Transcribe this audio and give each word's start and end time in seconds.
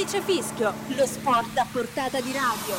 Triplice 0.00 0.22
Fischio, 0.22 0.72
lo 0.96 1.04
sport 1.04 1.58
a 1.58 1.66
portata 1.70 2.22
di 2.22 2.32
radio. 2.32 2.74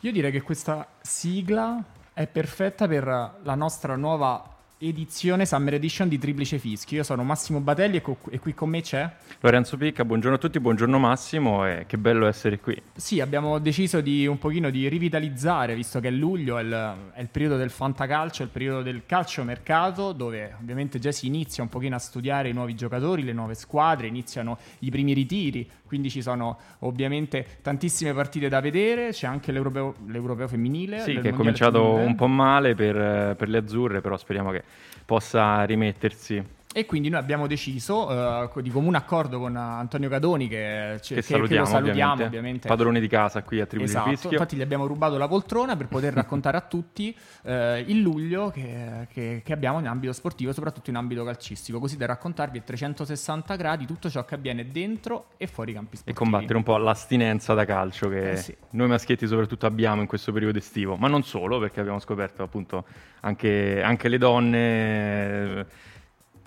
Io 0.00 0.12
direi 0.12 0.30
che 0.30 0.40
questa 0.40 0.86
sigla 1.02 1.84
è 2.14 2.26
perfetta 2.26 2.88
per 2.88 3.04
la 3.04 3.54
nostra 3.54 3.94
nuova 3.94 4.56
edizione 4.80 5.44
Summer 5.44 5.74
Edition 5.74 6.08
di 6.08 6.18
Triplice 6.18 6.58
Fischi. 6.58 6.94
Io 6.94 7.02
sono 7.02 7.24
Massimo 7.24 7.58
Batelli 7.60 7.96
e, 7.96 8.00
co- 8.00 8.18
e, 8.30 8.38
qui 8.38 8.54
con 8.54 8.68
me 8.68 8.80
c'è 8.80 9.10
Lorenzo 9.40 9.76
Picca. 9.76 10.04
Buongiorno 10.04 10.36
a 10.36 10.38
tutti, 10.38 10.60
buongiorno 10.60 10.98
Massimo 10.98 11.66
e 11.66 11.84
che 11.86 11.98
bello 11.98 12.26
essere 12.26 12.60
qui. 12.60 12.80
Sì, 12.94 13.20
abbiamo 13.20 13.58
deciso 13.58 14.00
di 14.00 14.26
un 14.26 14.38
pochino 14.38 14.70
di 14.70 14.88
rivitalizzare, 14.88 15.74
visto 15.74 15.98
che 15.98 16.08
è 16.08 16.10
luglio, 16.12 16.58
è 16.58 16.62
il, 16.62 16.94
è 17.12 17.20
il 17.20 17.28
periodo 17.28 17.56
del 17.56 17.70
fantacalcio, 17.70 18.42
è 18.42 18.44
il 18.44 18.52
periodo 18.52 18.82
del 18.82 19.02
calciomercato, 19.04 20.12
dove 20.12 20.54
ovviamente 20.60 21.00
già 21.00 21.10
si 21.10 21.26
inizia 21.26 21.62
un 21.62 21.68
pochino 21.68 21.96
a 21.96 21.98
studiare 21.98 22.48
i 22.48 22.52
nuovi 22.52 22.76
giocatori, 22.76 23.24
le 23.24 23.32
nuove 23.32 23.54
squadre, 23.54 24.06
iniziano 24.06 24.58
i 24.80 24.90
primi 24.90 25.12
ritiri, 25.12 25.68
quindi 25.84 26.08
ci 26.08 26.22
sono 26.22 26.56
ovviamente 26.80 27.58
tantissime 27.62 28.12
partite 28.12 28.48
da 28.48 28.60
vedere, 28.60 29.10
c'è 29.10 29.26
anche 29.26 29.50
l'europeo, 29.50 29.96
l'europeo 30.06 30.46
femminile. 30.46 31.00
Sì, 31.00 31.18
che 31.18 31.30
è 31.30 31.32
cominciato 31.32 31.80
femminile. 31.80 32.06
un 32.06 32.14
po' 32.14 32.28
male 32.28 32.74
per, 32.76 33.34
per 33.34 33.48
le 33.48 33.58
azzurre, 33.58 34.00
però 34.00 34.16
speriamo 34.16 34.52
che 34.52 34.62
possa 35.08 35.64
rimettersi. 35.64 36.57
E 36.70 36.84
quindi 36.84 37.08
noi 37.08 37.18
abbiamo 37.18 37.46
deciso, 37.46 38.06
uh, 38.08 38.60
di 38.60 38.68
comune 38.68 38.98
accordo 38.98 39.38
con 39.38 39.56
Antonio 39.56 40.08
Cadoni, 40.10 40.48
che, 40.48 41.00
che, 41.02 41.14
che 41.16 41.22
salutiamo, 41.22 41.64
che 41.64 41.70
salutiamo 41.70 42.12
ovviamente. 42.12 42.24
ovviamente. 42.24 42.68
padrone 42.68 43.00
di 43.00 43.08
casa 43.08 43.42
qui 43.42 43.60
a 43.60 43.66
Tribune 43.66 43.88
esatto, 43.88 44.10
Fischio. 44.10 44.30
Infatti 44.32 44.56
gli 44.56 44.60
abbiamo 44.60 44.86
rubato 44.86 45.16
la 45.16 45.26
poltrona 45.26 45.76
per 45.76 45.88
poter 45.88 46.12
raccontare 46.12 46.58
a 46.58 46.60
tutti 46.60 47.16
uh, 47.42 47.50
il 47.86 48.00
luglio 48.00 48.50
che, 48.50 49.42
abbiamo 49.48 49.78
in 49.78 49.86
ambito 49.86 50.12
sportivo, 50.12 50.52
soprattutto 50.52 50.90
in 50.90 50.96
ambito 50.96 51.24
calcistico, 51.24 51.78
così 51.78 51.96
da 51.96 52.04
raccontarvi 52.04 52.58
a 52.58 52.62
360 52.62 53.56
gradi 53.56 53.86
tutto 53.86 54.10
ciò 54.10 54.26
che 54.26 54.34
avviene 54.34 54.68
dentro 54.70 55.28
e 55.38 55.46
fuori 55.46 55.72
campi 55.72 55.96
sportivi. 55.96 56.16
E 56.16 56.20
combattere 56.20 56.58
un 56.58 56.64
po' 56.64 56.76
l'astinenza 56.76 57.54
da 57.54 57.64
calcio 57.64 58.10
che 58.10 58.32
eh 58.32 58.36
sì. 58.36 58.54
noi 58.70 58.88
maschietti 58.88 59.26
soprattutto 59.26 59.64
abbiamo 59.64 60.02
in 60.02 60.06
questo 60.06 60.32
periodo 60.32 60.58
estivo, 60.58 60.96
ma 60.96 61.08
non 61.08 61.22
solo, 61.22 61.58
perché 61.58 61.80
abbiamo 61.80 61.98
scoperto 61.98 62.42
appunto 62.42 62.84
anche, 63.20 63.82
anche 63.82 64.08
le 64.08 64.18
donne 64.18 65.66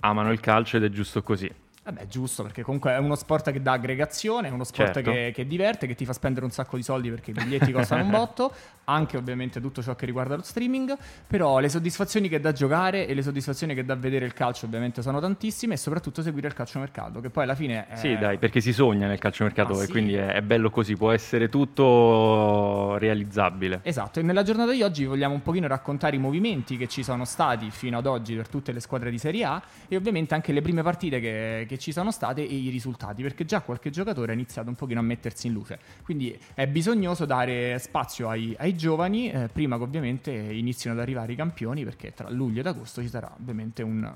amano 0.04 0.32
il 0.32 0.40
calcio 0.40 0.76
ed 0.76 0.84
è 0.84 0.88
giusto 0.88 1.22
così. 1.22 1.50
Vabbè, 1.84 2.06
giusto, 2.06 2.44
perché 2.44 2.62
comunque 2.62 2.92
è 2.92 2.98
uno 2.98 3.16
sport 3.16 3.50
che 3.50 3.60
dà 3.60 3.72
aggregazione, 3.72 4.46
è 4.46 4.50
uno 4.52 4.62
sport 4.62 4.94
certo. 4.94 5.10
che, 5.10 5.32
che, 5.34 5.48
diverte, 5.48 5.88
che 5.88 5.96
ti 5.96 6.04
fa 6.04 6.12
spendere 6.12 6.44
un 6.44 6.52
sacco 6.52 6.76
di 6.76 6.82
soldi 6.84 7.10
perché 7.10 7.30
i 7.30 7.34
biglietti 7.34 7.72
costano 7.74 8.04
un 8.04 8.10
botto, 8.10 8.52
anche 8.84 9.16
ovviamente 9.16 9.60
tutto 9.60 9.82
ciò 9.82 9.96
che 9.96 10.06
riguarda 10.06 10.36
lo 10.36 10.42
streaming, 10.42 10.96
però 11.26 11.58
le 11.58 11.68
soddisfazioni 11.68 12.28
che 12.28 12.38
dà 12.38 12.52
giocare 12.52 13.08
e 13.08 13.14
le 13.14 13.22
soddisfazioni 13.22 13.74
che 13.74 13.84
dà 13.84 13.96
vedere 13.96 14.24
il 14.24 14.32
calcio 14.32 14.66
ovviamente 14.66 15.02
sono 15.02 15.18
tantissime 15.18 15.74
e 15.74 15.76
soprattutto 15.76 16.22
seguire 16.22 16.46
il 16.46 16.54
calciomercato, 16.54 17.20
che 17.20 17.30
poi 17.30 17.42
alla 17.42 17.56
fine... 17.56 17.88
È... 17.88 17.96
Sì, 17.96 18.16
dai, 18.16 18.38
perché 18.38 18.60
si 18.60 18.72
sogna 18.72 19.08
nel 19.08 19.18
calciomercato 19.18 19.72
ah, 19.72 19.82
e 19.82 19.86
sì. 19.86 19.90
quindi 19.90 20.14
è, 20.14 20.34
è, 20.34 20.40
bello 20.40 20.70
così, 20.70 20.94
può 20.94 21.10
essere 21.10 21.48
tutto 21.48 22.96
realizzabile. 22.98 23.80
Esatto, 23.82 24.20
e 24.20 24.22
nella 24.22 24.44
giornata 24.44 24.70
di 24.70 24.82
oggi 24.82 25.04
vogliamo 25.04 25.34
un 25.34 25.42
pochino 25.42 25.66
raccontare 25.66 26.14
i 26.14 26.20
movimenti 26.20 26.76
che 26.76 26.86
ci 26.86 27.02
sono 27.02 27.24
stati 27.24 27.72
fino 27.72 27.98
ad 27.98 28.06
oggi 28.06 28.36
per 28.36 28.46
tutte 28.46 28.70
le 28.70 28.78
squadre 28.78 29.10
di 29.10 29.18
Serie 29.18 29.42
A 29.42 29.60
e 29.88 29.96
ovviamente 29.96 30.34
anche 30.34 30.52
le 30.52 30.62
prime 30.62 30.84
partite 30.84 31.18
che 31.18 31.66
che 31.72 31.78
ci 31.78 31.92
sono 31.92 32.10
state 32.10 32.46
e 32.46 32.54
i 32.54 32.68
risultati, 32.68 33.22
perché 33.22 33.44
già 33.46 33.62
qualche 33.62 33.90
giocatore 33.90 34.32
ha 34.32 34.34
iniziato 34.34 34.68
un 34.68 34.74
pochino 34.74 35.00
a 35.00 35.02
mettersi 35.02 35.46
in 35.46 35.54
luce. 35.54 35.78
Quindi 36.02 36.38
è 36.54 36.66
bisognoso 36.66 37.24
dare 37.24 37.78
spazio 37.78 38.28
ai, 38.28 38.54
ai 38.58 38.76
giovani, 38.76 39.30
eh, 39.30 39.48
prima 39.50 39.78
che 39.78 39.82
ovviamente 39.82 40.30
inizino 40.30 40.92
ad 40.92 41.00
arrivare 41.00 41.32
i 41.32 41.36
campioni, 41.36 41.84
perché 41.84 42.12
tra 42.12 42.28
luglio 42.28 42.60
ed 42.60 42.66
agosto 42.66 43.00
ci 43.00 43.08
sarà 43.08 43.34
ovviamente 43.38 43.82
un, 43.82 44.12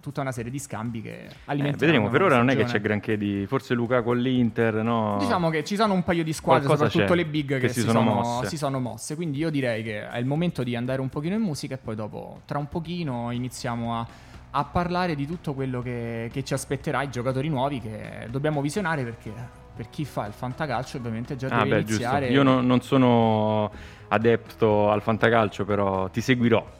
tutta 0.00 0.20
una 0.20 0.32
serie 0.32 0.50
di 0.50 0.58
scambi 0.58 1.00
che 1.00 1.28
alimenteranno. 1.46 1.74
Eh, 1.74 1.78
vedremo, 1.78 2.08
per 2.10 2.22
ora 2.22 2.36
non 2.36 2.50
è 2.50 2.56
che 2.56 2.64
c'è 2.64 2.80
granché 2.80 3.16
di. 3.16 3.46
Forse 3.46 3.72
Luca 3.72 4.02
con 4.02 4.18
l'Inter, 4.18 4.74
no? 4.82 5.16
Diciamo 5.18 5.48
che 5.48 5.64
ci 5.64 5.76
sono 5.76 5.94
un 5.94 6.02
paio 6.02 6.22
di 6.22 6.32
squadre, 6.34 6.66
Qualcosa 6.66 6.90
soprattutto 6.90 7.16
le 7.16 7.26
big, 7.26 7.48
che, 7.54 7.60
che 7.60 7.68
si, 7.68 7.80
sono, 7.80 8.02
mosse. 8.02 8.48
si, 8.48 8.56
sono, 8.58 8.78
mosse. 8.80 9.14
Quindi 9.14 9.38
io 9.38 9.48
direi 9.48 9.82
che 9.82 10.08
è 10.08 10.18
il 10.18 10.26
momento 10.26 10.62
di 10.62 10.76
andare 10.76 11.00
un 11.00 11.08
pochino 11.08 11.34
in 11.34 11.40
musica 11.40 11.74
e 11.74 11.78
poi 11.78 11.94
dopo, 11.94 12.42
tra 12.44 12.58
un 12.58 12.68
pochino, 12.68 13.30
iniziamo 13.30 13.98
a 13.98 14.06
a 14.50 14.64
parlare 14.64 15.14
di 15.14 15.26
tutto 15.26 15.54
quello 15.54 15.82
che, 15.82 16.30
che, 16.32 16.44
ci 16.44 16.54
aspetterà, 16.54 17.02
i 17.02 17.10
giocatori 17.10 17.48
nuovi 17.48 17.80
che 17.80 18.26
dobbiamo 18.30 18.60
visionare 18.60 19.04
perché 19.04 19.32
per 19.74 19.90
chi 19.90 20.04
fa 20.04 20.26
il 20.26 20.32
fantacalcio 20.32 20.96
ovviamente 20.96 21.36
già 21.36 21.46
ah, 21.48 21.62
deve 21.62 21.82
beh, 21.82 21.88
iniziare. 21.88 22.26
Giusto. 22.26 22.34
Io 22.34 22.42
no, 22.42 22.60
non 22.60 22.80
sono 22.80 23.70
adepto 24.08 24.90
al 24.90 25.02
fantacalcio, 25.02 25.64
però 25.64 26.08
ti 26.08 26.20
seguirò. 26.20 26.76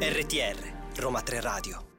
RTR 0.00 1.00
Roma 1.00 1.20
3 1.20 1.40
Radio 1.40 1.89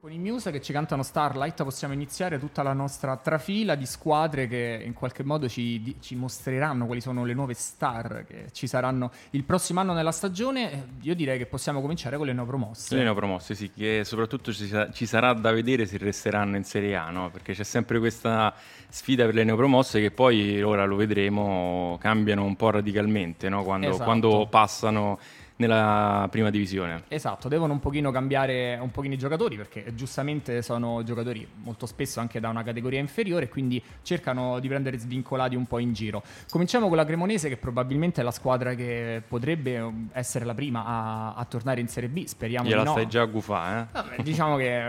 con 0.00 0.12
i 0.12 0.18
Muse 0.18 0.50
che 0.50 0.62
ci 0.62 0.72
cantano 0.72 1.02
Starlight 1.02 1.62
possiamo 1.62 1.92
iniziare 1.92 2.38
tutta 2.38 2.62
la 2.62 2.72
nostra 2.72 3.18
trafila 3.18 3.74
di 3.74 3.84
squadre 3.84 4.48
che 4.48 4.80
in 4.82 4.94
qualche 4.94 5.22
modo 5.22 5.46
ci, 5.46 5.94
ci, 6.00 6.14
mostreranno 6.14 6.86
quali 6.86 7.02
sono 7.02 7.22
le 7.26 7.34
nuove 7.34 7.52
star 7.52 8.24
che 8.26 8.46
ci 8.52 8.66
saranno 8.66 9.10
il 9.32 9.44
prossimo 9.44 9.80
anno 9.80 9.92
nella 9.92 10.10
stagione. 10.10 10.86
Io 11.02 11.14
direi 11.14 11.36
che 11.36 11.44
possiamo 11.44 11.82
cominciare 11.82 12.16
con 12.16 12.24
le 12.24 12.32
neopromosse. 12.32 12.96
Le 12.96 13.02
neopromosse, 13.02 13.54
sì, 13.54 13.70
che 13.70 14.00
soprattutto 14.04 14.54
ci, 14.54 14.74
ci, 14.94 15.04
sarà 15.04 15.34
da 15.34 15.52
vedere 15.52 15.84
se 15.84 15.98
resteranno 15.98 16.56
in 16.56 16.64
Serie 16.64 16.96
A, 16.96 17.10
no? 17.10 17.28
perché 17.28 17.52
c'è 17.52 17.64
sempre 17.64 17.98
questa 17.98 18.54
sfida 18.88 19.26
per 19.26 19.34
le 19.34 19.44
neopromosse 19.44 20.00
che 20.00 20.10
poi, 20.10 20.62
ora 20.62 20.86
lo 20.86 20.96
vedremo, 20.96 21.98
cambiano 22.00 22.44
un 22.44 22.56
po' 22.56 22.70
radicalmente 22.70 23.50
no? 23.50 23.64
quando, 23.64 23.88
esatto. 23.88 24.04
quando 24.04 24.46
passano 24.48 25.18
nella 25.60 26.26
prima 26.30 26.50
divisione. 26.50 27.04
Esatto, 27.08 27.48
devono 27.48 27.74
un 27.74 27.80
pochino 27.80 28.10
cambiare 28.10 28.78
un 28.80 28.90
pochino 28.90 29.14
i 29.14 29.18
giocatori 29.18 29.56
perché 29.56 29.94
giustamente 29.94 30.62
sono 30.62 31.02
giocatori 31.02 31.46
molto 31.62 31.86
spesso 31.86 32.18
anche 32.18 32.40
da 32.40 32.48
una 32.48 32.62
categoria 32.62 32.98
inferiore 32.98 33.48
quindi 33.48 33.82
cercano 34.02 34.58
di 34.58 34.68
prendere 34.68 34.98
svincolati 34.98 35.54
un 35.54 35.66
po' 35.66 35.78
in 35.78 35.92
giro. 35.92 36.22
Cominciamo 36.48 36.88
con 36.88 36.96
la 36.96 37.04
Cremonese 37.04 37.48
che 37.48 37.58
probabilmente 37.58 38.22
è 38.22 38.24
la 38.24 38.30
squadra 38.30 38.74
che 38.74 39.22
potrebbe 39.26 39.92
essere 40.12 40.44
la 40.44 40.54
prima 40.54 40.84
a, 40.84 41.34
a 41.34 41.44
tornare 41.44 41.80
in 41.80 41.88
Serie 41.88 42.08
B, 42.08 42.24
speriamo 42.24 42.66
Gliela 42.66 42.80
di 42.80 42.86
no. 42.86 42.92
stai 42.92 43.06
già 43.06 43.22
a 43.22 43.26
gufà, 43.26 43.82
eh? 43.82 43.86
Vabbè, 43.92 44.22
diciamo 44.22 44.56
che 44.56 44.82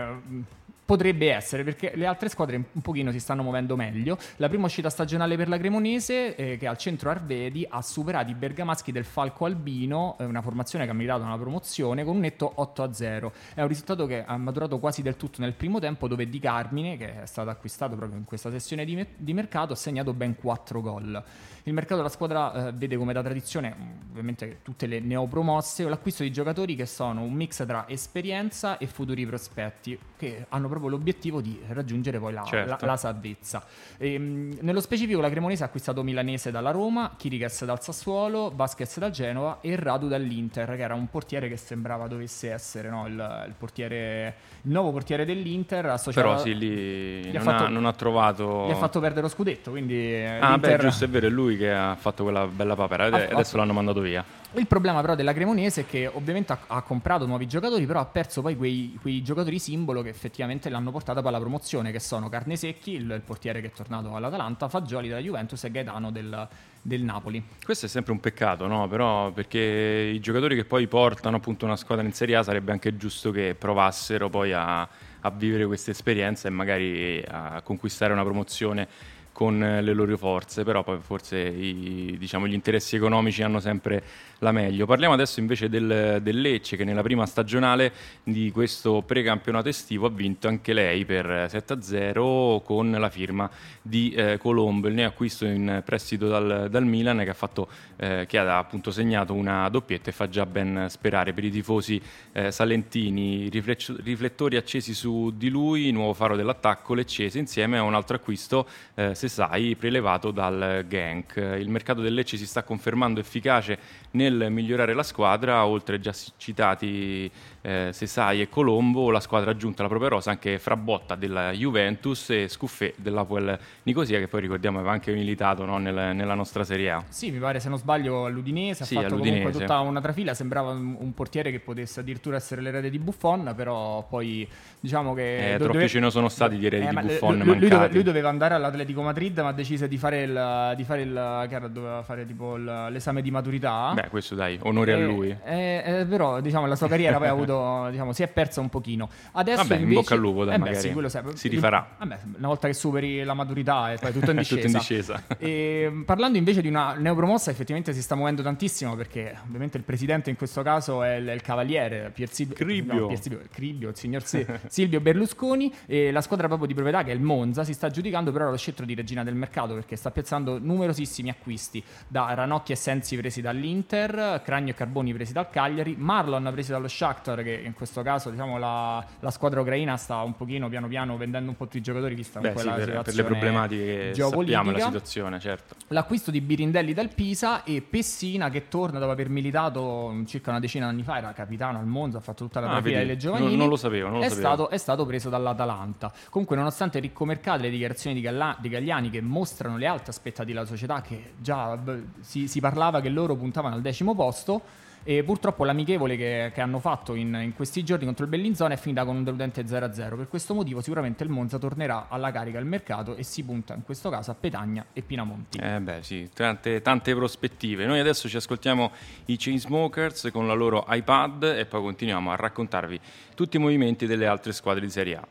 Potrebbe 0.92 1.32
essere 1.32 1.64
perché 1.64 1.92
le 1.94 2.04
altre 2.04 2.28
squadre 2.28 2.62
un 2.70 2.82
pochino 2.82 3.10
si 3.12 3.18
stanno 3.18 3.42
muovendo 3.42 3.76
meglio. 3.76 4.18
La 4.36 4.50
prima 4.50 4.66
uscita 4.66 4.90
stagionale 4.90 5.38
per 5.38 5.48
la 5.48 5.56
Cremonese, 5.56 6.36
eh, 6.36 6.58
che 6.58 6.66
al 6.66 6.76
centro 6.76 7.08
Arvedi 7.08 7.66
ha 7.66 7.80
superato 7.80 8.30
i 8.30 8.34
bergamaschi 8.34 8.92
del 8.92 9.06
Falco 9.06 9.46
Albino, 9.46 10.16
eh, 10.18 10.26
una 10.26 10.42
formazione 10.42 10.84
che 10.84 10.90
ha 10.90 10.92
meritato 10.92 11.22
una 11.22 11.38
promozione 11.38 12.04
con 12.04 12.16
un 12.16 12.20
netto 12.20 12.52
8 12.56 12.82
a 12.82 12.92
0. 12.92 13.32
È 13.54 13.62
un 13.62 13.68
risultato 13.68 14.04
che 14.04 14.22
ha 14.22 14.36
maturato 14.36 14.78
quasi 14.78 15.00
del 15.00 15.16
tutto 15.16 15.40
nel 15.40 15.54
primo 15.54 15.78
tempo, 15.78 16.08
dove 16.08 16.28
Di 16.28 16.38
Carmine, 16.38 16.98
che 16.98 17.22
è 17.22 17.26
stato 17.26 17.48
acquistato 17.48 17.96
proprio 17.96 18.18
in 18.18 18.24
questa 18.26 18.50
sessione 18.50 18.84
di, 18.84 18.94
me- 18.94 19.14
di 19.16 19.32
mercato, 19.32 19.72
ha 19.72 19.76
segnato 19.76 20.12
ben 20.12 20.36
4 20.36 20.82
gol. 20.82 21.24
Il 21.64 21.72
mercato 21.72 21.96
della 21.96 22.10
squadra 22.10 22.68
eh, 22.68 22.72
vede 22.72 22.96
come 22.96 23.14
da 23.14 23.22
tradizione, 23.22 23.74
ovviamente 24.10 24.58
tutte 24.62 24.86
le 24.86 25.00
neopromosse, 25.00 25.88
l'acquisto 25.88 26.22
di 26.22 26.32
giocatori 26.32 26.74
che 26.74 26.84
sono 26.86 27.22
un 27.22 27.32
mix 27.32 27.64
tra 27.64 27.88
esperienza 27.88 28.76
e 28.78 28.86
futuri 28.86 29.24
prospetti, 29.24 29.98
che 30.18 30.44
hanno 30.48 30.68
proprio 30.68 30.81
l'obiettivo 30.88 31.40
di 31.40 31.60
raggiungere 31.68 32.18
poi 32.18 32.32
la, 32.32 32.44
certo. 32.44 32.76
la, 32.80 32.92
la 32.92 32.96
salvezza. 32.96 33.64
E, 33.96 34.14
ehm, 34.14 34.58
nello 34.60 34.80
specifico 34.80 35.20
la 35.20 35.30
Cremonese 35.30 35.62
ha 35.62 35.66
acquistato 35.66 36.02
Milanese 36.02 36.50
dalla 36.50 36.70
Roma, 36.70 37.14
Chiriches 37.16 37.64
dal 37.64 37.82
Sassuolo, 37.82 38.52
Vasquez 38.54 38.98
dal 38.98 39.10
Genova 39.10 39.58
e 39.60 39.76
Radu 39.76 40.08
dall'Inter, 40.08 40.76
che 40.76 40.82
era 40.82 40.94
un 40.94 41.08
portiere 41.08 41.48
che 41.48 41.56
sembrava 41.56 42.06
dovesse 42.06 42.50
essere 42.50 42.88
no, 42.88 43.06
il, 43.06 43.44
il, 43.46 43.54
portiere, 43.56 44.34
il, 44.62 44.70
nuovo 44.70 44.92
portiere 44.92 45.24
dell'Inter. 45.24 45.86
Associato, 45.86 46.26
Però 46.26 46.40
sì, 46.40 46.56
lì 46.56 47.32
non, 47.32 47.42
fatto, 47.42 47.64
ha, 47.64 47.68
non, 47.68 47.86
ha, 47.86 47.92
trovato... 47.92 48.66
Gli 48.66 48.72
ha 48.72 48.76
fatto 48.76 49.00
perdere 49.00 49.22
lo 49.22 49.28
scudetto, 49.28 49.70
quindi... 49.70 50.24
Ah 50.24 50.58
beh, 50.58 50.78
giusto, 50.78 51.04
è 51.04 51.08
vero, 51.08 51.26
è 51.26 51.30
lui 51.30 51.56
che 51.56 51.72
ha 51.72 51.96
fatto 51.96 52.22
quella 52.22 52.46
bella 52.46 52.74
papera 52.74 53.06
e 53.06 53.32
adesso 53.32 53.56
l'hanno 53.56 53.72
mandato 53.72 54.00
via. 54.00 54.24
Il 54.54 54.66
problema 54.66 55.00
però 55.00 55.14
della 55.14 55.32
Cremonese 55.32 55.82
è 55.82 55.86
che 55.86 56.06
ovviamente 56.06 56.52
ha, 56.52 56.58
ha 56.66 56.82
comprato 56.82 57.24
nuovi 57.24 57.46
giocatori, 57.46 57.86
però 57.86 58.00
ha 58.00 58.04
perso 58.04 58.42
poi 58.42 58.54
quei, 58.54 58.98
quei, 59.00 59.22
giocatori 59.22 59.58
simbolo 59.58 60.02
che 60.02 60.10
effettivamente 60.10 60.68
l'hanno 60.68 60.90
portata 60.90 61.20
poi 61.20 61.30
alla 61.30 61.40
promozione, 61.40 61.90
che 61.90 62.00
sono 62.00 62.28
Carnesecchi, 62.28 62.92
il, 62.92 63.10
il 63.10 63.22
portiere 63.24 63.62
che 63.62 63.68
è 63.68 63.72
tornato 63.72 64.14
all'Atalanta, 64.14 64.68
Fagioli 64.68 65.08
della 65.08 65.20
Juventus 65.20 65.64
e 65.64 65.70
Gaetano 65.70 66.10
del, 66.10 66.48
del 66.82 67.02
Napoli. 67.02 67.42
Questo 67.64 67.86
è 67.86 67.88
sempre 67.88 68.12
un 68.12 68.20
peccato, 68.20 68.66
no? 68.66 68.86
Però 68.88 69.30
perché 69.32 69.58
i 69.58 70.20
giocatori 70.20 70.54
che 70.54 70.66
poi 70.66 70.86
portano 70.86 71.36
appunto 71.36 71.64
una 71.64 71.76
squadra 71.76 72.04
in 72.04 72.12
Serie 72.12 72.36
A 72.36 72.42
sarebbe 72.42 72.72
anche 72.72 72.94
giusto 72.98 73.30
che 73.30 73.56
provassero 73.58 74.28
poi 74.28 74.52
a, 74.52 74.82
a 74.82 75.30
vivere 75.30 75.64
questa 75.64 75.92
esperienza 75.92 76.48
e 76.48 76.50
magari 76.50 77.24
a 77.26 77.62
conquistare 77.62 78.12
una 78.12 78.22
promozione 78.22 78.86
con 79.32 79.58
le 79.58 79.92
loro 79.94 80.16
forze, 80.18 80.62
però 80.62 80.84
poi 80.84 80.98
forse 81.00 81.38
i, 81.38 82.16
diciamo, 82.18 82.46
gli 82.46 82.52
interessi 82.52 82.96
economici 82.96 83.42
hanno 83.42 83.60
sempre 83.60 84.02
la 84.42 84.52
meglio. 84.52 84.86
Parliamo 84.86 85.14
adesso 85.14 85.40
invece 85.40 85.68
del, 85.68 86.18
del 86.20 86.40
Lecce 86.40 86.76
che 86.76 86.84
nella 86.84 87.02
prima 87.02 87.26
stagionale 87.26 87.92
di 88.24 88.50
questo 88.50 89.02
precampionato 89.02 89.68
estivo 89.68 90.06
ha 90.06 90.10
vinto 90.10 90.48
anche 90.48 90.72
lei 90.72 91.04
per 91.04 91.26
7-0 91.26 92.62
con 92.64 92.90
la 92.90 93.08
firma 93.08 93.48
di 93.80 94.12
eh, 94.12 94.38
Colombo, 94.38 94.88
il 94.88 94.94
neoacquisto 94.94 95.46
in 95.46 95.82
prestito 95.84 96.26
dal, 96.26 96.68
dal 96.70 96.84
Milan 96.84 97.18
che 97.18 97.30
ha, 97.30 97.34
fatto, 97.34 97.68
eh, 97.96 98.24
che 98.26 98.38
ha 98.38 98.58
appunto 98.58 98.90
segnato 98.90 99.32
una 99.32 99.68
doppietta 99.68 100.10
e 100.10 100.12
fa 100.12 100.28
già 100.28 100.44
ben 100.44 100.86
sperare 100.88 101.32
per 101.32 101.44
i 101.44 101.50
tifosi 101.50 102.02
eh, 102.32 102.50
salentini, 102.50 103.48
riflettori 103.48 104.56
accesi 104.56 104.92
su 104.92 105.32
di 105.36 105.50
lui, 105.50 105.92
nuovo 105.92 106.14
faro 106.14 106.34
dell'attacco 106.34 106.94
leccese 106.94 107.38
insieme 107.38 107.78
a 107.78 107.82
un 107.82 107.94
altro 107.94 108.16
acquisto 108.16 108.66
eh, 108.94 109.14
Sesai 109.14 109.76
prelevato 109.76 110.32
dal 110.32 110.84
Genk. 110.88 111.36
Il 111.36 111.68
mercato 111.68 112.00
del 112.00 112.14
Lecce 112.14 112.36
si 112.36 112.46
sta 112.46 112.64
confermando 112.64 113.20
efficace 113.20 114.00
nel 114.12 114.31
migliorare 114.34 114.94
la 114.94 115.02
squadra, 115.02 115.64
oltre 115.66 116.00
già 116.00 116.12
citati 116.36 117.30
eh, 117.62 117.90
Sesai 117.92 118.40
e 118.40 118.48
Colombo, 118.48 119.10
la 119.10 119.20
squadra 119.20 119.50
ha 119.50 119.54
aggiunto 119.54 119.82
la 119.82 119.88
propria 119.88 120.10
rosa 120.10 120.30
anche 120.30 120.58
Frabotta 120.58 121.14
della 121.14 121.52
Juventus 121.52 122.30
e 122.30 122.48
Scuffè 122.48 122.94
dell'Apoel 122.96 123.58
Nicosia, 123.84 124.18
che 124.18 124.28
poi 124.28 124.40
ricordiamo 124.40 124.78
aveva 124.78 124.92
anche 124.92 125.12
militato 125.12 125.64
no, 125.64 125.78
nel, 125.78 126.14
nella 126.14 126.34
nostra 126.34 126.64
Serie 126.64 126.90
A. 126.90 127.04
Sì, 127.08 127.30
mi 127.30 127.38
pare 127.38 127.60
se 127.60 127.68
non 127.68 127.78
sbaglio 127.78 128.26
all'Udinese, 128.26 128.84
sì, 128.84 128.94
ha 128.94 129.02
fatto 129.02 129.14
all'Udinese. 129.14 129.42
comunque 129.42 129.66
tutta 129.66 129.80
una 129.80 130.00
trafila, 130.00 130.34
sembrava 130.34 130.70
un, 130.70 130.96
un, 130.98 131.14
portiere 131.14 131.50
che 131.50 131.60
potesse 131.60 132.00
addirittura 132.00 132.36
essere 132.36 132.60
l'erede 132.60 132.90
di 132.90 132.98
Buffon, 132.98 133.52
però 133.56 134.04
poi 134.08 134.46
diciamo 134.80 135.14
che... 135.14 135.54
Eh, 135.54 135.56
troppi 135.58 135.72
dove... 135.72 135.88
ce 135.88 136.00
ne 136.00 136.10
sono 136.10 136.28
stati 136.28 136.58
di 136.58 136.66
eredi 136.66 136.86
eh, 136.86 136.88
di 136.88 137.06
Buffon 137.06 137.38
lui, 137.38 137.58
lui, 137.58 137.68
dove, 137.68 137.88
lui, 137.90 138.02
doveva 138.02 138.28
andare 138.28 138.54
all'Atletico 138.54 139.02
Madrid, 139.02 139.38
ma 139.38 139.52
decise 139.52 139.88
di 139.88 139.98
fare 139.98 140.22
il... 140.22 140.74
Di 140.76 140.84
fare 140.84 141.02
il 141.02 141.46
che 141.48 141.54
era, 141.54 141.68
doveva 141.68 142.02
fare 142.02 142.26
tipo 142.26 142.56
il, 142.56 142.88
l'esame 142.90 143.22
di 143.22 143.30
maturità. 143.30 143.92
Beh, 143.94 144.08
questo 144.08 144.34
dai, 144.34 144.58
onore 144.62 144.92
e, 144.92 144.94
a 144.94 144.98
lui. 144.98 145.36
Eh, 145.44 145.82
eh, 145.84 146.06
però 146.06 146.40
diciamo 146.40 146.66
la 146.66 146.76
sua 146.76 146.88
carriera 146.88 147.18
poi 147.18 147.28
ha 147.28 147.30
avuto, 147.42 147.51
diciamo, 147.90 148.12
si 148.12 148.22
è 148.22 148.28
persa 148.28 148.60
un 148.60 148.68
pochino. 148.68 149.08
Adesso 149.32 149.62
Vabbè, 149.62 149.74
invece, 149.74 149.92
in 149.92 150.00
bocca 150.00 150.14
al 150.14 150.20
lupo, 150.20 150.44
dai, 150.44 150.54
eh 150.54 150.58
magari. 150.58 150.92
Beh, 150.92 151.08
sì, 151.08 151.20
si 151.34 151.48
rifarà. 151.48 151.96
Vabbè, 151.98 152.18
una 152.38 152.48
volta 152.48 152.66
che 152.68 152.74
superi 152.74 153.22
la 153.24 153.34
maturità 153.34 153.92
e 153.92 153.98
poi 153.98 154.12
tutto 154.12 154.30
in 154.30 154.38
discesa. 154.38 154.60
tutto 154.60 154.66
in 154.66 154.78
discesa. 154.78 155.22
e, 155.38 156.02
parlando 156.04 156.38
invece 156.38 156.60
di 156.60 156.68
una 156.68 156.94
neopromossa, 156.94 157.50
effettivamente 157.50 157.92
si 157.92 158.02
sta 158.02 158.14
muovendo 158.14 158.42
tantissimo 158.42 158.96
perché 158.96 159.36
ovviamente 159.46 159.76
il 159.76 159.84
presidente 159.84 160.30
in 160.30 160.36
questo 160.36 160.62
caso 160.62 161.02
è 161.02 161.16
il, 161.16 161.28
il 161.28 161.42
cavaliere 161.42 162.10
Pier 162.12 162.30
Silvio, 162.32 162.54
Cribbio. 162.54 162.94
No, 162.94 163.06
Pier 163.06 163.20
Silvio, 163.20 163.40
Cribbio, 163.50 163.88
il 163.88 163.96
signor 163.96 164.22
Silvio 164.66 165.00
Berlusconi 165.00 165.72
e 165.86 166.10
la 166.10 166.20
squadra 166.20 166.46
proprio 166.46 166.66
di 166.66 166.74
proprietà 166.74 167.04
che 167.04 167.12
è 167.12 167.14
il 167.14 167.20
Monza 167.20 167.64
si 167.64 167.72
sta 167.72 167.90
giudicando 167.90 168.32
però 168.32 168.50
lo 168.50 168.56
scettro 168.56 168.84
di 168.84 168.94
regina 168.94 169.24
del 169.24 169.34
mercato 169.34 169.74
perché 169.74 169.96
sta 169.96 170.10
piazzando 170.10 170.58
numerosissimi 170.58 171.28
acquisti 171.28 171.82
da 172.08 172.32
Ranocchi 172.34 172.72
e 172.72 172.76
Sensi 172.76 173.16
presi 173.16 173.40
dall'Inter, 173.40 174.40
Cragno 174.44 174.70
e 174.70 174.74
Carboni 174.74 175.12
presi 175.12 175.32
dal 175.32 175.48
Cagliari, 175.50 175.96
Marlon 175.98 176.48
presi 176.52 176.70
dallo 176.70 176.88
Shakhtar 176.88 177.41
che 177.42 177.62
in 177.64 177.74
questo 177.74 178.02
caso 178.02 178.30
diciamo 178.30 178.58
la, 178.58 179.04
la 179.20 179.30
squadra 179.30 179.60
ucraina 179.60 179.96
sta 179.96 180.16
un 180.22 180.34
pochino 180.36 180.68
piano 180.68 180.88
piano 180.88 181.16
vendendo 181.16 181.50
un 181.50 181.56
po' 181.56 181.64
tutti 181.64 181.78
i 181.78 181.80
giocatori 181.80 182.14
vista 182.14 182.40
Beh, 182.40 182.54
sì, 182.56 182.68
per, 182.68 183.02
per 183.02 183.14
le 183.14 183.24
problematiche 183.24 183.84
che 183.84 184.12
sappiamo 184.14 184.70
la 184.70 184.80
situazione, 184.80 185.38
certo. 185.40 185.74
L'acquisto 185.88 186.30
di 186.30 186.40
Birindelli 186.40 186.92
dal 186.94 187.08
Pisa 187.14 187.62
e 187.64 187.82
Pessina 187.82 188.50
che 188.50 188.68
torna 188.68 188.98
dopo 188.98 189.10
aver 189.12 189.28
militato 189.28 190.14
circa 190.26 190.50
una 190.50 190.60
decina 190.60 190.86
di 190.86 190.92
anni 190.92 191.02
fa, 191.02 191.18
era 191.18 191.32
capitano 191.32 191.78
al 191.78 191.86
Monza, 191.86 192.18
ha 192.18 192.20
fatto 192.20 192.44
tutta 192.44 192.60
la 192.60 192.70
Ah, 192.70 192.80
vedi, 192.80 192.96
delle 192.96 193.16
giovanili. 193.16 193.50
non- 193.50 193.58
non 193.58 193.68
lo 193.68 193.76
sapevo, 193.76 194.08
non 194.08 194.18
lo 194.18 194.24
è, 194.24 194.28
sapevo. 194.28 194.46
Stato, 194.46 194.70
è 194.70 194.76
stato 194.78 195.06
preso 195.06 195.28
dall'Atalanta. 195.28 196.12
Comunque, 196.30 196.56
nonostante 196.56 196.98
il 196.98 197.04
ricco 197.04 197.24
mercato 197.24 197.60
e 197.60 197.62
le 197.64 197.70
dichiarazioni 197.70 198.16
di, 198.16 198.22
Galla- 198.22 198.56
di 198.58 198.68
Gagliani 198.68 199.10
che 199.10 199.20
mostrano 199.20 199.76
le 199.76 199.86
alte 199.86 200.10
aspettative 200.10 200.54
della 200.54 200.66
società, 200.66 201.00
che 201.00 201.34
già 201.38 201.78
si, 202.20 202.48
si 202.48 202.60
parlava 202.60 203.00
che 203.00 203.08
loro 203.08 203.34
puntavano 203.36 203.74
al 203.74 203.80
decimo 203.82 204.14
posto. 204.14 204.62
E 205.04 205.24
purtroppo 205.24 205.64
l'amichevole 205.64 206.16
che, 206.16 206.50
che 206.54 206.60
hanno 206.60 206.78
fatto 206.78 207.14
in, 207.14 207.38
in 207.42 207.54
questi 207.54 207.82
giorni 207.82 208.04
contro 208.04 208.24
il 208.24 208.30
Bellinzona 208.30 208.74
è 208.74 208.76
finita 208.76 209.04
con 209.04 209.16
un 209.16 209.24
deludente 209.24 209.64
0-0. 209.64 210.16
Per 210.16 210.28
questo 210.28 210.54
motivo, 210.54 210.80
sicuramente 210.80 211.24
il 211.24 211.30
Monza 211.30 211.58
tornerà 211.58 212.06
alla 212.08 212.30
carica 212.30 212.58
al 212.58 212.66
mercato 212.66 213.16
e 213.16 213.22
si 213.22 213.42
punta 213.42 213.74
in 213.74 213.82
questo 213.82 214.10
caso 214.10 214.30
a 214.30 214.34
Petagna 214.34 214.86
e 214.92 215.02
Pinamonti. 215.02 215.58
Eh 215.58 215.80
beh, 215.80 216.02
sì, 216.02 216.28
tante, 216.32 216.80
tante 216.82 217.14
prospettive. 217.14 217.86
Noi 217.86 217.98
adesso 217.98 218.28
ci 218.28 218.36
ascoltiamo 218.36 218.90
i 219.26 219.36
Chainsmokers 219.36 220.28
con 220.32 220.46
la 220.46 220.54
loro 220.54 220.84
iPad 220.88 221.42
e 221.42 221.66
poi 221.66 221.82
continuiamo 221.82 222.30
a 222.30 222.36
raccontarvi 222.36 223.00
tutti 223.34 223.56
i 223.56 223.60
movimenti 223.60 224.06
delle 224.06 224.26
altre 224.26 224.52
squadre 224.52 224.84
di 224.84 224.90
Serie 224.90 225.16
A. 225.16 225.26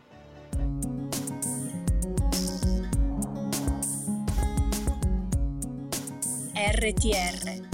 RTR 6.54 7.71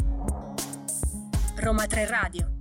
Roma 1.59 1.88
3 1.88 2.06
Radio 2.06 2.56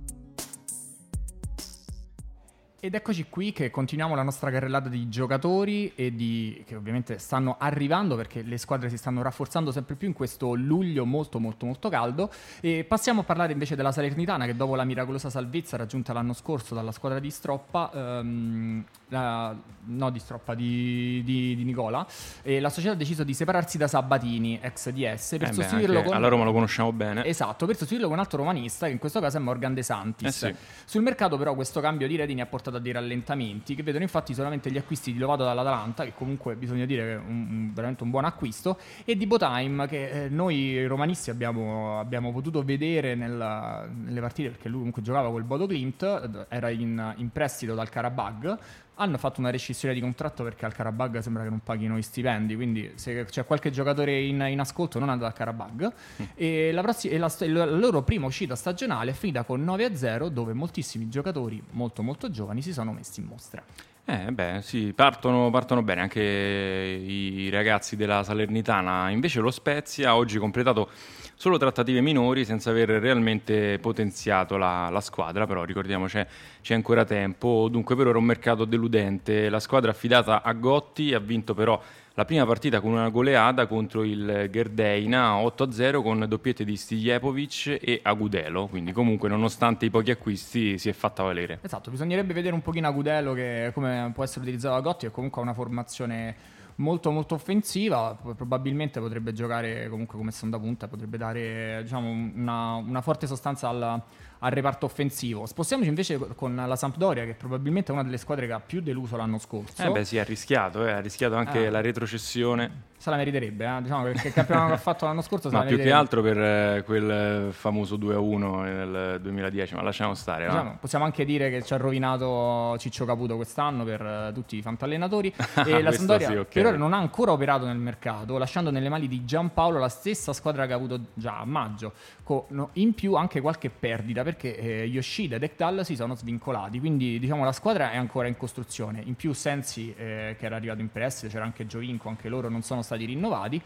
Ed 2.79 2.93
eccoci 2.93 3.25
qui 3.27 3.53
che 3.53 3.71
continuiamo 3.71 4.13
la 4.13 4.21
nostra 4.21 4.51
carrellata 4.51 4.87
di 4.87 5.09
giocatori 5.09 5.93
e 5.95 6.13
di, 6.13 6.63
che 6.63 6.75
ovviamente 6.75 7.17
stanno 7.17 7.55
arrivando 7.57 8.15
perché 8.15 8.43
le 8.43 8.59
squadre 8.59 8.87
si 8.89 8.97
stanno 8.97 9.23
rafforzando 9.23 9.71
sempre 9.71 9.95
più 9.95 10.07
in 10.07 10.13
questo 10.13 10.53
luglio 10.53 11.03
molto 11.03 11.39
molto 11.39 11.65
molto 11.65 11.89
caldo 11.89 12.31
e 12.61 12.85
passiamo 12.87 13.21
a 13.21 13.23
parlare 13.23 13.51
invece 13.51 13.75
della 13.75 13.91
Salernitana 13.91 14.45
che 14.45 14.55
dopo 14.55 14.75
la 14.75 14.83
miracolosa 14.83 15.31
salvezza 15.31 15.75
raggiunta 15.75 16.13
l'anno 16.13 16.33
scorso 16.33 16.75
dalla 16.75 16.91
squadra 16.91 17.17
di 17.17 17.31
Stroppa 17.31 17.89
ehm, 17.91 18.85
la- 19.07 19.55
no 19.85 20.09
di 20.11 20.19
Stroppa 20.19 20.53
di, 20.53 21.23
di- 21.25 21.55
di 21.55 21.63
Nicola 21.63 22.05
e 22.43 22.59
la 22.59 22.69
società 22.69 22.93
ha 22.93 22.95
deciso 22.97 23.23
di 23.23 23.33
separarsi 23.33 23.79
da 23.79 23.87
Sabatini 23.87 24.59
ex 24.61 24.91
DS 24.91 25.37
per 25.39 25.49
Eh 25.49 25.53
sostituirlo 25.53 26.03
con 26.03 26.13
alla 26.13 26.27
Roma 26.27 26.43
lo 26.43 26.53
conosciamo 26.53 26.91
bene. 26.93 27.25
Esatto, 27.25 27.65
per 27.65 27.73
sostituirlo 27.75 28.05
con 28.07 28.17
un 28.17 28.21
altro 28.23 28.37
romanista 28.37 28.85
che 28.85 28.91
in 28.91 28.99
questo 28.99 29.19
caso 29.19 29.37
è 29.37 29.39
Morgan 29.39 29.73
De 29.73 29.81
Santis. 29.81 30.43
Eh 30.43 30.53
sì. 30.53 30.55
Sul 30.85 31.01
mercato 31.01 31.37
però 31.37 31.55
questo 31.55 31.79
cambio 31.79 32.07
di 32.07 32.15
redini 32.15 32.41
ha 32.41 32.45
portato 32.45 32.65
a 32.75 32.79
dei 32.79 32.91
rallentamenti 32.91 33.73
che 33.73 33.83
vedono 33.83 34.03
infatti 34.03 34.33
solamente 34.33 34.69
gli 34.69 34.77
acquisti 34.77 35.13
di 35.13 35.19
Lovato 35.19 35.43
dall'Atalanta, 35.45 36.03
che 36.03 36.13
comunque 36.13 36.55
bisogna 36.55 36.85
dire 36.85 37.13
è 37.13 37.15
un- 37.15 37.71
veramente 37.73 38.03
un 38.03 38.09
buon 38.09 38.25
acquisto, 38.25 38.77
e 39.05 39.15
di 39.15 39.25
Botime 39.25 39.87
che 39.87 40.25
eh, 40.25 40.29
noi 40.29 40.85
romanisti 40.85 41.29
abbiamo, 41.29 41.99
abbiamo 41.99 42.31
potuto 42.31 42.63
vedere 42.63 43.15
nella- 43.15 43.87
nelle 43.89 44.19
partite 44.19 44.49
perché 44.49 44.67
lui 44.67 44.77
comunque 44.79 45.01
giocava 45.01 45.29
col 45.29 45.43
Bodo 45.43 45.65
Clint, 45.65 46.03
eh, 46.03 46.45
era 46.49 46.69
in, 46.69 47.13
in 47.17 47.29
prestito 47.31 47.73
dal 47.73 47.89
Karabag. 47.89 48.57
Hanno 48.99 49.17
fatto 49.17 49.39
una 49.39 49.51
rescissione 49.51 49.93
di 49.93 50.01
contratto 50.01 50.43
perché 50.43 50.65
al 50.65 50.73
Karabag 50.73 51.19
sembra 51.19 51.43
che 51.43 51.49
non 51.49 51.59
paghino 51.63 51.97
i 51.97 52.01
stipendi, 52.01 52.55
quindi 52.55 52.91
se 52.95 53.25
c'è 53.25 53.45
qualche 53.45 53.69
giocatore 53.69 54.19
in, 54.21 54.43
in 54.49 54.59
ascolto 54.59 54.97
non 54.99 55.09
andate 55.09 55.31
al 55.31 55.37
Karabag. 55.37 55.93
E, 56.35 56.71
la, 56.71 56.81
prossi- 56.81 57.09
e 57.09 57.17
la, 57.17 57.29
st- 57.29 57.47
la 57.47 57.65
loro 57.65 58.01
prima 58.01 58.25
uscita 58.25 58.55
stagionale 58.55 59.11
è 59.11 59.13
finita 59.13 59.43
con 59.43 59.63
9-0 59.63 60.27
dove 60.27 60.53
moltissimi 60.53 61.09
giocatori 61.09 61.61
molto 61.71 62.01
molto 62.01 62.29
giovani 62.31 62.61
si 62.61 62.73
sono 62.73 62.91
messi 62.91 63.19
in 63.19 63.27
mostra. 63.27 63.63
Eh 64.09 64.31
beh, 64.31 64.59
sì, 64.61 64.93
partono, 64.93 65.49
partono 65.49 65.81
bene 65.83 65.99
anche 65.99 66.21
i 66.21 67.49
ragazzi 67.49 67.97
della 67.97 68.23
Salernitana. 68.23 69.09
Invece 69.09 69.41
lo 69.41 69.51
Spezia 69.51 70.11
ha 70.11 70.15
oggi 70.15 70.37
completato 70.39 70.89
solo 71.35 71.57
trattative 71.57 71.99
minori 71.99 72.45
senza 72.45 72.69
aver 72.69 72.87
realmente 72.87 73.79
potenziato 73.79 74.55
la, 74.55 74.87
la 74.89 75.01
squadra, 75.01 75.45
però 75.45 75.65
ricordiamo 75.65 76.05
c'è, 76.05 76.25
c'è 76.61 76.73
ancora 76.73 77.03
tempo. 77.03 77.67
Dunque 77.69 77.97
per 77.97 78.07
ora 78.07 78.17
un 78.17 78.23
mercato 78.23 78.63
deludente. 78.63 79.49
La 79.49 79.59
squadra 79.59 79.91
affidata 79.91 80.41
a 80.41 80.53
Gotti 80.53 81.13
ha 81.13 81.19
vinto 81.19 81.53
però 81.53 81.77
la 82.17 82.25
prima 82.25 82.47
partita 82.47 82.81
con 82.81 82.93
una 82.93 83.09
goleada 83.09 83.67
contro 83.67 84.03
il 84.03 84.49
Gerdeina 84.51 85.35
8-0 85.35 86.01
con 86.01 86.25
doppiette 86.27 86.65
di 86.65 86.75
Stijepovic 86.75 87.77
e 87.79 87.99
Agudelo, 88.01 88.65
quindi 88.65 88.91
comunque 88.91 89.29
nonostante 89.29 89.85
i 89.85 89.91
pochi 89.91 90.09
acquisti 90.09 90.79
si 90.79 90.89
è 90.89 90.93
fatta 90.93 91.21
valere. 91.21 91.59
Esatto, 91.61 91.91
bisognerebbe 91.91 92.33
vedere 92.33 92.55
un 92.55 92.63
pochino 92.63 92.87
Agudelo 92.87 93.33
che 93.33 93.69
come 93.71 94.09
può 94.15 94.23
essere 94.23 94.41
utilizzato 94.41 94.73
da 94.73 94.81
Gotti, 94.81 95.05
che 95.05 95.11
comunque 95.11 95.43
una 95.43 95.53
formazione 95.53 96.35
molto 96.77 97.11
molto 97.11 97.35
offensiva, 97.35 98.17
probabilmente 98.35 98.99
potrebbe 98.99 99.31
giocare 99.31 99.87
comunque 99.87 100.17
come 100.17 100.31
seconda 100.31 100.57
punta, 100.57 100.87
potrebbe 100.87 101.17
dare 101.17 101.81
diciamo, 101.83 102.09
una, 102.09 102.73
una 102.73 103.01
forte 103.01 103.27
sostanza 103.27 103.69
al, 103.69 104.01
al 104.39 104.51
reparto 104.51 104.85
offensivo. 104.85 105.45
Spostiamoci 105.45 105.89
invece 105.89 106.17
con 106.35 106.55
la 106.55 106.75
Sampdoria, 106.75 107.25
che 107.25 107.33
probabilmente 107.33 107.91
è 107.91 107.93
una 107.93 108.03
delle 108.03 108.17
squadre 108.17 108.47
che 108.47 108.53
ha 108.53 108.59
più 108.59 108.81
deluso 108.81 109.15
l'anno 109.17 109.37
scorso. 109.39 109.83
Eh 109.83 109.89
beh 109.89 110.05
sì, 110.05 110.19
ha 110.19 110.23
rischiato, 110.23 110.85
eh, 110.85 110.91
ha 110.91 110.99
rischiato 110.99 111.35
anche 111.35 111.67
Ah. 111.67 111.71
la 111.71 111.81
retrocessione. 111.81 112.85
Se 112.97 113.11
la 113.11 113.15
meriterebbe, 113.17 113.63
eh? 113.63 113.81
diciamo 113.83 114.03
perché 114.03 114.29
il 114.29 114.33
campionato 114.33 114.67
che 114.69 114.73
ha 114.73 114.77
fatto 114.77 115.05
l'anno 115.05 115.21
scorso 115.21 115.51
la 115.51 115.61
più 115.61 115.77
che 115.77 115.91
altro 115.91 116.23
per 116.23 116.37
eh, 116.39 116.83
quel 116.83 117.11
eh, 117.49 117.51
famoso 117.51 117.95
2-1 117.95 118.63
nel 118.63 119.19
2010, 119.21 119.75
ma 119.75 119.83
lasciamo 119.83 120.15
stare. 120.15 120.45
Diciamo, 120.47 120.77
possiamo 120.79 121.05
anche 121.05 121.23
dire 121.23 121.51
che 121.51 121.61
ci 121.61 121.73
ha 121.75 121.77
rovinato 121.77 122.75
Ciccio 122.79 123.05
Caputo 123.05 123.35
quest'anno 123.35 123.83
per 123.83 124.01
eh, 124.01 124.31
tutti 124.33 124.57
i 124.57 124.61
fantallenatori 124.63 125.27
e 125.37 125.41
la 125.53 125.89
Questo 125.89 125.91
Sampdoria 125.91 126.27
sì, 126.27 126.35
ok. 126.37 126.47
per 126.53 126.65
ora 126.65 126.77
non 126.77 126.93
ha 126.93 126.97
ancora 126.97 127.31
operato 127.33 127.65
nel 127.67 127.77
mercato 127.77 128.35
lasciando 128.39 128.71
nelle 128.71 128.89
mani 128.89 129.07
di 129.07 129.23
Giampaolo 129.23 129.77
la 129.77 129.89
stessa 129.89 130.33
squadra 130.33 130.65
che 130.65 130.73
ha 130.73 130.75
avuto 130.75 130.99
già 131.13 131.37
a 131.37 131.45
maggio 131.45 131.93
con 132.23 132.43
no, 132.49 132.69
in 132.73 132.93
più 132.95 133.13
anche 133.13 133.41
qualche 133.41 133.69
perdita 133.69 134.23
perché 134.27 134.57
eh, 134.57 134.83
Yoshida 134.83 135.37
ed 135.37 135.43
Ekdal 135.43 135.85
si 135.85 135.95
sono 135.95 136.13
svincolati 136.13 136.81
quindi 136.81 137.17
diciamo 137.17 137.45
la 137.45 137.53
squadra 137.53 137.91
è 137.91 137.95
ancora 137.95 138.27
in 138.27 138.35
costruzione. 138.35 139.01
In 139.05 139.15
più 139.15 139.31
Sensi 139.31 139.95
eh, 139.97 140.35
che 140.37 140.45
era 140.45 140.57
arrivato 140.57 140.81
in 140.81 140.91
prestito 140.91 141.31
c'era 141.31 141.45
anche 141.45 141.65
Giovinco 141.65 142.09
anche 142.09 142.27
loro 142.27 142.49
non 142.49 142.61
sono 142.61 142.81
stati 142.81 143.05
rinnovati 143.05 143.61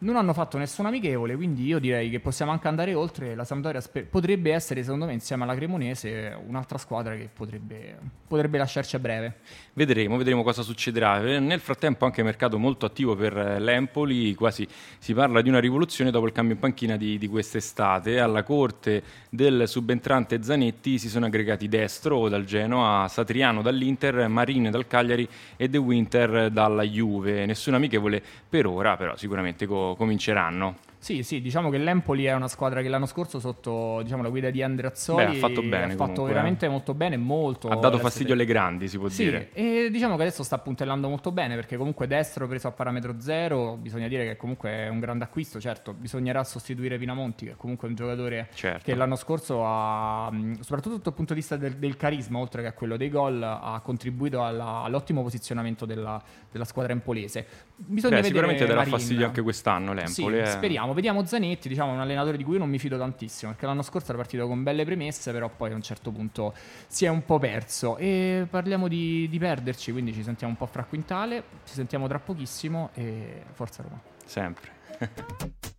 non 0.00 0.16
hanno 0.16 0.32
fatto 0.32 0.58
nessun 0.58 0.86
amichevole, 0.86 1.34
quindi 1.36 1.64
io 1.64 1.78
direi 1.78 2.10
che 2.10 2.20
possiamo 2.20 2.52
anche 2.52 2.68
andare 2.68 2.94
oltre. 2.94 3.34
La 3.34 3.44
Sampdoria 3.44 3.80
sper- 3.80 4.06
potrebbe 4.06 4.52
essere, 4.52 4.82
secondo 4.82 5.06
me, 5.06 5.12
insieme 5.12 5.42
alla 5.44 5.54
Cremonese, 5.54 6.36
un'altra 6.46 6.78
squadra 6.78 7.14
che 7.14 7.28
potrebbe, 7.32 7.98
potrebbe 8.26 8.58
lasciarci 8.58 8.96
a 8.96 8.98
breve. 8.98 9.36
Vedremo, 9.72 10.16
vedremo 10.16 10.42
cosa 10.42 10.62
succederà. 10.62 11.38
Nel 11.38 11.60
frattempo 11.60 12.04
anche 12.04 12.22
mercato 12.22 12.58
molto 12.58 12.86
attivo 12.86 13.14
per 13.14 13.34
l'Empoli, 13.60 14.34
quasi 14.34 14.66
si 14.98 15.12
parla 15.12 15.42
di 15.42 15.48
una 15.48 15.60
rivoluzione 15.60 16.10
dopo 16.10 16.26
il 16.26 16.32
cambio 16.32 16.54
in 16.54 16.60
panchina 16.60 16.96
di, 16.96 17.18
di 17.18 17.28
quest'estate. 17.28 18.20
Alla 18.20 18.42
corte 18.42 19.02
del 19.28 19.68
subentrante 19.68 20.42
Zanetti 20.42 20.98
si 20.98 21.08
sono 21.08 21.26
aggregati 21.26 21.68
Destro 21.68 22.28
dal 22.28 22.44
Genoa, 22.44 23.06
Satriano 23.08 23.62
dall'Inter, 23.62 24.28
Marine 24.28 24.70
dal 24.70 24.86
Cagliari 24.86 25.28
e 25.56 25.68
De 25.68 25.78
Winter 25.78 26.50
dalla 26.50 26.82
Juve. 26.82 27.44
Nessun 27.46 27.74
amichevole 27.74 28.22
per 28.48 28.66
ora, 28.66 28.96
però 28.96 29.16
sicuramente 29.16 29.66
co- 29.90 29.96
cominceranno. 29.96 30.74
Sì, 31.00 31.22
sì, 31.22 31.40
diciamo 31.40 31.70
che 31.70 31.78
l'Empoli 31.78 32.24
è 32.26 32.34
una 32.34 32.46
squadra 32.46 32.82
che 32.82 32.88
l'anno 32.88 33.06
scorso 33.06 33.40
sotto 33.40 34.02
diciamo, 34.02 34.22
la 34.22 34.28
guida 34.28 34.50
di 34.50 34.62
Andreazzoli 34.62 35.24
Beh, 35.24 35.30
ha 35.30 35.34
fatto 35.34 35.62
bene. 35.62 35.84
Ha 35.84 35.88
fatto 35.88 35.96
comunque. 35.96 36.32
veramente 36.32 36.68
molto 36.68 36.92
bene, 36.92 37.16
molto. 37.16 37.68
Ha 37.68 37.76
dato 37.76 37.98
fastidio 37.98 38.34
alle 38.34 38.44
grandi, 38.44 38.86
si 38.86 38.98
può 38.98 39.08
sì, 39.08 39.24
dire. 39.24 39.48
E 39.54 39.88
diciamo 39.90 40.16
che 40.16 40.22
adesso 40.22 40.42
sta 40.42 40.58
puntellando 40.58 41.08
molto 41.08 41.32
bene 41.32 41.54
perché 41.54 41.78
comunque 41.78 42.06
destro 42.06 42.46
preso 42.46 42.68
a 42.68 42.72
parametro 42.72 43.18
zero, 43.18 43.76
bisogna 43.76 44.08
dire 44.08 44.26
che 44.26 44.36
comunque 44.36 44.70
è 44.70 44.88
un 44.88 45.00
grande 45.00 45.24
acquisto, 45.24 45.58
certo, 45.58 45.94
bisognerà 45.94 46.44
sostituire 46.44 46.98
Pinamonti 46.98 47.46
che 47.46 47.52
è 47.52 47.56
comunque 47.56 47.88
un 47.88 47.94
giocatore 47.94 48.48
certo. 48.52 48.84
che 48.84 48.94
l'anno 48.94 49.16
scorso 49.16 49.62
ha, 49.64 50.30
soprattutto 50.60 50.98
dal 50.98 51.14
punto 51.14 51.32
di 51.32 51.40
vista 51.40 51.56
del, 51.56 51.76
del, 51.76 51.96
carisma, 51.96 52.38
oltre 52.38 52.60
che 52.60 52.68
a 52.68 52.72
quello 52.72 52.98
dei 52.98 53.08
gol, 53.08 53.42
ha 53.42 53.80
contribuito 53.82 54.44
alla, 54.44 54.82
all'ottimo 54.82 55.22
posizionamento 55.22 55.86
della, 55.86 56.22
della 56.52 56.66
squadra 56.66 56.92
empolese. 56.92 57.46
Bisogna 57.76 58.20
Beh, 58.20 58.26
sicuramente 58.26 58.66
darà 58.66 58.84
fastidio 58.84 59.24
anche 59.24 59.40
quest'anno 59.40 59.94
l'Empoli. 59.94 60.36
Sì, 60.36 60.42
eh. 60.42 60.46
speriamo, 60.46 60.89
vediamo 60.94 61.24
Zanetti 61.24 61.68
diciamo, 61.68 61.92
un 61.92 62.00
allenatore 62.00 62.36
di 62.36 62.44
cui 62.44 62.54
io 62.54 62.58
non 62.58 62.68
mi 62.68 62.78
fido 62.78 62.96
tantissimo, 62.98 63.50
perché 63.52 63.66
l'anno 63.66 63.82
scorso 63.82 64.08
era 64.08 64.18
partito 64.18 64.46
con 64.46 64.62
belle 64.62 64.84
premesse, 64.84 65.32
però 65.32 65.48
poi 65.48 65.72
a 65.72 65.74
un 65.74 65.82
certo 65.82 66.10
punto 66.10 66.54
si 66.86 67.04
è 67.04 67.08
un 67.08 67.24
po' 67.24 67.38
perso. 67.38 67.96
E 67.96 68.46
parliamo 68.48 68.88
di, 68.88 69.28
di 69.28 69.38
perderci, 69.38 69.92
quindi 69.92 70.12
ci 70.12 70.22
sentiamo 70.22 70.52
un 70.52 70.58
po' 70.58 70.66
fra 70.66 70.84
quintale, 70.84 71.42
ci 71.64 71.74
sentiamo 71.74 72.06
tra 72.08 72.18
pochissimo 72.18 72.90
e 72.94 73.42
forza 73.52 73.82
Roma. 73.82 74.00
Sempre. 74.24 74.78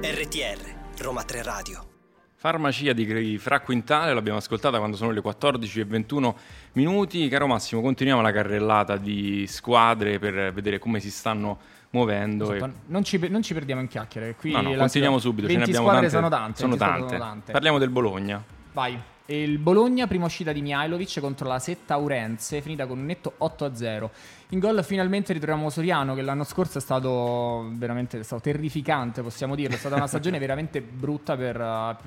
RTR, 0.00 1.02
Roma 1.02 1.22
3 1.24 1.42
Radio. 1.42 1.97
Farmacia 2.40 2.92
di 2.92 3.36
Fra 3.36 3.58
Quintale, 3.58 4.14
l'abbiamo 4.14 4.38
ascoltata 4.38 4.78
quando 4.78 4.96
sono 4.96 5.10
le 5.10 5.20
14 5.20 5.80
e 5.80 5.84
21 5.84 6.36
minuti. 6.74 7.26
Caro 7.26 7.48
Massimo, 7.48 7.80
continuiamo 7.80 8.20
la 8.20 8.30
carrellata 8.30 8.96
di 8.96 9.44
squadre 9.48 10.20
per 10.20 10.52
vedere 10.52 10.78
come 10.78 11.00
si 11.00 11.10
stanno 11.10 11.58
muovendo. 11.90 12.52
Esatto. 12.52 12.64
E... 12.64 12.70
Non, 12.86 13.02
ci, 13.02 13.18
non, 13.28 13.42
ci, 13.42 13.54
perdiamo 13.54 13.80
in 13.80 13.88
chiacchiere. 13.88 14.36
Qui 14.36 14.52
no, 14.52 14.62
no, 14.62 14.76
continuiamo 14.76 15.18
subito. 15.18 15.48
20 15.48 15.52
Ce 15.52 15.58
ne 15.58 15.64
abbiamo 15.64 15.88
squadre 15.88 16.08
tante, 16.08 16.16
sono 16.16 16.28
tante. 16.28 16.60
Sono 16.60 16.76
tante. 16.76 17.08
sono 17.08 17.18
tante. 17.18 17.50
Parliamo 17.50 17.78
del 17.78 17.90
Bologna. 17.90 18.40
Vai. 18.72 18.96
Il 19.26 19.58
Bologna, 19.58 20.06
prima 20.06 20.26
uscita 20.26 20.52
di 20.52 20.62
Mihailovic 20.62 21.18
contro 21.18 21.48
la 21.48 21.58
Setta 21.58 21.96
Urense, 21.96 22.62
finita 22.62 22.86
con 22.86 22.98
un 22.98 23.04
netto 23.04 23.34
8-0. 23.40 24.08
In 24.50 24.60
gol 24.60 24.82
finalmente 24.82 25.34
ritroviamo 25.34 25.68
Soriano 25.68 26.14
che 26.14 26.22
l'anno 26.22 26.42
scorso 26.42 26.78
è 26.78 26.80
stato 26.80 27.70
veramente 27.74 28.18
è 28.18 28.22
stato 28.22 28.40
terrificante, 28.40 29.20
possiamo 29.20 29.54
dirlo, 29.54 29.74
è 29.74 29.78
stata 29.78 29.96
una 29.96 30.06
stagione 30.08 30.38
veramente 30.38 30.80
brutta 30.80 31.36
per, 31.36 31.56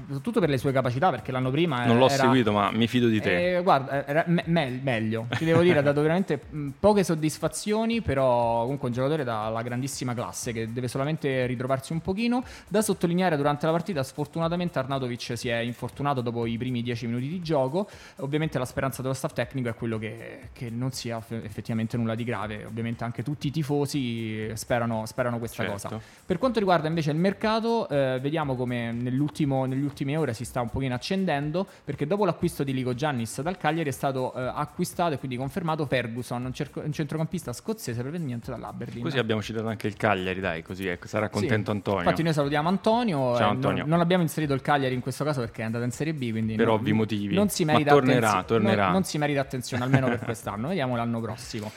soprattutto 0.08 0.40
per 0.40 0.50
le 0.50 0.58
sue 0.58 0.72
capacità 0.72 1.12
perché 1.12 1.32
l'anno 1.32 1.52
prima 1.52 1.86
Non 1.86 2.00
l'ho 2.00 2.10
era, 2.10 2.24
seguito 2.24 2.52
ma 2.52 2.72
mi 2.72 2.88
fido 2.88 3.10
di 3.10 3.22
te. 3.22 3.58
Eh, 3.58 3.62
guarda, 3.62 4.08
era 4.08 4.24
me- 4.26 4.44
me- 4.48 4.80
meglio, 4.82 5.28
ti 5.38 5.46
devo 5.46 5.62
dire, 5.62 5.78
ha 5.78 5.82
dato 5.84 6.02
veramente 6.02 6.42
mh, 6.50 6.70
poche 6.80 7.04
soddisfazioni, 7.04 8.02
però 8.02 8.62
comunque 8.64 8.88
un 8.88 8.94
giocatore 8.96 9.24
dalla 9.24 9.62
grandissima 9.62 10.16
classe 10.16 10.52
che 10.52 10.74
deve 10.74 10.88
solamente 10.88 11.46
ritrovarsi 11.46 11.94
un 11.94 12.02
pochino. 12.02 12.44
Da 12.68 12.82
sottolineare 12.82 13.38
durante 13.38 13.68
la 13.68 13.72
partita, 13.72 14.02
sfortunatamente 14.02 14.80
Arnautovic 14.80 15.38
si 15.38 15.48
è 15.48 15.58
infortunato 15.58 16.22
dopo 16.22 16.48
i 16.48 16.58
primi 16.58 16.82
10 16.82 17.06
minuti 17.06 17.28
di 17.28 17.40
gioco, 17.44 17.88
ovviamente 18.16 18.58
la 18.58 18.66
speranza 18.66 19.04
dello 19.04 19.14
staff 19.14 19.34
tecnico 19.34 19.70
è 19.70 19.76
quello 19.76 20.00
che, 20.00 20.50
che 20.54 20.72
non 20.72 20.92
sia 20.92 21.22
effettivamente 21.30 21.98
nulla 21.98 22.16
di 22.16 22.24
grave. 22.24 22.30
Ovviamente 22.34 23.04
anche 23.04 23.24
tutti 23.24 23.48
i 23.48 23.52
tifosi 23.52 24.50
sperano, 24.56 25.06
sperano 25.06 25.38
questa 25.40 25.64
Certo. 25.64 25.72
cosa. 25.90 26.02
Per 26.26 26.38
quanto 26.38 26.60
riguarda 26.60 26.88
invece 26.88 27.12
il 27.12 27.18
mercato, 27.18 27.88
eh, 27.90 28.20
vediamo 28.22 28.56
come 28.56 28.92
nell'ultimo, 28.92 29.66
negli 29.66 29.84
ultime 29.84 30.16
ore 30.18 30.34
si 30.34 30.46
sta 30.46 30.62
un 30.62 30.70
pochino 30.70 30.94
accendendo, 30.96 31.66
perché 31.84 32.08
dopo 32.08 32.26
l'acquisto 32.26 32.64
di 32.64 32.74
Ligo 32.74 32.94
Giannis 32.94 33.42
dal 33.42 33.58
Cagliari 33.58 33.90
è 33.90 33.94
stato 33.94 34.34
eh, 34.34 34.42
acquistato 34.54 35.14
e 35.14 35.18
quindi 35.18 35.38
confermato 35.38 35.86
Ferguson, 35.86 36.46
un, 36.46 36.54
cerco- 36.54 36.82
un 36.82 36.92
centrocampista 36.92 37.54
scozzese 37.54 38.02
proveniente 38.02 38.52
dall'Aberdeen. 38.52 39.04
Così 39.04 39.18
abbiamo 39.18 39.42
citato 39.42 39.68
anche 39.68 39.88
il 39.88 39.96
Cagliari, 39.96 40.40
dai, 40.40 40.62
così 40.64 40.88
ecco, 40.88 41.08
sarà 41.08 41.26
Sì. 41.28 41.32
contento 41.34 41.72
Antonio. 41.72 42.00
Infatti 42.02 42.24
noi 42.24 42.34
salutiamo 42.34 42.68
Antonio, 42.70 43.36
Ciao, 43.36 43.48
eh, 43.48 43.50
Antonio. 43.52 43.80
Non, 43.82 43.90
non 43.90 44.00
abbiamo 44.00 44.24
inserito 44.24 44.54
il 44.54 44.62
Cagliari 44.62 44.94
in 44.94 45.02
questo 45.02 45.24
caso 45.24 45.40
perché 45.42 45.62
è 45.62 45.66
andato 45.66 45.84
in 45.84 45.92
Serie 45.92 46.14
B, 46.14 46.30
quindi 46.32 46.56
Per 46.56 46.66
non- 46.66 46.76
ovvi 46.76 46.94
motivi. 46.94 47.34
Non 47.36 47.50
si 47.50 47.66
merita 47.66 47.92
tornerà, 47.92 48.30
attenzio- 48.30 48.56
tornerà. 48.58 48.84
non- 48.84 48.92
non 48.94 49.04
si 49.04 49.18
merita 49.18 49.42
attenzione 49.42 49.84
almeno 49.84 50.08
per 50.08 50.20
quest'anno, 50.20 50.68
vediamo 50.70 50.96
l'anno 50.96 51.20
prossimo. 51.20 51.72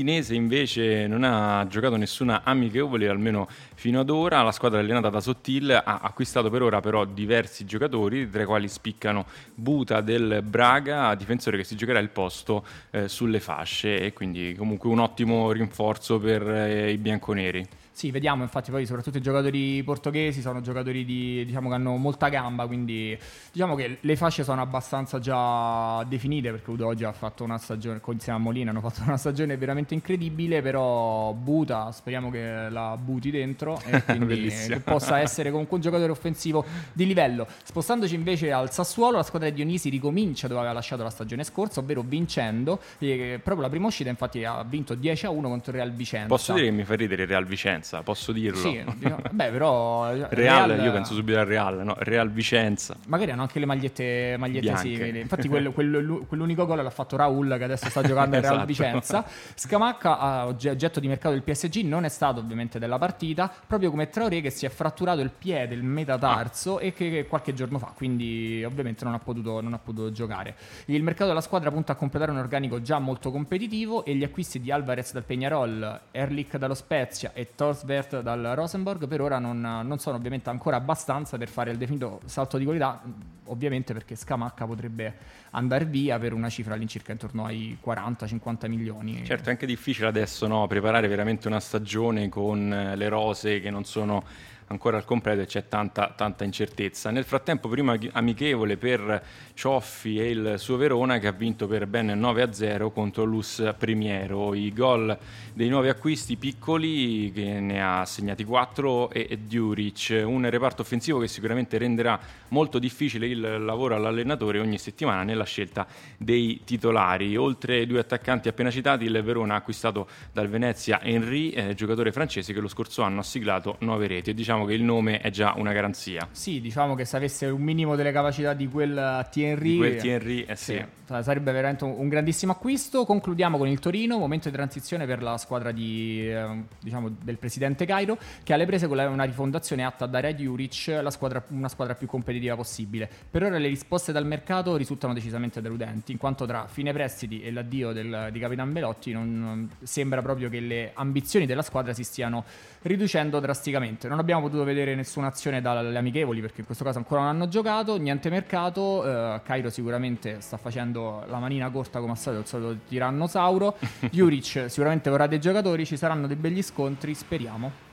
L'Udinese 0.00 0.34
invece 0.34 1.06
non 1.06 1.24
ha 1.24 1.66
giocato 1.66 1.96
nessuna 1.96 2.40
amichevole, 2.42 3.06
almeno 3.06 3.46
fino 3.74 4.00
ad 4.00 4.08
ora. 4.08 4.40
La 4.40 4.50
squadra 4.50 4.78
allenata 4.80 5.10
da 5.10 5.20
Sottil 5.20 5.70
ha 5.70 5.98
acquistato 6.00 6.48
per 6.48 6.62
ora 6.62 6.80
però 6.80 7.04
diversi 7.04 7.66
giocatori, 7.66 8.30
tra 8.30 8.40
i 8.40 8.46
quali 8.46 8.66
spiccano 8.66 9.26
Buta 9.54 10.00
del 10.00 10.40
Braga, 10.42 11.14
difensore 11.14 11.58
che 11.58 11.64
si 11.64 11.76
giocherà 11.76 11.98
il 11.98 12.08
posto 12.08 12.64
eh, 12.92 13.08
sulle 13.08 13.40
fasce 13.40 14.00
e 14.00 14.14
quindi 14.14 14.54
comunque 14.56 14.88
un 14.88 15.00
ottimo 15.00 15.52
rinforzo 15.52 16.18
per 16.18 16.48
eh, 16.48 16.92
i 16.92 16.96
bianconeri. 16.96 17.68
Sì, 18.00 18.10
vediamo, 18.10 18.42
infatti 18.42 18.70
poi 18.70 18.86
soprattutto 18.86 19.18
i 19.18 19.20
giocatori 19.20 19.82
portoghesi 19.82 20.40
sono 20.40 20.62
giocatori 20.62 21.04
di, 21.04 21.44
diciamo, 21.44 21.68
che 21.68 21.74
hanno 21.74 21.96
molta 21.96 22.30
gamba, 22.30 22.66
quindi 22.66 23.14
diciamo 23.52 23.74
che 23.74 23.98
le 24.00 24.16
fasce 24.16 24.42
sono 24.42 24.62
abbastanza 24.62 25.18
già 25.18 26.02
definite 26.04 26.50
perché 26.50 26.70
Udo 26.70 26.86
oggi 26.86 27.04
ha 27.04 27.12
fatto 27.12 27.44
una 27.44 27.58
stagione, 27.58 28.00
con- 28.00 28.14
insieme 28.14 28.38
a 28.38 28.40
Molina 28.40 28.70
hanno 28.70 28.80
fatto 28.80 29.02
una 29.04 29.18
stagione 29.18 29.54
veramente 29.58 29.92
incredibile, 29.92 30.62
però 30.62 31.34
Buta 31.34 31.92
speriamo 31.92 32.30
che 32.30 32.70
la 32.70 32.96
buti 32.96 33.30
dentro 33.30 33.78
e 33.84 34.00
quindi 34.08 34.48
che 34.48 34.80
possa 34.80 35.20
essere 35.20 35.50
comunque 35.50 35.76
un 35.76 35.82
giocatore 35.82 36.10
offensivo 36.10 36.64
di 36.94 37.04
livello. 37.04 37.46
Spostandoci 37.62 38.14
invece 38.14 38.50
al 38.50 38.72
Sassuolo, 38.72 39.18
la 39.18 39.22
squadra 39.22 39.50
di 39.50 39.56
Dionisi 39.56 39.90
ricomincia 39.90 40.48
dove 40.48 40.60
aveva 40.60 40.72
lasciato 40.72 41.02
la 41.02 41.10
stagione 41.10 41.44
scorsa, 41.44 41.80
ovvero 41.80 42.00
vincendo, 42.00 42.80
e 42.98 43.38
proprio 43.42 43.66
la 43.66 43.70
prima 43.70 43.88
uscita 43.88 44.08
infatti 44.08 44.42
ha 44.42 44.62
vinto 44.62 44.94
10 44.94 45.26
a 45.26 45.28
1 45.28 45.48
contro 45.50 45.72
il 45.72 45.76
Real 45.76 45.92
Vicenza. 45.92 46.28
Posso 46.28 46.54
dire 46.54 46.64
che 46.64 46.72
mi 46.72 46.84
fa 46.84 46.94
ridere 46.94 47.24
il 47.24 47.28
Real 47.28 47.44
Vicenza, 47.44 47.89
posso 48.02 48.32
dirlo? 48.32 48.58
Sì, 48.58 48.82
beh, 49.30 49.50
però 49.50 50.12
Real, 50.30 50.78
io 50.82 50.92
penso 50.92 51.14
subito 51.14 51.38
al 51.38 51.46
Real, 51.46 51.84
no? 51.84 51.94
Real 51.98 52.30
Vicenza. 52.30 52.96
Magari 53.06 53.30
hanno 53.32 53.42
anche 53.42 53.58
le 53.58 53.66
magliette, 53.66 54.36
magliette 54.38 54.76
simili. 54.76 55.20
Infatti, 55.20 55.48
quello- 55.48 55.72
quello- 55.72 56.24
quell'unico 56.26 56.66
gol 56.66 56.82
l'ha 56.82 56.90
fatto 56.90 57.16
Raul, 57.16 57.54
che 57.58 57.64
adesso 57.64 57.88
sta 57.90 58.02
giocando 58.02 58.36
al 58.36 58.42
Real 58.42 58.54
Esatto. 58.60 58.66
Vicenza. 58.66 59.24
Scamacca, 59.54 60.46
oggetto 60.46 61.00
di 61.00 61.08
mercato 61.08 61.34
del 61.34 61.42
PSG, 61.42 61.82
non 61.84 62.04
è 62.04 62.08
stato 62.08 62.40
ovviamente 62.40 62.78
della 62.78 62.98
partita, 62.98 63.52
proprio 63.66 63.90
come 63.90 64.08
Traoré 64.08 64.40
che 64.40 64.50
si 64.50 64.66
è 64.66 64.68
fratturato 64.68 65.20
il 65.20 65.30
piede, 65.36 65.74
il 65.74 65.82
metatarso, 65.84 66.78
e 66.80 66.92
che, 66.92 67.10
che 67.10 67.26
qualche 67.26 67.54
giorno 67.54 67.78
fa, 67.78 67.92
quindi 67.94 68.62
ovviamente 68.64 69.04
non 69.04 69.14
ha, 69.14 69.18
potuto, 69.18 69.60
non 69.60 69.72
ha 69.74 69.78
potuto 69.78 70.10
giocare. 70.12 70.54
Il 70.86 71.02
mercato 71.02 71.26
della 71.28 71.40
squadra 71.40 71.70
punta 71.70 71.92
a 71.92 71.94
completare 71.94 72.30
un 72.30 72.38
organico 72.38 72.80
già 72.82 72.98
molto 72.98 73.30
competitivo 73.30 74.04
e 74.04 74.14
gli 74.14 74.24
acquisti 74.24 74.60
di 74.60 74.70
Alvarez 74.70 75.12
dal 75.12 75.24
Peñarol, 75.26 76.00
Erlich 76.10 76.56
dallo 76.56 76.74
Spezia 76.74 77.32
e 77.34 77.48
Torsvert 77.70 78.20
dal 78.20 78.52
Rosenborg 78.54 79.06
per 79.06 79.20
ora 79.20 79.38
non, 79.38 79.60
non 79.60 79.98
sono 79.98 80.16
ovviamente 80.16 80.50
ancora 80.50 80.76
abbastanza 80.76 81.38
per 81.38 81.48
fare 81.48 81.70
il 81.70 81.76
definito 81.76 82.20
salto 82.24 82.58
di 82.58 82.64
qualità, 82.64 83.00
ovviamente 83.44 83.92
perché 83.92 84.16
Scamacca 84.16 84.66
potrebbe 84.66 85.14
andare 85.50 85.84
via 85.84 86.18
per 86.18 86.32
una 86.32 86.48
cifra 86.48 86.74
all'incirca 86.74 87.12
intorno 87.12 87.44
ai 87.44 87.78
40-50 87.84 88.68
milioni. 88.68 89.24
Certo, 89.24 89.48
è 89.48 89.52
anche 89.52 89.66
difficile 89.66 90.08
adesso 90.08 90.48
no, 90.48 90.66
preparare 90.66 91.06
veramente 91.06 91.46
una 91.46 91.60
stagione 91.60 92.28
con 92.28 92.72
eh, 92.72 92.96
le 92.96 93.08
rose 93.08 93.60
che 93.60 93.70
non 93.70 93.84
sono 93.84 94.24
ancora 94.70 94.96
al 94.96 95.04
completo 95.04 95.40
e 95.40 95.46
c'è 95.46 95.66
tanta, 95.66 96.12
tanta 96.16 96.44
incertezza. 96.44 97.10
Nel 97.10 97.24
frattempo, 97.24 97.68
prima 97.68 97.98
amichevole 98.12 98.76
per 98.76 99.22
Cioffi 99.52 100.20
e 100.20 100.30
il 100.30 100.54
suo 100.58 100.76
Verona 100.76 101.18
che 101.18 101.26
ha 101.26 101.32
vinto 101.32 101.66
per 101.66 101.86
ben 101.88 102.06
9-0 102.06 102.92
contro 102.92 103.24
l'Us 103.24 103.74
Primiero. 103.76 104.54
I 104.54 104.72
gol 104.72 105.18
dei 105.52 105.68
nuovi 105.68 105.88
acquisti 105.88 106.36
piccoli 106.36 107.32
che 107.32 107.58
ne 107.58 107.82
ha 107.82 108.04
segnati 108.04 108.44
4 108.44 109.10
e, 109.10 109.38
e 109.50 110.22
un 110.22 110.48
reparto 110.48 110.82
offensivo 110.82 111.18
che 111.18 111.26
sicuramente 111.26 111.76
renderà 111.76 112.18
molto 112.48 112.78
difficile 112.78 113.26
il 113.26 113.64
lavoro 113.64 113.96
all'allenatore 113.96 114.60
ogni 114.60 114.78
settimana 114.78 115.24
nella 115.24 115.44
scelta 115.44 115.86
dei 116.16 116.62
titolari. 116.64 117.36
Oltre 117.36 117.78
ai 117.78 117.86
due 117.86 117.98
attaccanti 117.98 118.48
appena 118.48 118.70
citati, 118.70 119.04
il 119.04 119.20
Verona 119.22 119.54
ha 119.54 119.56
acquistato 119.58 120.08
dal 120.32 120.48
Venezia 120.48 121.02
Henry, 121.02 121.50
eh, 121.50 121.74
giocatore 121.74 122.12
francese 122.12 122.52
che 122.52 122.60
lo 122.60 122.68
scorso 122.68 123.02
anno 123.02 123.18
ha 123.18 123.24
siglato 123.24 123.76
9 123.80 124.06
reti 124.06 124.30
e 124.30 124.34
diciamo 124.34 124.59
diciamo 124.60 124.64
che 124.66 124.72
il 124.74 124.82
nome 124.82 125.20
è 125.20 125.30
già 125.30 125.54
una 125.56 125.72
garanzia. 125.72 126.28
Sì, 126.30 126.60
diciamo 126.60 126.94
che 126.94 127.04
se 127.04 127.16
avesse 127.16 127.46
un 127.46 127.60
minimo 127.62 127.96
delle 127.96 128.12
capacità 128.12 128.52
di 128.54 128.68
quel 128.68 129.26
Thierry, 129.30 129.70
Di 129.70 129.76
quel 129.76 129.96
Thierry, 129.96 130.42
eh 130.42 130.56
sì. 130.56 130.82
sa- 131.04 131.22
sarebbe 131.22 131.52
veramente 131.52 131.84
un, 131.84 131.94
un 131.96 132.08
grandissimo 132.08 132.52
acquisto. 132.52 133.04
Concludiamo 133.04 133.56
con 133.58 133.68
il 133.68 133.78
Torino, 133.78 134.18
momento 134.18 134.48
di 134.48 134.54
transizione 134.54 135.06
per 135.06 135.22
la 135.22 135.36
squadra 135.38 135.72
di, 135.72 136.28
eh, 136.28 136.62
diciamo, 136.80 137.10
del 137.22 137.38
presidente 137.38 137.86
Cairo, 137.86 138.18
che 138.42 138.52
ha 138.52 138.56
alle 138.56 138.66
prese 138.66 138.86
con 138.86 138.96
la- 138.96 139.08
una 139.08 139.24
rifondazione 139.24 139.84
atta 139.84 140.04
a 140.04 140.08
dare 140.08 140.28
a 140.28 140.34
Juric 140.34 140.98
la 141.02 141.10
squadra- 141.10 141.42
una 141.48 141.68
squadra 141.68 141.94
più 141.94 142.06
competitiva 142.06 142.56
possibile. 142.56 143.08
Per 143.30 143.42
ora 143.42 143.58
le 143.58 143.68
risposte 143.68 144.12
dal 144.12 144.26
mercato 144.26 144.76
risultano 144.76 145.14
decisamente 145.14 145.60
deludenti, 145.60 146.12
in 146.12 146.18
quanto 146.18 146.46
tra 146.46 146.66
fine 146.66 146.92
prestiti 146.92 147.42
e 147.42 147.50
l'addio 147.50 147.92
del- 147.92 148.28
di 148.32 148.38
Capitan 148.38 148.72
Belotti 148.72 149.12
non, 149.12 149.38
non- 149.40 149.70
sembra 149.82 150.20
proprio 150.22 150.48
che 150.48 150.60
le 150.60 150.90
ambizioni 150.94 151.46
della 151.46 151.62
squadra 151.62 151.92
si 151.92 152.04
stiano 152.04 152.44
riducendo 152.82 153.40
drasticamente. 153.40 154.08
Non 154.08 154.18
abbiamo 154.18 154.48
potuto 154.50 154.64
vedere 154.64 154.94
nessuna 154.94 155.28
azione 155.28 155.62
dalle 155.62 155.96
amichevoli 155.96 156.40
perché 156.40 156.60
in 156.60 156.66
questo 156.66 156.84
caso 156.84 156.98
ancora 156.98 157.22
non 157.22 157.30
hanno 157.30 157.48
giocato, 157.48 157.96
niente 157.96 158.28
mercato. 158.28 159.06
eh, 159.06 159.40
Cairo 159.42 159.70
sicuramente 159.70 160.40
sta 160.40 160.56
facendo 160.56 161.24
la 161.28 161.38
manina 161.38 161.70
corta 161.70 162.00
come 162.00 162.12
al 162.12 162.18
solito, 162.18 162.42
il 162.42 162.48
solito 162.48 162.80
tirannosauro. 162.88 163.78
Juric 164.10 164.66
sicuramente 164.68 165.08
vorrà 165.08 165.26
dei 165.26 165.40
giocatori, 165.40 165.86
ci 165.86 165.96
saranno 165.96 166.26
dei 166.26 166.36
begli 166.36 166.62
scontri, 166.62 167.14
speriamo. 167.14 167.88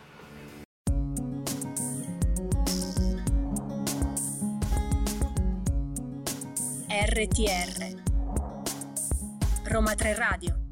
RTR 6.90 8.04
Roma 9.66 9.94
3 9.94 10.16
Radio 10.16 10.67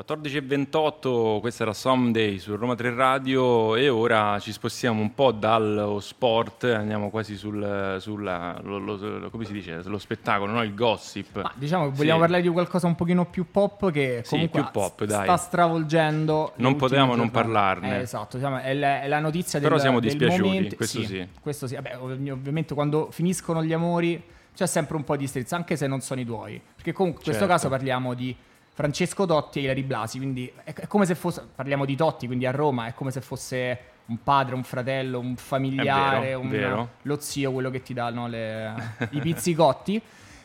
14 0.00 0.36
e 0.38 0.40
28, 0.40 1.38
questa 1.42 1.62
era 1.64 1.74
Someday 1.74 2.38
su 2.38 2.56
Roma 2.56 2.74
3 2.74 2.94
Radio 2.94 3.76
e 3.76 3.90
ora 3.90 4.38
ci 4.40 4.50
spostiamo 4.50 4.98
un 4.98 5.12
po' 5.14 5.30
dallo 5.30 6.00
sport, 6.00 6.64
andiamo 6.64 7.10
quasi 7.10 7.36
sul, 7.36 7.96
sulla, 8.00 8.58
lo, 8.62 8.78
lo- 8.78 9.28
come 9.28 9.44
si 9.44 9.52
dice, 9.52 9.82
lo 9.84 9.98
spettacolo, 9.98 10.52
no? 10.52 10.62
il 10.62 10.74
gossip. 10.74 11.42
Ma 11.42 11.52
diciamo 11.54 11.90
che 11.90 11.96
vogliamo 11.96 12.14
Sì. 12.14 12.20
parlare 12.22 12.42
di 12.42 12.48
qualcosa 12.48 12.86
un 12.86 12.94
pochino 12.94 13.26
più 13.26 13.50
pop 13.50 13.90
che 13.90 14.22
Sì, 14.24 14.30
comunque 14.30 14.62
più 14.62 14.70
pop, 14.70 15.04
s- 15.04 15.06
dai. 15.06 15.24
sta 15.24 15.36
stravolgendo. 15.36 16.52
Non 16.56 16.76
potevamo 16.76 17.14
non 17.14 17.30
parlarne. 17.30 17.98
Eh, 17.98 18.00
esatto, 18.00 18.38
diciamo, 18.38 18.56
è, 18.58 18.72
la, 18.72 19.02
è 19.02 19.06
la 19.06 19.18
notizia 19.20 19.58
Però 19.58 19.72
del, 19.72 19.80
siamo 19.82 20.00
del 20.00 20.08
dispiaciuti, 20.16 20.48
momento. 20.48 20.76
questo 20.76 21.02
sì. 21.02 21.28
Questo 21.42 21.66
sì, 21.66 21.74
vabbè, 21.74 21.98
ov- 21.98 22.30
ovviamente 22.30 22.72
quando 22.72 23.08
finiscono 23.10 23.62
gli 23.62 23.74
amori 23.74 24.22
c'è 24.54 24.66
sempre 24.66 24.96
un 24.96 25.04
po' 25.04 25.16
di 25.18 25.26
strizza, 25.26 25.56
anche 25.56 25.76
se 25.76 25.86
non 25.86 26.00
sono 26.00 26.20
i 26.22 26.24
tuoi. 26.24 26.58
Perché 26.74 26.92
comunque 26.94 27.20
in 27.20 27.24
questo 27.26 27.46
Certo. 27.46 27.52
caso 27.52 27.68
parliamo 27.68 28.14
di 28.14 28.34
Francesco 28.72 29.26
Totti 29.26 29.58
e 29.58 29.62
Ilari 29.62 29.82
Blasi, 29.82 30.18
quindi 30.18 30.50
è, 30.64 30.72
è 30.72 30.86
come 30.86 31.04
se 31.06 31.14
fosse, 31.14 31.46
parliamo 31.54 31.84
di 31.84 31.96
Totti, 31.96 32.26
quindi 32.26 32.46
a 32.46 32.50
Roma 32.50 32.86
è 32.86 32.94
come 32.94 33.10
se 33.10 33.20
fosse 33.20 33.78
un 34.06 34.22
padre, 34.22 34.54
un 34.54 34.64
fratello, 34.64 35.18
un 35.18 35.36
familiare, 35.36 36.20
vero, 36.26 36.40
un- 36.40 36.48
vero. 36.48 36.88
lo 37.02 37.18
zio, 37.20 37.52
quello 37.52 37.70
che 37.70 37.82
ti 37.82 37.92
dà 37.94 38.10
no, 38.10 38.26
le- 38.28 38.72
i 39.10 39.20
pizzicotti. 39.20 40.00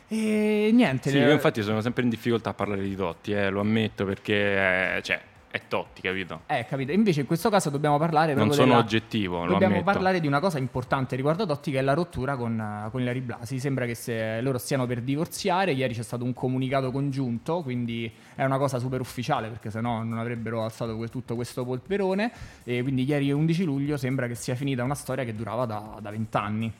E 0.08 0.70
niente, 0.72 1.10
Sì, 1.10 1.18
le- 1.18 1.24
io 1.26 1.32
infatti 1.32 1.62
sono 1.62 1.80
sempre 1.80 2.02
in 2.04 2.08
difficoltà 2.08 2.50
a 2.50 2.54
parlare 2.54 2.82
di 2.82 2.94
Totti, 2.94 3.32
eh, 3.32 3.48
lo 3.50 3.60
ammetto 3.60 4.04
perché 4.04 4.96
eh, 4.98 5.02
cioè, 5.02 5.20
è 5.56 5.62
Totti, 5.68 6.00
capito? 6.00 6.42
Eh, 6.46 6.64
capito. 6.68 6.92
Invece 6.92 7.20
in 7.20 7.26
questo 7.26 7.48
caso 7.50 7.70
dobbiamo 7.70 7.98
parlare 7.98 8.34
Non 8.34 8.52
sono 8.52 8.66
della- 8.66 8.78
oggettivo, 8.78 9.46
Dobbiamo 9.46 9.74
ammetto. 9.74 9.84
parlare 9.90 10.20
di 10.20 10.26
una 10.26 10.40
cosa 10.40 10.58
importante 10.58 11.16
riguardo 11.16 11.42
a 11.42 11.46
Totti 11.46 11.70
che 11.70 11.78
è 11.78 11.82
la 11.82 11.94
rottura 11.94 12.36
con, 12.36 12.58
eh, 12.58 12.90
con 12.90 13.00
Ilari 13.00 13.20
Blasi. 13.20 13.58
Sembra 13.58 13.86
che 13.86 13.94
se 13.94 14.40
loro 14.40 14.58
stiano 14.58 14.86
per 14.86 15.00
divorziare. 15.02 15.72
Ieri 15.72 15.94
c'è 15.94 16.02
stato 16.02 16.24
un 16.24 16.32
comunicato 16.34 16.90
congiunto, 16.90 17.62
quindi 17.62 18.10
è 18.34 18.44
una 18.44 18.58
cosa 18.58 18.78
super 18.78 19.00
ufficiale 19.00 19.48
perché 19.48 19.70
sennò 19.70 20.02
non 20.02 20.18
avrebbero 20.18 20.62
alzato 20.64 20.96
tutto 21.08 21.34
questo 21.34 21.64
polverone. 21.64 22.30
E 22.64 22.82
quindi 22.82 23.04
ieri 23.04 23.30
11 23.32 23.64
luglio 23.64 23.96
sembra 23.96 24.26
che 24.26 24.34
sia 24.34 24.54
finita 24.54 24.82
una 24.84 24.94
storia 24.94 25.24
che 25.24 25.34
durava 25.34 25.64
da 25.66 25.98
da 26.00 26.10
vent'anni. 26.10 26.72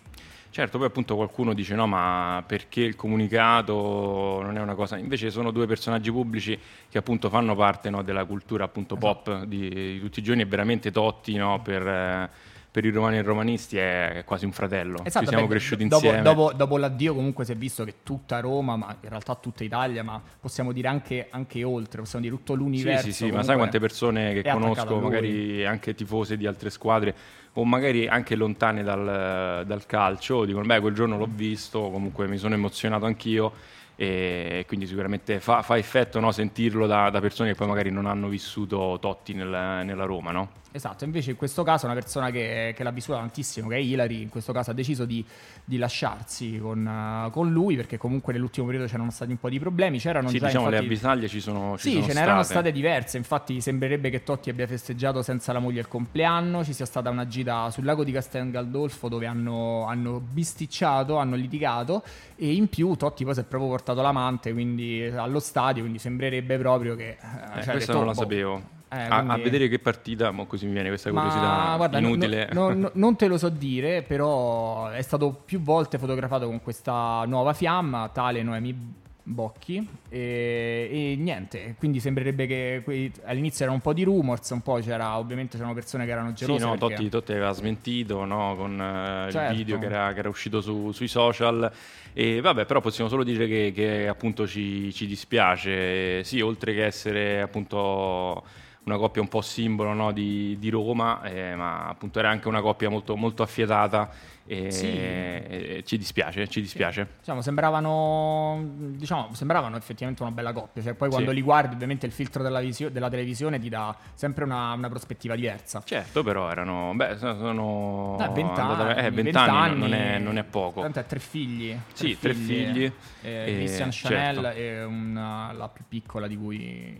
Certo, 0.56 0.78
poi 0.78 0.86
appunto 0.86 1.16
qualcuno 1.16 1.52
dice 1.52 1.74
no, 1.74 1.86
ma 1.86 2.42
perché 2.46 2.80
il 2.80 2.96
comunicato 2.96 4.40
non 4.40 4.56
è 4.56 4.60
una 4.62 4.74
cosa... 4.74 4.96
Invece 4.96 5.30
sono 5.30 5.50
due 5.50 5.66
personaggi 5.66 6.10
pubblici 6.10 6.58
che 6.88 6.96
appunto 6.96 7.28
fanno 7.28 7.54
parte 7.54 7.90
no, 7.90 8.00
della 8.00 8.24
cultura 8.24 8.64
appunto 8.64 8.96
Esatto. 8.96 9.22
pop 9.32 9.44
di, 9.44 9.68
di 9.68 10.00
tutti 10.00 10.20
i 10.20 10.22
giorni 10.22 10.40
e 10.40 10.46
veramente 10.46 10.90
Totti 10.90 11.36
no, 11.36 11.60
per, 11.60 11.86
eh, 11.86 12.30
per 12.76 12.84
i 12.84 12.90
romani 12.90 13.16
e 13.16 13.20
i 13.20 13.22
romanisti 13.22 13.78
è 13.78 14.22
quasi 14.26 14.44
un 14.44 14.52
fratello. 14.52 14.96
Ci 15.04 15.10
siamo 15.10 15.24
Esatto, 15.24 15.40
beh, 15.40 15.48
cresciuti 15.48 15.88
dopo, 15.88 16.04
insieme. 16.04 16.22
Dopo, 16.22 16.52
dopo 16.52 16.76
l'addio 16.76 17.14
comunque 17.14 17.46
si 17.46 17.52
è 17.52 17.56
visto 17.56 17.84
che 17.84 17.94
tutta 18.02 18.38
Roma, 18.40 18.76
ma 18.76 18.94
in 19.00 19.08
realtà 19.08 19.34
tutta 19.34 19.64
Italia, 19.64 20.02
ma 20.02 20.20
possiamo 20.38 20.72
dire 20.72 20.86
anche, 20.86 21.28
anche 21.30 21.64
oltre, 21.64 22.02
possiamo 22.02 22.22
dire 22.26 22.36
tutto 22.36 22.52
Sì, 22.52 22.58
l'universo. 22.58 23.06
sì, 23.06 23.12
sì, 23.12 23.22
ma 23.22 23.28
comunque 23.30 23.46
sai 23.48 23.56
quante 23.56 23.78
persone 23.80 24.34
che 24.34 24.50
conosco, 24.50 25.00
magari 25.00 25.64
anche 25.64 25.94
tifose 25.94 26.36
di 26.36 26.46
altre 26.46 26.68
squadre, 26.68 27.14
o 27.54 27.64
magari 27.64 28.08
anche 28.08 28.34
lontane 28.34 28.82
dal, 28.82 29.64
dal 29.64 29.86
calcio, 29.86 30.44
dicono, 30.44 30.66
beh, 30.66 30.80
quel 30.80 30.92
giorno 30.92 31.16
l'ho 31.16 31.30
visto, 31.32 31.88
comunque 31.88 32.28
mi 32.28 32.36
sono 32.36 32.52
emozionato 32.52 33.06
anch'io, 33.06 33.52
e 33.96 34.64
quindi 34.66 34.86
sicuramente 34.86 35.40
fa, 35.40 35.62
fa 35.62 35.76
effetto 35.78 36.20
no, 36.20 36.30
sentirlo 36.30 36.86
da, 36.86 37.08
da 37.10 37.20
persone 37.20 37.50
che 37.50 37.56
poi 37.56 37.66
magari 37.66 37.90
non 37.90 38.06
hanno 38.06 38.28
vissuto 38.28 38.98
Totti 39.00 39.32
nel- 39.32 39.48
nella 39.84 40.04
Roma, 40.04 40.30
no? 40.32 40.64
Esatto, 40.76 41.04
invece 41.04 41.30
in 41.30 41.36
questo 41.38 41.62
caso 41.62 41.86
una 41.86 41.94
persona 41.94 42.30
che, 42.30 42.74
che 42.76 42.82
l'ha 42.82 42.90
vissuta 42.90 43.16
tantissimo, 43.16 43.66
che 43.68 43.76
è 43.76 43.78
Hilary, 43.78 44.20
in 44.20 44.28
questo 44.28 44.52
caso 44.52 44.72
ha 44.72 44.74
deciso 44.74 45.06
di, 45.06 45.24
di 45.64 45.78
lasciarsi 45.78 46.58
con, 46.60 47.30
con 47.32 47.50
lui 47.50 47.76
perché 47.76 47.96
comunque 47.96 48.34
nell'ultimo 48.34 48.66
periodo 48.66 48.86
c'erano 48.86 49.10
stati 49.10 49.30
un 49.30 49.38
po' 49.38 49.48
di 49.48 49.58
problemi, 49.58 49.98
c'erano 49.98 50.28
Sì, 50.28 50.38
già 50.38 50.46
diciamo 50.48 50.66
le 50.68 50.72
infatti- 50.76 50.84
avvisaglie 50.92 51.28
ci 51.28 51.40
sono, 51.40 51.78
ci 51.78 51.84
Sì, 51.88 51.92
sono 51.94 52.04
ce 52.04 52.12
n'erano 52.12 52.42
state. 52.42 52.58
state 52.60 52.72
diverse, 52.72 53.16
infatti 53.16 53.58
sembrerebbe 53.62 54.10
che 54.10 54.22
Totti 54.22 54.50
abbia 54.50 54.66
festeggiato 54.66 55.22
senza 55.22 55.54
la 55.54 55.60
moglie 55.60 55.80
il 55.80 55.88
compleanno, 55.88 56.62
ci 56.62 56.74
sia 56.74 56.84
stata 56.84 57.08
una 57.08 57.26
gita 57.26 57.70
sul 57.70 57.84
lago 57.84 58.04
di 58.04 58.12
Castel 58.12 58.50
Gandolfo 58.50 59.08
dove 59.08 59.24
hanno, 59.24 59.86
hanno 59.86 60.20
bisticciato, 60.20 61.16
hanno 61.16 61.36
litigato 61.36 62.02
e 62.36 62.52
in 62.52 62.68
più 62.68 62.94
Totti 62.96 63.24
poi 63.24 63.32
si 63.32 63.40
è 63.40 63.44
proprio 63.44 63.70
portato 63.70 63.84
l'amante 63.94 64.52
quindi, 64.52 65.02
allo 65.04 65.38
stadio, 65.40 65.82
quindi 65.82 65.98
sembrerebbe 65.98 66.58
proprio 66.58 66.94
che... 66.96 67.10
eh, 67.10 67.58
Eh, 67.58 67.62
cioè, 67.62 67.72
questa 67.72 67.92
che 67.92 67.98
non 67.98 68.06
la 68.06 68.12
boh, 68.12 68.18
sapevo. 68.20 68.62
eh, 68.88 68.96
a, 68.98 69.06
a 69.16 69.22
quindi- 69.24 69.42
vedere 69.42 69.68
che 69.68 69.78
partita, 69.78 70.30
mo 70.30 70.46
così 70.46 70.66
mi 70.66 70.72
viene 70.72 70.88
questa 70.88 71.10
curiosità 71.10 71.40
ma 71.40 71.76
guarda, 71.76 72.00
no- 72.00 72.08
inutile. 72.08 72.48
no- 72.52 72.72
no- 72.72 72.90
non 72.94 73.16
te 73.16 73.26
lo 73.26 73.38
so 73.38 73.48
dire, 73.48 74.02
però 74.02 74.88
è 74.88 75.02
stato 75.02 75.32
più 75.44 75.60
volte 75.60 75.98
fotografato 75.98 76.46
con 76.46 76.62
questa 76.62 77.24
nuova 77.26 77.52
fiamma, 77.52 78.08
tale 78.12 78.42
Noemi 78.42 78.94
Bocchi, 79.28 79.84
e, 80.08 80.88
e 80.88 81.16
niente, 81.18 81.74
quindi 81.78 81.98
sembrerebbe 81.98 82.46
che 82.46 82.80
quei- 82.84 83.10
all'inizio 83.24 83.64
era 83.64 83.74
un 83.74 83.80
po' 83.80 83.92
di 83.92 84.04
rumors, 84.04 84.50
un 84.50 84.60
po' 84.62 84.78
c'era, 84.80 85.18
ovviamente 85.18 85.56
c'erano 85.56 85.74
persone 85.74 86.04
che 86.04 86.12
erano 86.12 86.28
Sì, 86.28 86.44
gelose. 86.44 86.64
no, 86.64 86.76
perché- 86.78 86.94
Totti, 86.94 87.08
Totti 87.08 87.32
aveva 87.32 87.50
smentito 87.50 88.24
no, 88.24 88.54
con 88.56 88.80
eh, 88.80 89.30
Certo. 89.32 89.50
il 89.52 89.56
video 89.58 89.78
che 89.80 89.86
era, 89.86 90.12
che 90.12 90.20
era 90.20 90.28
uscito 90.28 90.60
su- 90.60 90.92
sui 90.92 91.08
social. 91.08 91.68
E 92.12 92.40
vabbè, 92.40 92.66
però 92.66 92.80
possiamo 92.80 93.10
solo 93.10 93.24
dire 93.24 93.48
che, 93.48 93.72
che, 93.74 94.06
appunto 94.06 94.46
ci, 94.46 94.92
ci 94.94 95.06
dispiace. 95.06 96.22
Sì, 96.22 96.40
oltre 96.40 96.72
che 96.72 96.84
essere 96.84 97.40
appunto 97.42 98.44
una 98.86 98.98
coppia 98.98 99.20
un 99.20 99.26
po' 99.26 99.40
simbolo 99.40 99.92
no, 99.94 100.12
di, 100.12 100.56
di 100.60 100.68
Roma, 100.70 101.20
eh, 101.24 101.56
ma 101.56 101.88
appunto 101.88 102.20
era 102.20 102.30
anche 102.30 102.46
una 102.46 102.60
coppia 102.60 102.88
molto, 102.88 103.16
molto 103.16 103.42
affiatata. 103.42 104.10
E, 104.48 104.70
Sì. 104.70 104.86
e 104.86 105.82
ci 105.84 105.98
dispiace, 105.98 106.46
ci 106.46 106.60
dispiace. 106.60 107.14
Diciamo, 107.18 107.40
sembravano, 107.42 108.62
diciamo, 108.96 109.34
sembravano 109.34 109.76
effettivamente 109.76 110.22
una 110.22 110.30
bella 110.30 110.52
coppia. 110.52 110.82
Cioè, 110.84 110.94
poi 110.94 111.08
quando 111.08 111.30
Sì. 111.30 111.34
li 111.34 111.42
guardi, 111.42 111.74
ovviamente 111.74 112.06
il 112.06 112.12
filtro 112.12 112.44
della, 112.44 112.60
visio- 112.60 112.88
della 112.88 113.10
televisione 113.10 113.58
ti 113.58 113.68
dà 113.68 113.96
sempre 114.14 114.44
una, 114.44 114.72
una 114.74 114.88
prospettiva 114.88 115.34
diversa. 115.34 115.82
Certo, 115.84 116.22
però 116.22 116.48
erano, 116.48 116.92
beh, 116.94 117.16
so- 117.16 117.36
sono 117.38 118.16
Eh, 118.20 118.28
20 118.28 118.60
andata- 118.60 118.82
anni, 118.86 118.98
eh, 119.00 119.10
20 119.10 119.22
20 119.32 119.36
anni 119.38 119.78
non 119.80 119.94
è, 119.94 120.18
non 120.20 120.38
è 120.38 120.44
poco. 120.44 120.80
Tanto 120.82 121.00
è 121.00 121.06
tre 121.06 121.18
figli. 121.18 121.76
Sì, 121.92 122.16
tre 122.16 122.32
figli. 122.34 122.84
eh, 123.22 123.30
E- 123.50 123.54
Christian 123.56 123.88
Chanel 123.90 124.42
certo. 124.44 124.58
e 124.60 124.84
una- 124.84 125.50
la 125.54 125.68
più 125.68 125.82
piccola 125.88 126.28
di 126.28 126.36
cui 126.36 126.96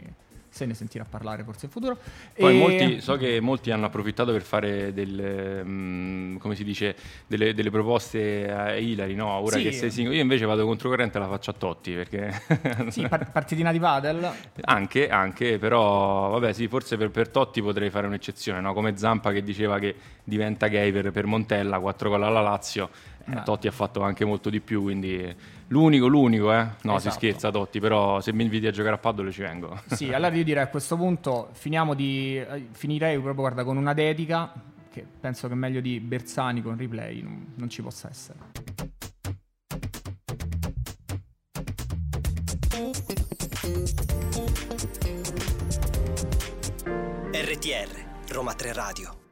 se 0.57 0.65
ne 0.65 0.73
sentirà 0.75 1.05
parlare 1.09 1.45
forse 1.45 1.67
in 1.67 1.71
futuro. 1.71 1.99
Poi 2.35 2.55
E- 2.55 2.59
molti, 2.59 3.01
so 3.03 3.17
che 3.17 3.41
molti 3.41 3.71
hanno 3.71 3.85
approfittato 3.87 4.33
per 4.33 4.41
fare 4.43 4.95
del, 4.95 5.63
mm, 5.65 6.37
come 6.39 6.55
si 6.55 6.65
dice, 6.65 6.97
delle, 7.27 7.53
delle 7.53 7.71
proposte 7.71 8.51
a 8.51 8.75
Hilary, 8.75 9.15
no? 9.15 9.29
Ora 9.29 9.59
Sì. 9.59 9.65
che 9.65 9.73
sei 9.73 9.91
singolo. 9.91 10.17
Io 10.17 10.23
invece 10.23 10.47
vado 10.47 10.65
controcorrente 10.65 11.19
e 11.19 11.21
la 11.21 11.29
faccio 11.29 11.51
a 11.51 11.55
Totti, 11.55 11.93
perché... 11.93 12.33
Sì, 12.89 13.07
par- 13.07 13.31
partitina 13.33 13.71
di 13.71 13.79
padel. 13.79 14.31
anche, 14.63 15.09
anche, 15.11 15.59
però, 15.59 16.31
vabbè, 16.31 16.53
sì, 16.55 16.69
forse 16.69 16.97
per, 16.97 17.11
per 17.11 17.29
Totti 17.29 17.61
potrei 17.61 17.91
fare 17.91 18.07
un'eccezione, 18.07 18.61
no? 18.61 18.73
Come 18.73 18.97
Zampa 18.97 19.33
che 19.33 19.43
diceva 19.43 19.79
che 19.79 19.95
diventa 20.25 20.69
gay 20.69 20.91
per, 20.91 21.11
per 21.11 21.27
Montella, 21.27 21.79
4 21.79 22.09
gol 22.09 22.23
alla 22.23 22.41
Lazio. 22.41 22.89
Eh. 23.29 23.43
Totti 23.43 23.67
ha 23.67 23.73
fatto 23.73 24.03
anche 24.03 24.25
molto 24.25 24.51
di 24.51 24.61
più, 24.61 24.83
quindi 24.83 25.35
l'unico, 25.69 26.07
l'unico, 26.07 26.53
eh? 26.53 26.63
No, 26.83 26.93
si 26.99 27.09
Esatto. 27.09 27.15
scherza 27.15 27.51
Totti, 27.51 27.81
però 27.81 28.21
se 28.21 28.33
mi 28.33 28.45
inviti 28.45 28.67
a 28.67 28.71
giocare 28.71 28.95
a 28.95 28.99
paddle 28.99 29.33
ci 29.33 29.43
vengo. 29.43 29.81
Sì, 29.87 30.13
allora 30.15 30.35
io 30.35 30.45
direi 30.45 30.63
a 30.63 30.69
questo 30.69 30.97
punto 30.97 31.49
finiamo 31.53 31.95
di, 31.95 32.37
eh, 32.39 32.69
finirei 32.71 33.15
proprio 33.15 33.35
guarda, 33.35 33.65
con 33.65 33.77
una 33.77 33.95
dedica 33.95 34.53
che 34.91 35.05
penso 35.21 35.49
che 35.49 35.55
meglio 35.55 35.81
di 35.81 36.01
Bersani 36.01 36.63
con 36.63 36.77
replay 36.77 37.21
non, 37.21 37.53
non 37.57 37.69
ci 37.69 37.83
possa 37.83 38.09
essere. 38.09 38.39
RTR 47.33 48.33
Roma 48.33 48.55
3 48.55 48.73
Radio. 48.73 49.26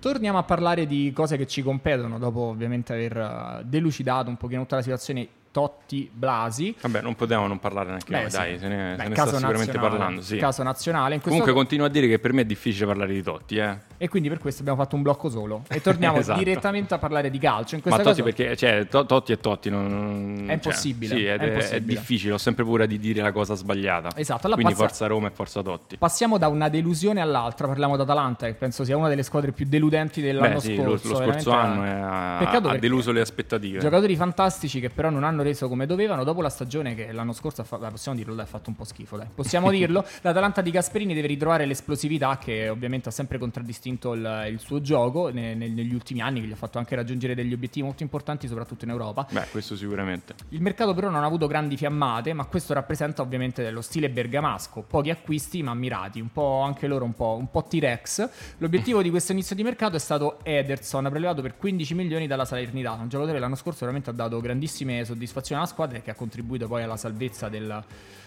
Torniamo 0.00 0.38
a 0.38 0.44
parlare 0.44 0.86
di 0.86 1.12
cose 1.14 1.36
che 1.36 1.46
ci 1.46 1.62
competono 1.62 2.18
dopo 2.18 2.40
ovviamente 2.40 2.94
aver 2.94 3.16
eh, 3.18 3.64
delucidato 3.66 4.30
un 4.30 4.38
pochino 4.38 4.62
tutta 4.62 4.76
la 4.76 4.82
situazione 4.82 5.28
Totti 5.52 6.08
Blasi. 6.12 6.74
Vabbè, 6.80 7.00
non 7.02 7.14
potevamo 7.16 7.46
non 7.48 7.58
parlare 7.58 7.88
neanche 7.88 8.10
Beh, 8.12 8.20
noi, 8.20 8.30
sì. 8.30 8.36
dai, 8.36 8.58
se 8.58 8.68
ne, 8.68 8.94
Beh, 8.96 9.02
se 9.02 9.08
ne 9.08 9.14
sta 9.14 9.26
sicuramente 9.38 9.78
parlando. 9.78 10.20
Sì. 10.22 10.36
Caso 10.36 10.62
nazionale. 10.62 11.20
Comunque 11.20 11.52
continuo 11.52 11.86
a 11.86 11.88
dire 11.88 12.06
che 12.06 12.18
per 12.18 12.32
me 12.32 12.42
è 12.42 12.44
difficile 12.44 12.86
parlare 12.86 13.12
di 13.12 13.22
Totti, 13.22 13.56
eh. 13.56 13.76
E 13.98 14.08
quindi 14.08 14.28
per 14.28 14.38
questo 14.38 14.60
abbiamo 14.62 14.80
fatto 14.80 14.96
un 14.96 15.02
blocco 15.02 15.28
solo. 15.28 15.64
E 15.68 15.80
torniamo 15.80 16.18
Esatto. 16.20 16.38
direttamente 16.38 16.94
a 16.94 16.98
parlare 16.98 17.30
di 17.30 17.38
calcio. 17.38 17.74
In 17.74 17.82
Ma 17.84 17.90
Totti 17.96 18.04
caso 18.08 18.22
perché, 18.22 18.56
cioè, 18.56 18.86
To- 18.88 19.04
Totti 19.06 19.32
è 19.32 19.38
Totti, 19.38 19.70
non... 19.70 20.36
È 20.42 20.44
cioè, 20.44 20.52
impossibile, 20.54 21.14
sì, 21.16 21.24
ed 21.26 21.40
è 21.40 21.46
impossibile. 21.46 21.76
è 21.76 21.80
difficile, 21.80 22.32
ho 22.34 22.38
sempre 22.38 22.64
paura 22.64 22.86
di 22.86 22.98
dire 22.98 23.20
la 23.22 23.32
cosa 23.32 23.54
sbagliata. 23.54 24.10
Esatto, 24.16 24.46
allora 24.46 24.60
Quindi 24.62 24.72
passa- 24.74 24.86
forza 24.88 25.06
Roma 25.06 25.26
e 25.26 25.30
forza 25.30 25.62
Totti. 25.62 25.96
passiamo 25.96 26.38
da 26.38 26.48
una 26.48 26.68
delusione 26.68 27.20
all'altra. 27.20 27.66
Parliamo 27.66 27.96
d'Atalanta, 27.96 28.46
che 28.46 28.54
penso 28.54 28.84
sia 28.84 28.96
una 28.96 29.08
delle 29.08 29.22
squadre 29.22 29.52
più 29.52 29.66
deludenti 29.68 30.20
dell'anno 30.20 30.54
Beh, 30.54 30.60
sì, 30.60 30.76
lo, 30.76 30.96
scorso. 30.96 31.08
lo 31.08 31.14
scorso 31.16 31.50
veramente- 31.50 31.90
anno 31.90 32.06
ha, 32.10 32.36
perché 32.60 32.78
deluso 32.78 33.12
le 33.12 33.20
aspettative. 33.20 33.78
Giocatori 33.80 34.16
fantastici 34.16 34.80
che 34.80 34.88
però 34.90 35.10
non 35.10 35.24
hanno 35.24 35.39
reso 35.42 35.68
come 35.68 35.86
dovevano 35.86 36.24
dopo 36.24 36.42
la 36.42 36.48
stagione 36.48 36.94
che 36.94 37.12
l'anno 37.12 37.32
scorso 37.32 37.60
ha 37.60 37.64
fatto, 37.64 37.82
dai, 37.82 37.90
possiamo 37.90 38.16
dirlo, 38.16 38.40
ha 38.40 38.46
fatto 38.46 38.70
un 38.70 38.76
po' 38.76 38.84
schifo, 38.84 39.16
dai. 39.16 39.26
Possiamo 39.34 39.70
dirlo. 39.72 40.04
L'Atalanta 40.22 40.60
di 40.60 40.70
Gasperini 40.70 41.14
deve 41.14 41.26
ritrovare 41.26 41.66
l'esplosività 41.66 42.38
che 42.38 42.68
ovviamente 42.68 43.08
ha 43.08 43.12
sempre 43.12 43.38
contraddistinto 43.38 44.14
il, 44.14 44.46
il 44.50 44.60
suo 44.60 44.80
gioco 44.80 45.28
ne- 45.28 45.54
ne- 45.54 45.68
negli 45.68 45.94
ultimi 45.94 46.20
anni, 46.20 46.40
che 46.40 46.46
gli 46.46 46.52
ha 46.52 46.56
fatto 46.56 46.78
anche 46.78 46.94
raggiungere 46.94 47.34
degli 47.34 47.52
obiettivi 47.52 47.84
molto 47.86 48.02
importanti, 48.02 48.46
soprattutto 48.46 48.84
in 48.84 48.90
Europa. 48.90 49.26
Beh, 49.30 49.46
questo 49.50 49.76
sicuramente. 49.76 50.34
Il 50.50 50.60
mercato 50.60 50.94
però 50.94 51.08
non 51.08 51.22
ha 51.22 51.26
avuto 51.26 51.46
grandi 51.46 51.76
fiammate, 51.76 52.32
ma 52.32 52.44
questo 52.44 52.74
rappresenta 52.74 53.22
ovviamente 53.22 53.70
lo 53.70 53.80
stile 53.80 54.10
bergamasco, 54.10 54.82
pochi 54.82 55.10
acquisti 55.10 55.62
ma 55.62 55.74
mirati, 55.74 56.20
un 56.20 56.32
po' 56.32 56.60
anche 56.60 56.86
loro 56.86 57.04
un 57.04 57.14
po', 57.14 57.36
un 57.38 57.50
po' 57.50 57.62
T-Rex. 57.62 58.28
L'obiettivo 58.58 59.02
di 59.02 59.10
questo 59.10 59.32
inizio 59.32 59.56
di 59.56 59.62
mercato 59.62 59.96
è 59.96 60.00
stato 60.00 60.38
Ederson, 60.42 61.08
prelevato 61.10 61.42
per 61.42 61.56
15 61.56 61.94
milioni 61.94 62.26
dalla 62.26 62.44
Salernitana, 62.44 63.02
un 63.02 63.08
giocatore 63.08 63.38
l'anno 63.38 63.56
scorso 63.56 63.80
veramente 63.80 64.10
ha 64.10 64.12
dato 64.12 64.40
grandissime 64.40 65.04
soddisfazioni 65.04 65.29
alla 65.56 65.66
squadra 65.66 65.98
e 65.98 66.02
che 66.02 66.10
ha 66.10 66.14
contribuito 66.14 66.66
poi 66.68 66.82
alla 66.82 66.96
salvezza 66.96 67.48
del- 67.48 67.82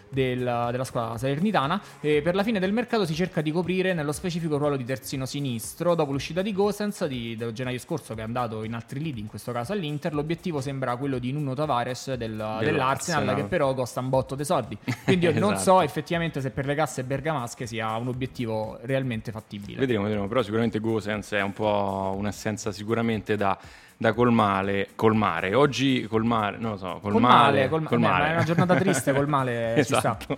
del- 0.10 0.68
della 0.70 0.84
squadra 0.84 1.18
salernitana. 1.18 1.82
E 2.00 2.22
per 2.22 2.36
la 2.36 2.44
fine 2.44 2.60
del 2.60 2.72
mercato 2.72 3.04
si 3.04 3.16
cerca 3.16 3.42
di 3.42 3.50
coprire 3.52 3.96
nello 3.96 4.12
specifico 4.12 4.58
ruolo 4.58 4.76
di 4.78 4.84
terzino 4.86 5.26
sinistro. 5.26 5.96
Dopo 5.96 6.12
l'uscita 6.12 6.44
di 6.44 6.54
Gosens 6.54 7.06
di, 7.08 7.36
del 7.36 7.52
gennaio 7.52 7.80
scorso, 7.80 8.14
che 8.14 8.22
è 8.22 8.24
andato 8.24 8.64
in 8.64 8.76
altri 8.76 9.02
lead, 9.02 9.18
in 9.18 9.26
questo 9.26 9.52
caso 9.52 9.74
all'Inter, 9.74 10.14
l'obiettivo 10.14 10.62
sembra 10.62 10.96
quello 10.98 11.18
di 11.18 11.32
Nuno 11.32 11.56
Tavares 11.56 12.14
del- 12.14 12.58
dell'Arsenal, 12.60 13.34
che 13.36 13.44
però 13.46 13.74
costa 13.74 14.02
un 14.02 14.10
botto 14.10 14.36
dei 14.36 14.46
soldi. 14.46 14.78
Quindi 15.04 15.26
io 15.26 15.40
non 15.40 15.56
so 15.56 15.62
Esatto. 15.62 15.82
effettivamente 15.82 16.42
se 16.42 16.52
per 16.52 16.68
le 16.68 16.76
casse 16.76 17.04
bergamasche 17.04 17.66
sia 17.66 17.96
un 17.96 18.08
obiettivo 18.10 18.78
realmente 18.84 19.32
fattibile. 19.32 19.80
Vedremo, 19.80 20.04
vedremo. 20.04 20.28
Però 20.28 20.44
sicuramente 20.44 20.78
Gosens 20.80 21.32
è 21.32 21.42
un 21.42 21.54
po' 21.54 22.14
un'assenza 22.16 22.72
sicuramente 22.72 23.36
da, 23.36 23.58
da 23.98 24.14
colmare, 24.14 24.90
colmare. 24.96 25.54
Oggi 25.54 26.06
colmare, 26.10 26.58
non 26.58 26.72
lo 26.72 26.78
so, 26.78 27.00
Col 27.02 27.12
colmare. 27.14 27.34
male, 27.36 27.70
col- 27.70 27.84
col 27.84 28.00
beh, 28.00 28.06
è 28.28 28.34
una 28.34 28.44
giornata 28.44 28.76
triste, 28.76 29.14
col 29.14 29.28
male 29.28 29.74
ci 29.78 29.84
sta. 29.84 29.98
esatto. 29.98 30.38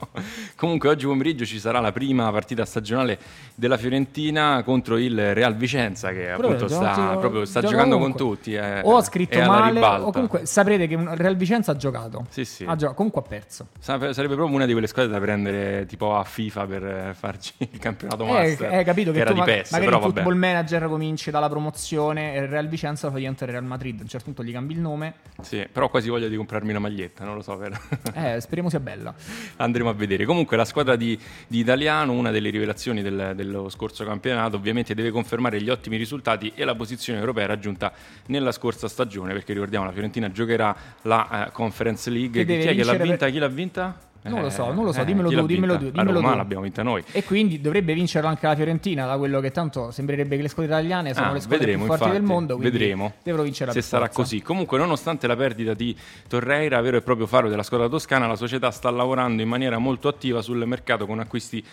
Comunque 0.55 0.89
oggi 0.89 1.05
pomeriggio 1.05 1.45
ci 1.45 1.59
sarà 1.59 1.79
la 1.79 1.91
prima 1.91 2.31
partita 2.31 2.63
stagionale 2.65 3.17
della 3.55 3.77
Fiorentina 3.77 4.61
contro 4.63 4.97
il 4.97 5.33
Real 5.33 5.55
Vicenza 5.55 6.09
che 6.09 6.33
Però 6.35 6.47
appunto 6.49 6.67
sta, 6.67 6.93
gioca- 6.93 7.17
proprio, 7.17 7.45
sta 7.45 7.61
gioca 7.61 7.71
giocando 7.73 7.95
ovunque. 7.95 8.19
con 8.21 8.29
tutti. 8.35 8.53
È, 8.53 8.81
o 8.83 8.97
ha 8.97 9.01
scritto 9.01 9.39
male, 9.43 9.79
o 9.79 10.11
comunque 10.11 10.45
saprete 10.45 10.87
che 10.87 10.95
un 10.95 11.15
Real 11.15 11.35
Vicenza 11.35 11.71
ha 11.71 11.75
giocato. 11.75 12.25
Sì, 12.29 12.45
sì. 12.45 12.63
Ha 12.65 12.75
giocato, 12.75 12.95
comunque 12.95 13.21
ha 13.21 13.23
perso. 13.23 13.67
Sarebbe 13.79 14.35
proprio 14.35 14.45
una 14.55 14.65
di 14.65 14.71
quelle 14.73 14.87
squadre 14.87 15.11
da 15.11 15.19
prendere 15.19 15.85
tipo 15.87 16.15
a 16.15 16.23
FIFA 16.23 16.65
per 16.65 16.83
eh, 16.85 17.13
farci 17.17 17.53
il 17.71 17.79
campionato 17.79 18.25
Eh, 18.25 18.31
master. 18.31 18.73
hai 18.73 18.83
capito 18.83 19.11
che, 19.11 19.19
era 19.19 19.29
tu 19.29 19.33
di 19.33 19.39
ma- 19.39 19.45
PES, 19.45 19.71
magari 19.71 19.89
però 19.91 20.05
il 20.05 20.11
football 20.13 20.35
manager 20.35 20.87
cominci 20.87 21.31
dalla 21.31 21.49
promozione 21.49 22.35
e 22.35 22.39
il 22.41 22.47
Real 22.47 22.67
Vicenza 22.67 23.09
fa 23.09 23.17
diventare 23.17 23.44
Real 23.45 23.63
Madrid. 23.63 23.99
A 23.99 24.01
un 24.03 24.07
certo 24.07 24.25
punto 24.25 24.43
gli 24.43 24.51
cambi 24.51 24.73
il 24.73 24.79
nome. 24.79 25.13
Sì, 25.41 25.65
però 25.71 25.85
ho 25.85 25.89
quasi 25.89 26.09
voglia 26.09 26.27
di 26.27 26.35
comprarmi 26.35 26.69
una 26.71 26.79
maglietta, 26.79 27.23
non 27.25 27.35
lo 27.35 27.41
so. 27.41 27.57
Per... 27.57 27.79
Eh, 28.15 28.39
speriamo 28.41 28.69
sia 28.69 28.79
bella. 28.79 29.13
Andremo 29.57 29.89
a 29.89 29.93
vedere. 29.93 30.25
Comunque 30.25 30.55
la 30.57 30.65
squadra 30.65 30.95
di, 30.95 31.17
di 31.47 31.59
Italiano, 31.59 32.13
una 32.13 32.31
delle 32.31 32.49
rivelazioni 32.49 33.01
del- 33.01 33.33
dello 33.35 33.69
scorso 33.69 34.03
campionato, 34.05 34.55
ovviamente 34.55 34.93
deve 34.93 35.11
confermare 35.11 35.61
gli 35.61 35.69
ottimi 35.69 35.97
risultati 35.97 36.51
e 36.55 36.63
la 36.65 36.75
posizione 36.75 37.19
europea 37.19 37.45
raggiunta 37.45 37.91
nella 38.27 38.51
scorsa 38.51 38.87
stagione, 38.87 39.33
perché 39.33 39.53
ricordiamo 39.53 39.85
la 39.85 39.91
Fiorentina 39.91 40.31
giocherà 40.31 40.75
la 41.03 41.47
eh, 41.47 41.51
Conference 41.51 42.09
League. 42.09 42.45
Che 42.45 42.59
Chi 42.59 42.67
è 42.67 42.75
che 42.75 42.83
l'ha 42.83 42.93
vinta? 42.93 43.17
per- 43.25 43.31
Chi 43.31 43.37
l'ha 43.39 43.47
vinta? 43.47 43.99
Non 44.29 44.41
lo 44.41 44.49
so, 44.49 44.69
Eh, 44.69 44.73
non 44.73 44.83
lo 44.85 44.91
so, 44.91 45.01
eh, 45.01 45.05
dimmelo 45.05 45.29
tu, 45.29 45.45
dimmelo 45.45 45.77
tu, 45.77 45.83
La 45.85 45.89
dimmelo 45.91 46.11
Roma 46.19 46.31
tu. 46.31 46.37
l'abbiamo 46.37 46.63
vinta 46.63 46.83
noi. 46.83 47.03
E 47.11 47.23
quindi 47.23 47.61
dovrebbe 47.61 47.93
vincerlo 47.93 48.27
anche 48.27 48.47
la 48.47 48.55
Fiorentina, 48.55 49.05
da 49.05 49.17
quello 49.17 49.39
che 49.39 49.51
tanto 49.51 49.91
sembrerebbe 49.91 50.35
che 50.35 50.41
le 50.41 50.47
squadre 50.49 50.71
italiane 50.73 51.13
sono 51.13 51.27
Ah, 51.27 51.31
le 51.33 51.39
squadre 51.39 51.59
vedremo, 51.65 51.83
più 51.85 51.87
forti 51.91 52.03
infatti, 52.05 52.21
del 52.21 52.29
mondo. 52.31 52.57
Vedremo 52.57 53.13
devono 53.23 53.43
vincere 53.43 53.71
se 53.71 53.81
sarà 53.81 54.05
forza. 54.05 54.21
così. 54.21 54.41
Comunque, 54.41 54.77
nonostante 54.77 55.27
la 55.27 55.35
perdita 55.35 55.73
di 55.73 55.95
Torreira, 56.27 56.81
vero 56.81 56.97
e 56.97 57.01
proprio 57.01 57.27
faro 57.27 57.49
della 57.49 57.63
squadra 57.63 57.87
toscana, 57.87 58.27
la 58.27 58.35
società 58.35 58.71
sta 58.71 58.89
lavorando 58.89 59.41
in 59.41 59.47
maniera 59.47 59.77
molto 59.77 60.07
attiva 60.07 60.41
sul 60.41 60.65
mercato 60.65 61.05
con 61.05 61.19
acquisti 61.19 61.63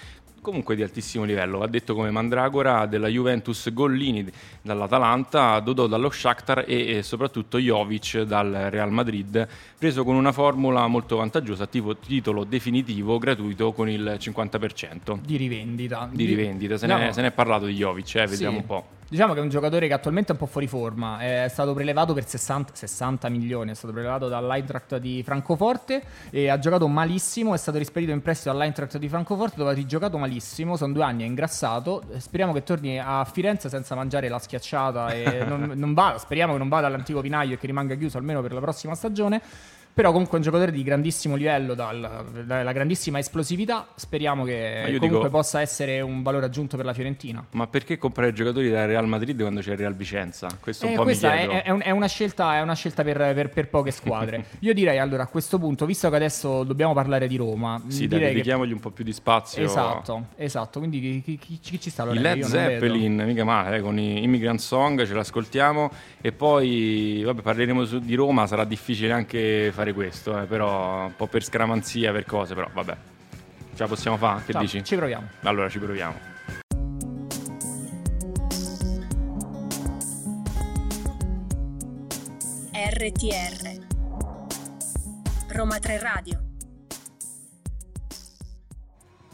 comunque 0.43 0.75
di 0.75 0.83
altissimo 0.83 1.25
livello. 1.25 1.59
Va 1.59 1.67
detto 1.69 1.95
come 1.95 2.11
Mandragora 2.11 2.85
della 2.87 3.07
Juventus, 3.09 3.73
Gollini 3.73 4.31
dall'Atalanta, 4.61 5.61
Dodò 5.61 5.87
dallo 5.87 6.11
Shakhtar 6.11 6.65
e, 6.67 6.97
e 6.99 7.03
soprattutto 7.03 7.59
Jovic 7.59 8.23
dal 8.23 8.51
Real 8.71 8.91
Madrid, 8.91 9.47
preso 9.79 10.05
con 10.05 10.17
una 10.17 10.33
formula 10.33 10.87
molto 10.89 11.17
vantaggiosa, 11.17 11.67
tipo 11.67 11.97
titolo 11.97 12.45
definitivo 12.45 13.19
gratuito 13.19 13.73
con 13.73 13.89
il 13.89 14.17
50% 14.21 15.19
Di 15.25 15.37
rivendita. 15.37 16.09
di 16.13 16.25
rivendita. 16.25 16.77
Se, 16.77 16.87
No, 16.87 16.99
ne, 16.99 17.13
se 17.13 17.21
ne 17.23 17.29
è 17.29 17.33
parlato 17.33 17.65
di 17.67 17.75
Jovic, 17.75 18.15
eh, 18.17 18.27
vediamo 18.27 18.57
Sì. 18.57 18.61
un 18.61 18.67
po'. 18.67 18.87
Diciamo 19.13 19.35
che 19.35 19.41
è 19.41 19.43
un 19.43 19.51
giocatore 19.51 19.89
che 19.89 19.93
attualmente 19.93 20.31
è 20.31 20.33
un 20.33 20.39
po' 20.39 20.47
fuori 20.47 20.67
forma. 20.67 21.19
È 21.19 21.47
stato 21.51 21.75
prelevato 21.75 22.15
per 22.15 22.27
60, 22.27 22.73
60 22.75 23.29
milioni. 23.29 23.73
È 23.73 23.75
stato 23.75 23.93
prelevato 23.93 24.27
dall'Eintracht 24.27 24.97
di 24.97 25.23
Francoforte 25.23 26.03
e 26.31 26.49
ha 26.49 26.59
giocato 26.59 26.89
malissimo. 26.89 27.53
È 27.53 27.59
stato 27.59 27.77
rispedito 27.77 28.11
in 28.13 28.23
prestito 28.23 28.49
all'Eintracht 28.49 28.97
di 28.97 29.11
Francoforte 29.11 29.57
dove 29.59 29.73
ha 29.73 29.75
rigiocato 29.75 30.17
malissimo. 30.17 30.79
Sono 30.79 30.95
due 30.95 31.05
anni, 31.05 31.25
è 31.25 31.27
ingrassato. 31.27 32.03
Speriamo 32.17 32.55
che 32.55 32.63
torni 32.63 32.99
a 32.99 33.23
Firenze 33.31 33.69
senza 33.69 33.95
mangiare 33.95 34.31
la 34.31 34.39
schiacciata 34.39 35.11
e 35.11 35.45
non, 35.45 35.73
non 35.75 35.93
vada. 35.93 36.17
Speriamo 36.17 36.53
che 36.55 36.59
non 36.59 36.71
vada 36.71 36.87
all'antico 36.87 37.21
vinaio 37.21 37.53
e 37.53 37.59
che 37.59 37.67
rimanga 37.67 37.95
chiuso 37.97 38.17
almeno 38.17 38.41
per 38.41 38.55
la 38.55 38.61
prossima 38.61 38.95
stagione. 38.95 39.43
Però 39.95 40.11
comunque 40.11 40.35
è 40.35 40.37
un 40.37 40.43
giocatore 40.43 40.73
di 40.73 40.83
grandissimo 40.83 41.37
livello, 41.37 41.75
dal- 41.75 42.45
dalla 42.47 42.73
grandissima 42.73 43.19
esplosività. 43.19 43.89
Speriamo 43.95 44.43
che 44.45 44.81
comunque 44.85 45.09
dico- 45.09 45.29
possa 45.29 45.61
essere 45.61 46.01
un 46.01 46.23
valore 46.23 46.47
aggiunto 46.47 46.77
per 46.79 46.87
la 46.87 46.95
Fiorentina. 46.95 47.45
Ma 47.51 47.67
perché 47.67 47.99
comprare 47.99 48.33
giocatori 48.33 48.71
da 48.71 48.87
Real 48.87 49.07
Madrid 49.07 49.39
quando 49.41 49.61
c'è 49.61 49.73
il 49.73 49.77
Real 49.79 49.95
Vicenza? 49.95 50.49
Questo 50.61 50.87
un 50.87 50.93
Eh, 50.93 50.97
po' 50.97 51.05
mi 51.05 51.13
è, 51.15 51.63
è 51.63 51.71
un- 51.71 51.83
è 51.83 51.91
una 51.91 52.07
scelta, 52.07 52.55
è 52.57 52.63
una 52.63 52.75
scelta 52.75 53.03
per, 53.03 53.17
per- 53.35 53.51
per 53.51 53.69
poche 53.69 53.91
squadre. 53.91 54.45
Io 54.61 54.73
direi 54.73 54.99
allora 54.99 55.25
a 55.25 55.27
questo 55.27 55.59
punto, 55.59 55.85
visto 55.85 56.09
che 56.09 56.17
adesso 56.17 56.65
dobbiamo 56.65 56.95
parlare 56.95 57.29
di 57.29 57.37
Roma, 57.37 57.79
Sì, 57.89 58.07
dai, 58.07 58.19
direi 58.19 58.29
che 58.29 58.35
dedichiamogli 58.37 58.73
un 58.73 58.81
po' 58.81 58.91
più 58.91 59.05
di 59.05 59.13
spazio. 59.13 59.63
Esatto, 59.63 60.29
esatto. 60.37 60.79
Quindi 60.79 61.23
chi, 61.23 61.39
chi- 61.39 61.59
chi- 61.61 61.81
ci 61.81 61.91
sta? 61.91 62.05
I 62.05 62.07
Lorena? 62.07 62.35
Led. 62.35 62.45
Zeppelin, 62.45 63.23
mica 63.27 63.45
male, 63.45 63.77
eh, 63.77 63.81
con 63.83 63.99
i 63.99 64.23
Immigrant 64.23 64.59
Song, 64.61 65.05
ce 65.05 65.13
l'ascoltiamo 65.13 65.91
e 66.23 66.33
poi 66.33 67.23
vabbè, 67.25 67.43
parleremo 67.43 67.85
su- 67.85 67.99
di 67.99 68.15
Roma, 68.15 68.47
sarà 68.47 68.65
difficile 68.65 69.13
anche 69.13 69.71
fare 69.73 69.82
questo, 69.93 70.41
eh, 70.41 70.45
però 70.47 71.07
un 71.07 71.17
po' 71.17 71.27
per 71.27 71.43
scramanzia, 71.43 72.13
per 72.13 72.25
cose, 72.25 72.55
però 72.55 72.69
vabbè. 72.73 72.97
Ce 73.75 73.83
la 73.83 73.89
possiamo 73.89 74.17
fare? 74.17 74.45
Che 74.45 74.53
Ciao, 74.53 74.61
dici? 74.61 74.85
Ci 74.85 74.95
proviamo. 74.95 75.27
Allora 75.43 75.69
ci 75.69 75.81
proviamo. 75.81 76.31
RTR 82.73 83.87
Roma 85.49 85.79
3 85.79 85.99
Radio 85.99 86.41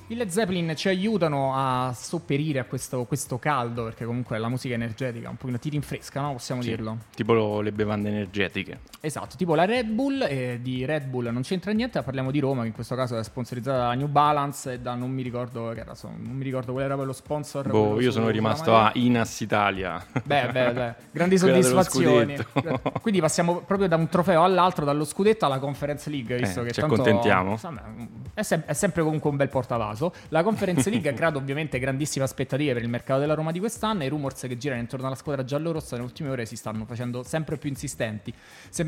I 0.09 0.15
Led 0.15 0.29
Zeppelin 0.29 0.75
ci 0.75 0.89
aiutano 0.89 1.53
a 1.55 1.93
sopperire 1.93 2.59
a 2.61 2.65
questo, 2.65 3.05
questo 3.05 3.39
caldo, 3.39 3.85
perché 3.85 4.07
comunque 4.07 4.39
la 4.39 4.49
musica 4.49 4.73
energetica 4.73 5.29
un 5.29 5.37
pochino 5.37 5.59
ti 5.59 5.69
rinfresca, 5.69 6.23
no? 6.23 6.33
Possiamo 6.33 6.63
Sì, 6.63 6.69
dirlo. 6.71 6.97
Tipo 7.15 7.61
le 7.61 7.73
bevande 7.73 8.09
energetiche. 8.09 8.81
Esatto, 9.01 9.37
tipo 9.37 9.55
la 9.55 9.65
Red 9.65 9.87
Bull, 9.87 10.23
e 10.29 10.59
di 10.61 10.85
Red 10.85 11.05
Bull 11.07 11.29
non 11.29 11.43
c'entra 11.43 11.71
niente, 11.73 12.03
parliamo 12.03 12.31
di 12.33 12.41
Roma, 12.41 12.63
che 12.63 12.69
in 12.69 12.73
questo 12.73 12.95
caso 12.97 13.17
è 13.17 13.23
sponsorizzata 13.23 13.79
da 13.87 13.93
New 13.95 14.09
Balance 14.09 14.73
e 14.73 14.81
da 14.81 14.95
non 14.95 15.11
mi 15.11 15.23
ricordo 15.23 15.71
che 15.73 15.81
era, 15.81 15.95
so- 15.95 16.09
non 16.17 16.35
mi 16.35 16.43
ricordo 16.43 16.73
qual 16.73 16.85
era 16.85 16.97
quello 16.97 17.13
sponsor. 17.13 17.69
Boh, 17.69 17.87
quello 17.87 18.01
io 18.01 18.11
sono 18.11 18.29
rimasto 18.29 18.77
a 18.77 18.91
Inas 18.95 19.41
Italia. 19.41 20.05
Beh, 20.25 20.49
beh, 20.51 20.73
beh, 20.73 20.95
grandi 21.13 21.39
soddisfazioni. 21.39 22.37
Quindi 23.01 23.21
passiamo 23.21 23.61
proprio 23.61 23.89
da 23.89 23.97
un 23.97 24.09
trofeo 24.09 24.43
all'altro, 24.43 24.85
dallo 24.85 25.05
scudetto 25.05 25.45
alla 25.45 25.59
Conference 25.59 26.11
League, 26.11 26.37
visto 26.37 26.63
Eh, 26.63 26.65
che 26.67 26.73
ci 26.73 26.81
tanto- 26.81 26.95
accontentiamo. 26.95 27.53
insomma, 27.53 27.83
è, 28.35 28.43
sem- 28.43 28.65
è 28.65 28.73
sempre 28.73 29.03
comunque 29.03 29.31
un 29.31 29.37
bel 29.37 29.49
portavasos. 29.49 29.97
caso. 30.11 30.13
La 30.29 30.43
Conference 30.43 30.89
League 30.91 31.09
ha 31.11 31.13
creato 31.13 31.39
ovviamente 31.39 31.79
grandissime 31.79 32.25
aspettative 32.25 32.73
per 32.75 32.83
il 32.83 32.89
mercato 32.89 33.21
della 33.21 33.35
Roma 33.35 33.53
di 33.53 33.59
quest'anno 33.59 34.03
e 34.03 34.07
i 34.07 34.09
rumors 34.09 34.41
che 34.43 34.57
girano 34.57 34.81
intorno 34.81 35.07
alla 35.07 35.15
squadra 35.17 35.45
giallorossa 35.45 35.97
nelle 35.97 36.07
ultime 36.07 36.29
ore 36.31 36.47
si 36.47 36.57
stanno 36.57 36.85
facendo 36.85 37.23
sempre 37.23 37.57
più 37.57 37.69
insistenti. 37.69 38.33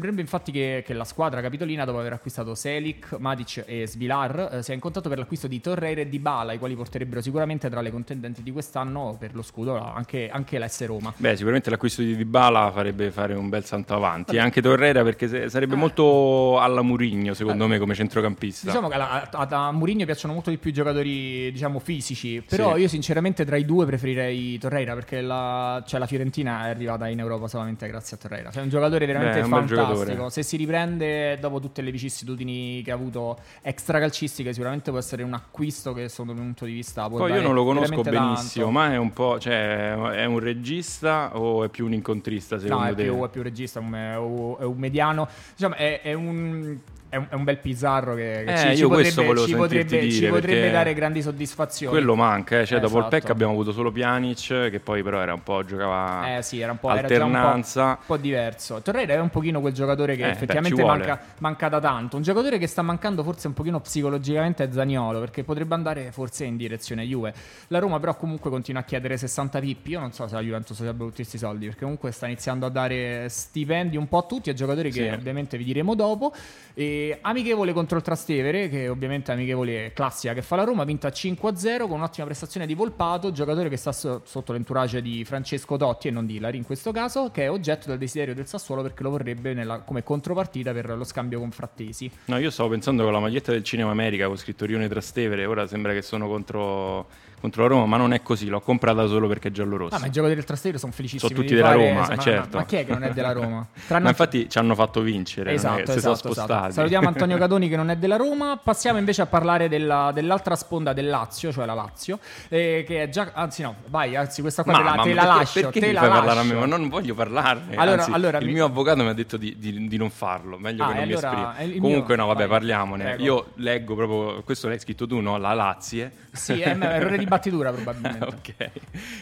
Sembrerebbe 0.00 0.22
infatti 0.22 0.50
che, 0.50 0.82
che 0.82 0.94
la 0.94 1.04
squadra 1.04 1.42
capitolina, 1.42 1.84
dopo 1.84 1.98
aver 1.98 2.14
acquistato 2.14 2.54
Selic, 2.54 3.16
Matic 3.18 3.64
e 3.66 3.86
Svilar, 3.86 4.48
eh, 4.52 4.62
sia 4.62 4.72
in 4.72 4.80
contatto 4.80 5.10
per 5.10 5.18
l'acquisto 5.18 5.46
di 5.46 5.60
Torreira 5.60 6.00
e 6.00 6.08
di 6.08 6.18
Bala, 6.18 6.54
i 6.54 6.58
quali 6.58 6.74
porterebbero 6.74 7.20
sicuramente 7.20 7.68
tra 7.68 7.82
le 7.82 7.90
contendenti 7.90 8.42
di 8.42 8.50
quest'anno 8.50 9.16
per 9.20 9.34
lo 9.34 9.42
scudo 9.42 9.78
anche, 9.78 10.30
anche 10.30 10.58
l'S 10.58 10.86
Roma. 10.86 11.12
Beh, 11.14 11.36
sicuramente 11.36 11.68
l'acquisto 11.68 12.00
di 12.00 12.16
Dybala 12.16 12.70
farebbe 12.72 13.10
fare 13.10 13.34
un 13.34 13.50
bel 13.50 13.62
salto 13.66 13.92
avanti, 13.92 14.36
e 14.36 14.38
anche 14.38 14.62
Torreira 14.62 15.02
perché 15.02 15.28
se- 15.28 15.50
sarebbe 15.50 15.74
molto 15.74 16.58
alla 16.58 16.80
Murigno, 16.80 17.34
secondo 17.34 17.66
me, 17.66 17.78
come 17.78 17.94
centrocampista. 17.94 18.68
Diciamo 18.68 18.88
che 18.88 18.94
a, 18.94 19.28
a, 19.30 19.66
a 19.66 19.70
Mourinho 19.72 20.06
piacciono 20.06 20.32
molto 20.32 20.48
di 20.48 20.56
più 20.56 20.70
i 20.70 20.72
giocatori, 20.72 21.52
diciamo, 21.52 21.78
fisici. 21.78 22.42
Però 22.48 22.74
Sì. 22.74 22.80
io, 22.80 22.88
sinceramente, 22.88 23.44
tra 23.44 23.56
i 23.56 23.66
due 23.66 23.84
preferirei 23.84 24.56
Torreira 24.56 24.94
perché 24.94 25.20
la, 25.20 25.82
cioè, 25.86 26.00
la 26.00 26.06
Fiorentina 26.06 26.68
è 26.68 26.70
arrivata 26.70 27.06
in 27.08 27.18
Europa 27.18 27.48
solamente 27.48 27.86
grazie 27.86 28.16
a 28.16 28.18
Torreira. 28.18 28.50
Cioè, 28.50 28.60
è 28.60 28.64
un 28.64 28.70
giocatore 28.70 29.04
veramente 29.04 29.42
Beh, 29.42 29.48
bel 29.48 29.58
fantastico. 29.96 30.28
Se 30.30 30.42
si 30.42 30.56
riprende 30.56 31.38
dopo 31.38 31.60
tutte 31.60 31.82
le 31.82 31.90
vicissitudini 31.90 32.82
che 32.82 32.90
ha 32.90 32.94
avuto 32.94 33.38
extracalcistiche, 33.62 34.52
sicuramente 34.52 34.90
può 34.90 34.98
essere 34.98 35.22
un 35.22 35.34
acquisto 35.34 35.92
che, 35.92 36.08
sotto 36.08 36.32
il 36.32 36.36
punto 36.38 36.64
di 36.64 36.72
vista, 36.72 37.08
può 37.08 37.18
Poi 37.18 37.32
io 37.32 37.42
non 37.42 37.54
lo 37.54 37.64
conosco 37.64 38.02
benissimo, 38.02 38.66
tanto. 38.66 38.70
ma 38.70 38.92
è 38.92 38.96
un 38.96 39.12
po', 39.12 39.38
cioè, 39.38 39.92
è 39.94 40.24
un 40.24 40.38
regista 40.38 41.36
o 41.36 41.64
è 41.64 41.68
più 41.68 41.86
un 41.86 41.92
incontrista 41.92 42.58
secondo 42.58 42.84
No, 42.84 42.90
è 42.90 42.94
te? 42.94 43.04
più, 43.04 43.24
è 43.24 43.28
più 43.28 43.42
regista, 43.42 43.80
è 43.80 43.82
un, 43.82 44.56
è 44.58 44.64
un 44.64 44.76
mediano. 44.76 45.28
Diciamo, 45.54 45.74
è, 45.74 46.00
è 46.02 46.12
un. 46.12 46.78
È 47.10 47.16
un, 47.16 47.26
è 47.28 47.34
un 47.34 47.42
bel 47.42 47.58
Pizzarro 47.58 48.14
che, 48.14 48.44
che 48.46 48.52
Eh, 48.52 48.56
ci, 48.70 48.76
ci 48.76 48.82
potrebbe, 48.86 49.10
ci 49.44 49.54
potrebbe- 49.56 50.10
ci 50.12 50.26
potrebbe 50.28 50.70
dare 50.70 50.94
grandi 50.94 51.22
soddisfazioni. 51.22 51.92
Quello 51.92 52.14
manca, 52.14 52.60
eh, 52.60 52.66
cioè 52.66 52.78
dopo 52.78 52.98
il 52.98 53.04
Esatto. 53.06 53.16
PEC 53.18 53.30
abbiamo 53.30 53.50
avuto 53.52 53.72
solo 53.72 53.90
Pjanic 53.90 54.68
che 54.70 54.78
poi 54.78 55.02
però 55.02 55.20
era 55.20 55.34
un 55.34 55.42
po' 55.42 55.64
giocava 55.64 56.36
Eh 56.36 56.42
sì, 56.42 56.60
era 56.60 56.70
un 56.70 56.78
po', 56.78 56.88
era 56.94 57.08
già 57.08 57.24
un 57.24 57.32
po', 57.32 57.36
alternanza. 57.36 57.84
un 57.88 57.96
po' 58.06 58.16
diverso. 58.16 58.80
Torreira 58.80 59.14
è 59.14 59.18
un 59.18 59.28
pochino 59.28 59.60
quel 59.60 59.72
giocatore 59.72 60.14
che 60.14 60.22
Eh, 60.22 60.26
beh, 60.26 60.30
effettivamente 60.32 60.80
vuole. 60.80 60.98
manca, 60.98 61.20
manca 61.38 61.68
da 61.68 61.80
tanto. 61.80 62.14
Un 62.16 62.22
giocatore 62.22 62.58
che 62.58 62.68
sta 62.68 62.82
mancando 62.82 63.24
forse 63.24 63.48
un 63.48 63.54
pochino 63.54 63.80
psicologicamente 63.80 64.62
è 64.62 64.68
Zaniolo, 64.70 65.18
perché 65.18 65.42
potrebbe 65.42 65.74
andare 65.74 66.12
forse 66.12 66.44
in 66.44 66.56
direzione 66.56 67.02
Juve. 67.04 67.34
La 67.68 67.80
Roma 67.80 67.98
però 67.98 68.14
comunque 68.14 68.50
continua 68.50 68.82
a 68.82 68.84
chiedere 68.84 69.16
60 69.16 69.58
pippi. 69.58 69.90
Io 69.90 69.98
non 69.98 70.12
so 70.12 70.28
se 70.28 70.34
la 70.36 70.42
Juventus 70.42 70.78
abbia 70.82 70.92
tutti 71.06 71.16
questi 71.16 71.38
soldi, 71.38 71.66
perché 71.66 71.80
comunque 71.80 72.12
sta 72.12 72.26
iniziando 72.26 72.66
a 72.66 72.68
dare 72.68 73.26
stipendi 73.28 73.96
un 73.96 74.06
po' 74.08 74.18
a 74.18 74.22
tutti, 74.22 74.48
a 74.48 74.52
giocatori 74.52 74.92
che 74.92 75.08
Sì. 75.08 75.12
ovviamente 75.12 75.58
vi 75.58 75.64
diremo 75.64 75.96
dopo. 75.96 76.32
E 76.74 76.98
amichevole 77.20 77.72
contro 77.72 77.96
il 77.96 78.02
Trastevere, 78.02 78.68
che 78.68 78.88
ovviamente 78.88 79.30
è 79.30 79.34
amichevole 79.34 79.92
classica 79.92 80.32
che 80.34 80.42
fa 80.42 80.56
la 80.56 80.64
Roma, 80.64 80.84
vinta 80.84 81.08
5-0 81.08 81.86
con 81.86 81.92
un'ottima 81.92 82.26
prestazione 82.26 82.66
di 82.66 82.74
Volpato, 82.74 83.32
giocatore 83.32 83.68
che 83.68 83.76
sta 83.76 83.92
so- 83.92 84.22
sotto 84.24 84.52
l'entourage 84.52 85.00
di 85.02 85.24
Francesco 85.24 85.76
Totti 85.76 86.08
e 86.08 86.10
non 86.10 86.26
di 86.26 86.36
Ilari 86.36 86.56
in 86.56 86.64
questo 86.64 86.92
caso, 86.92 87.30
che 87.30 87.44
è 87.44 87.50
oggetto 87.50 87.88
del 87.88 87.98
desiderio 87.98 88.34
del 88.34 88.46
Sassuolo 88.46 88.82
perché 88.82 89.02
lo 89.02 89.10
vorrebbe 89.10 89.54
nella- 89.54 89.80
come 89.80 90.02
contropartita 90.02 90.72
per 90.72 90.96
lo 90.96 91.04
scambio 91.04 91.38
con 91.38 91.50
Frattesi. 91.50 92.10
No, 92.26 92.38
io 92.38 92.50
stavo 92.50 92.68
pensando 92.68 93.02
con 93.04 93.12
la 93.12 93.20
maglietta 93.20 93.52
del 93.52 93.64
Cinema 93.64 93.90
America 93.90 94.26
con 94.26 94.36
scritto 94.36 94.64
Rione 94.64 94.88
Trastevere, 94.88 95.44
ora 95.46 95.66
sembra 95.66 95.92
che 95.92 96.02
sono 96.02 96.28
contro, 96.28 97.08
contro 97.40 97.62
la 97.62 97.68
Roma, 97.68 97.86
ma 97.86 97.96
non 97.96 98.12
è 98.12 98.22
così, 98.22 98.46
l'ho 98.48 98.60
comprata 98.60 99.06
solo 99.06 99.26
perché 99.28 99.48
è 99.48 99.50
giallo-rosso. 99.50 99.94
Ah, 99.94 99.98
ma 99.98 100.06
i 100.06 100.10
giocatori 100.10 100.34
del 100.34 100.44
Trastevere 100.44 100.78
sono 100.78 100.92
felicissimi 100.92 101.30
Sono 101.32 101.40
tutti 101.42 101.54
di 101.54 101.60
della 101.60 101.72
fare- 101.74 101.88
Roma, 101.88 102.06
ma- 102.06 102.12
eh, 102.14 102.18
certo. 102.18 102.56
Ma 102.58 102.64
chi 102.64 102.76
è 102.76 102.84
che 102.84 102.92
non 102.92 103.02
è 103.04 103.10
della 103.12 103.32
Roma? 103.32 103.66
Tranne- 103.86 104.04
Ma 104.04 104.10
infatti 104.10 104.48
ci 104.48 104.58
hanno 104.58 104.74
fatto 104.74 105.00
vincere, 105.00 105.52
Esatto, 105.52 105.90
si 105.92 105.98
esatto, 105.98 106.32
sono 106.32 106.44
esatto. 106.46 106.72
Salutiamo 106.72 107.08
Antonio 107.08 107.36
Cadoni 107.38 107.68
che 107.68 107.76
non 107.76 107.90
è 107.90 107.96
della 107.96 108.16
Roma. 108.16 108.58
Passiamo 108.62 108.98
invece 108.98 109.22
a 109.22 109.26
parlare 109.26 109.68
della- 109.68 110.10
dell'altra 110.12 110.54
sponda 110.56 110.92
del 110.92 111.08
Lazio, 111.08 111.50
cioè 111.52 111.64
la 111.66 111.74
Lazio, 111.74 112.18
eh, 112.48 112.84
che 112.86 113.02
è 113.04 113.08
già... 113.08 113.30
Anzi 113.32 113.62
no, 113.62 113.76
vai, 113.86 114.16
anzi 114.16 114.40
questa 114.42 114.62
qua 114.62 114.72
Ma, 114.72 114.78
te 114.78 114.84
la, 114.84 114.94
ma 114.96 115.02
te 115.02 115.14
la 115.14 115.22
perché, 115.22 115.38
lascio. 115.38 115.60
perché 115.60 115.80
te 115.80 115.92
la 115.92 116.00
fai 116.00 116.08
parlare 116.10 116.30
a 116.30 116.34
lascio. 116.42 116.54
me? 116.54 116.60
Ma 116.60 116.66
non 116.76 116.88
voglio 116.88 117.14
parlarne. 117.14 117.76
Allora- 117.76 118.02
anzi, 118.02 118.12
allora 118.12 118.38
il 118.38 118.46
mi- 118.46 118.52
mio 118.52 118.64
avvocato 118.66 119.02
mi 119.02 119.08
ha 119.08 119.12
detto 119.14 119.36
di, 119.36 119.56
di- 119.58 119.88
di 119.88 119.96
non 119.96 120.10
farlo, 120.10 120.58
meglio 120.58 120.84
Ah, 120.84 120.88
che 120.88 120.92
non 120.94 121.02
e 121.02 121.06
mi 121.06 121.12
allora, 121.12 121.54
esprimo. 121.58 121.80
Comunque 121.80 122.14
mio- 122.16 122.22
no, 122.24 122.28
vabbè, 122.28 122.46
vai, 122.46 122.48
parliamone. 122.58 123.04
prego. 123.04 123.22
Io 123.22 123.46
leggo 123.56 123.94
proprio, 123.94 124.42
questo 124.42 124.68
l'hai 124.68 124.78
scritto 124.78 125.06
tu, 125.06 125.20
no? 125.20 125.38
La 125.38 125.52
Lazie. 125.54 126.12
Sì, 126.32 126.60
è 126.60 126.76
errore 126.80 127.18
di 127.18 127.26
battitura 127.30 127.72
probabilmente. 127.72 128.24
ok. 128.66 128.70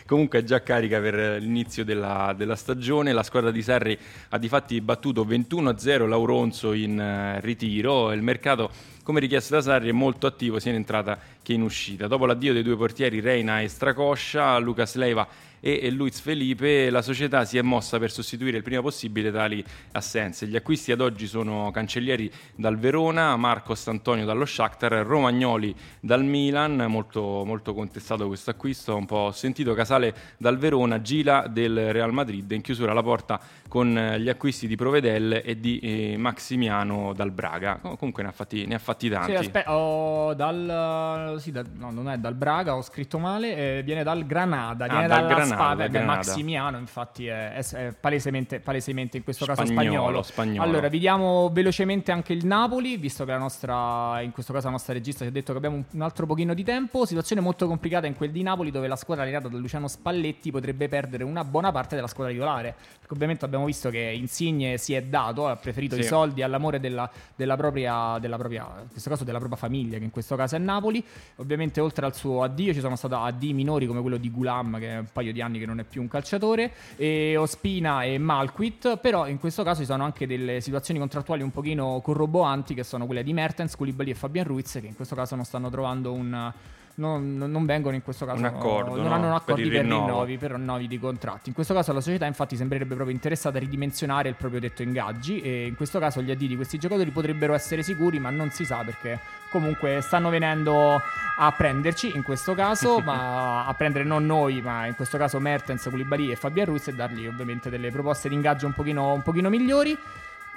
Comunque 0.06 0.40
è 0.40 0.42
già 0.42 0.62
carica 0.62 0.98
per 0.98 1.40
l'inizio 1.40 1.84
della, 1.84 2.34
della 2.36 2.56
stagione. 2.56 3.12
La 3.12 3.22
squadra 3.22 3.50
di 3.50 3.62
Sarri 3.62 3.96
ha 4.30 4.38
di 4.38 4.48
fatti 4.48 4.80
battuto 4.80 5.24
21-0 5.24 6.08
Lauronzo 6.08 6.72
in 6.72 6.98
eh, 6.98 7.40
ritiro. 7.40 8.10
Il 8.12 8.22
mercato, 8.22 8.70
come 9.02 9.20
richiesto 9.20 9.54
da 9.54 9.60
Sarri, 9.60 9.90
è 9.90 9.92
molto 9.92 10.26
attivo 10.26 10.58
sia 10.58 10.70
in 10.70 10.78
entrata 10.78 11.18
che 11.42 11.52
in 11.52 11.62
uscita. 11.62 12.06
Dopo 12.06 12.26
l'addio 12.26 12.52
dei 12.52 12.62
due 12.62 12.76
portieri 12.76 13.20
Reina 13.20 13.60
e 13.60 13.68
Stracoscia, 13.68 14.58
Lucas 14.58 14.94
Leiva 14.96 15.28
e 15.60 15.80
e 15.82 15.90
Luiz 15.90 16.20
Felipe, 16.20 16.90
la 16.90 17.02
società 17.02 17.44
si 17.44 17.58
è 17.58 17.62
mossa 17.62 17.98
per 17.98 18.10
sostituire 18.10 18.56
il 18.56 18.62
prima 18.62 18.80
possibile 18.80 19.30
tali 19.32 19.64
assenze. 19.92 20.46
Gli 20.46 20.56
acquisti 20.56 20.92
ad 20.92 21.00
oggi 21.00 21.26
sono 21.26 21.70
Cancellieri 21.70 22.30
dal 22.54 22.76
Verona, 22.78 23.36
Marcos 23.36 23.86
Antonio 23.88 24.24
dallo 24.24 24.44
Shakhtar, 24.44 24.92
Romagnoli 25.06 25.74
dal 26.00 26.24
Milan, 26.24 26.84
molto, 26.88 27.42
molto 27.44 27.74
contestato 27.74 28.26
questo 28.26 28.50
acquisto, 28.50 28.96
un 28.96 29.06
po' 29.06 29.16
ho 29.16 29.32
sentito 29.32 29.74
Casale 29.74 30.14
dal 30.36 30.58
Verona, 30.58 31.00
Gila 31.00 31.46
del 31.48 31.92
Real 31.92 32.12
Madrid, 32.12 32.50
in 32.52 32.60
chiusura 32.60 32.92
la 32.92 33.02
porta 33.02 33.40
con 33.68 33.96
eh, 33.96 34.18
gli 34.20 34.28
acquisti 34.28 34.66
di 34.66 34.76
Provedel 34.76 35.42
e 35.44 35.58
di 35.60 35.78
eh, 35.80 36.16
Maximiano 36.16 37.12
dal 37.14 37.30
Braga. 37.30 37.78
Com- 37.80 37.96
Comunque 37.96 38.22
ne 38.22 38.28
ha 38.30 38.32
fatti, 38.32 38.64
ne 38.66 38.74
ha 38.76 38.78
fatti 38.78 39.08
tanti. 39.10 39.30
Sì, 39.32 39.36
aspetta, 39.36 39.74
ho 39.76 40.34
dal, 40.34 41.36
sì, 41.40 41.50
dal- 41.52 41.66
no, 41.74 41.90
non 41.90 42.08
è 42.08 42.16
dal 42.16 42.34
Braga, 42.34 42.74
ho 42.76 42.82
scritto 42.82 43.18
male, 43.18 43.78
eh, 43.78 43.82
viene 43.82 44.02
dal 44.02 44.24
Granada, 44.26 44.84
Ah, 44.84 44.88
viene 44.88 45.06
dal 45.06 45.16
dalla 45.22 45.28
Granada, 45.34 45.47
Spa- 45.54 45.74
dal 45.74 45.76
beh, 45.76 45.88
Granada. 45.90 46.16
Maximiano, 46.16 46.78
infatti 46.78 47.26
è, 47.26 47.52
è- 47.52 47.64
è 47.64 47.92
palesemente, 47.98 48.60
palesemente 48.60 49.16
in 49.16 49.24
questo 49.24 49.44
caso 49.46 49.64
Spagnolo, 49.64 49.90
spagnolo. 49.92 50.22
spagnolo. 50.22 50.62
Allora, 50.62 50.88
vediamo 50.88 51.50
velocemente 51.52 52.12
anche 52.12 52.32
il 52.32 52.44
Napoli, 52.46 52.96
visto 52.96 53.24
che 53.24 53.30
la 53.32 53.38
nostra, 53.38 54.20
in 54.22 54.32
questo 54.32 54.52
caso 54.52 54.66
la 54.66 54.72
nostra 54.72 54.92
regista 54.92 55.22
ci 55.24 55.30
ha 55.30 55.32
detto 55.32 55.52
che 55.52 55.58
abbiamo 55.58 55.76
un, 55.76 55.84
un 55.90 56.02
altro 56.02 56.26
pochino 56.26 56.54
di 56.54 56.64
tempo, 56.64 57.04
situazione 57.06 57.40
molto 57.40 57.66
complicata 57.66 58.06
in 58.06 58.14
quel 58.14 58.30
di 58.30 58.42
Napoli 58.42 58.70
dove 58.70 58.86
la 58.88 58.96
squadra 58.96 59.24
allenata 59.24 59.48
da 59.48 59.56
Luciano 59.58 59.88
Spalletti 59.88 60.50
potrebbe 60.50 60.88
perdere 60.88 61.24
una 61.24 61.44
buona 61.44 61.72
parte 61.72 61.94
della 61.94 62.06
squadra 62.06 62.32
titolare, 62.32 62.74
perché 62.98 63.12
ovviamente 63.14 63.44
abbiamo 63.44 63.64
visto 63.64 63.90
che 63.90 63.98
Insigne 64.14 64.78
si 64.78 64.94
è 64.94 65.02
dato, 65.02 65.46
ha 65.48 65.56
preferito 65.56 65.94
Sì. 65.94 66.00
i 66.02 66.04
soldi 66.04 66.42
all'amore 66.42 66.80
della, 66.80 67.10
della 67.34 67.56
propria, 67.56 68.18
della 68.20 68.36
propria, 68.36 68.66
in 68.82 68.88
questo 68.90 69.10
caso 69.10 69.24
della 69.24 69.38
propria 69.38 69.58
famiglia, 69.58 69.98
che 69.98 70.04
in 70.04 70.10
questo 70.10 70.36
caso 70.36 70.56
è 70.56 70.58
Napoli. 70.58 71.02
Ovviamente 71.36 71.80
oltre 71.80 72.06
al 72.06 72.14
suo 72.14 72.42
addio 72.42 72.72
ci 72.72 72.80
sono 72.80 72.96
stati 72.96 73.14
addii 73.14 73.52
minori 73.52 73.86
come 73.86 74.00
quello 74.00 74.16
di 74.16 74.30
Gulam, 74.30 74.78
che 74.78 74.88
è 74.94 74.98
un 74.98 75.06
paio 75.12 75.32
di 75.32 75.37
anni 75.40 75.58
che 75.58 75.66
non 75.66 75.80
è 75.80 75.84
più 75.84 76.00
un 76.00 76.08
calciatore, 76.08 76.72
e 76.96 77.36
Ospina 77.36 78.02
e 78.02 78.18
Malquit, 78.18 78.98
però 78.98 79.26
in 79.26 79.38
questo 79.38 79.62
caso 79.62 79.80
ci 79.80 79.86
sono 79.86 80.04
anche 80.04 80.26
delle 80.26 80.60
situazioni 80.60 80.98
contrattuali 80.98 81.42
un 81.42 81.50
pochino 81.50 82.00
corroboanti, 82.02 82.74
che 82.74 82.84
sono 82.84 83.06
quelle 83.06 83.22
di 83.22 83.32
Mertens, 83.32 83.76
Koulibaly 83.76 84.10
e 84.10 84.14
Fabian 84.14 84.46
Ruiz, 84.46 84.78
che 84.80 84.86
in 84.86 84.94
questo 84.94 85.14
caso 85.14 85.34
non 85.34 85.44
stanno 85.44 85.70
trovando 85.70 86.12
un... 86.12 86.52
Non, 86.98 87.36
non 87.36 87.64
vengono 87.64 87.94
in 87.94 88.02
questo 88.02 88.26
caso 88.26 88.38
Un 88.38 88.44
accordo, 88.46 88.96
non 88.96 89.06
no? 89.06 89.14
hanno 89.14 89.26
Per 89.28 89.34
accordi 89.36 89.62
il 89.62 89.70
per, 89.70 89.82
rinnovo. 89.82 90.06
rinnovi 90.06 90.36
per 90.36 90.50
rinnovi 90.52 90.88
di 90.88 90.98
contratti. 90.98 91.48
In 91.48 91.54
questo 91.54 91.72
caso 91.72 91.92
la 91.92 92.00
società 92.00 92.26
infatti 92.26 92.56
sembrerebbe 92.56 92.94
proprio 92.96 93.14
interessata 93.14 93.56
a 93.56 93.60
ridimensionare 93.60 94.28
il 94.28 94.34
proprio 94.34 94.58
detto 94.58 94.82
ingaggi 94.82 95.40
e 95.40 95.66
in 95.66 95.76
questo 95.76 96.00
caso 96.00 96.20
gli 96.22 96.32
addii 96.32 96.48
di 96.48 96.56
questi 96.56 96.76
giocatori 96.76 97.10
potrebbero 97.10 97.54
essere 97.54 97.84
sicuri, 97.84 98.18
ma 98.18 98.30
non 98.30 98.50
si 98.50 98.64
sa 98.64 98.82
perché 98.84 99.20
comunque 99.50 100.00
stanno 100.00 100.28
venendo 100.28 101.00
a 101.40 101.52
prenderci 101.52 102.16
in 102.16 102.24
questo 102.24 102.54
caso, 102.54 102.98
ma 103.04 103.64
a 103.64 103.74
prendere 103.74 104.02
non 104.02 104.26
noi, 104.26 104.60
ma 104.60 104.86
in 104.86 104.96
questo 104.96 105.18
caso 105.18 105.38
Mertens, 105.38 105.84
Koulibaly 105.88 106.32
e 106.32 106.36
Fabian 106.36 106.66
Ruiz 106.66 106.88
e 106.88 106.94
dargli 106.94 107.26
ovviamente 107.28 107.70
delle 107.70 107.92
proposte 107.92 108.28
di 108.28 108.34
ingaggio 108.34 108.66
un 108.66 108.72
pochino, 108.72 109.12
un 109.12 109.22
pochino 109.22 109.48
migliori. 109.48 109.96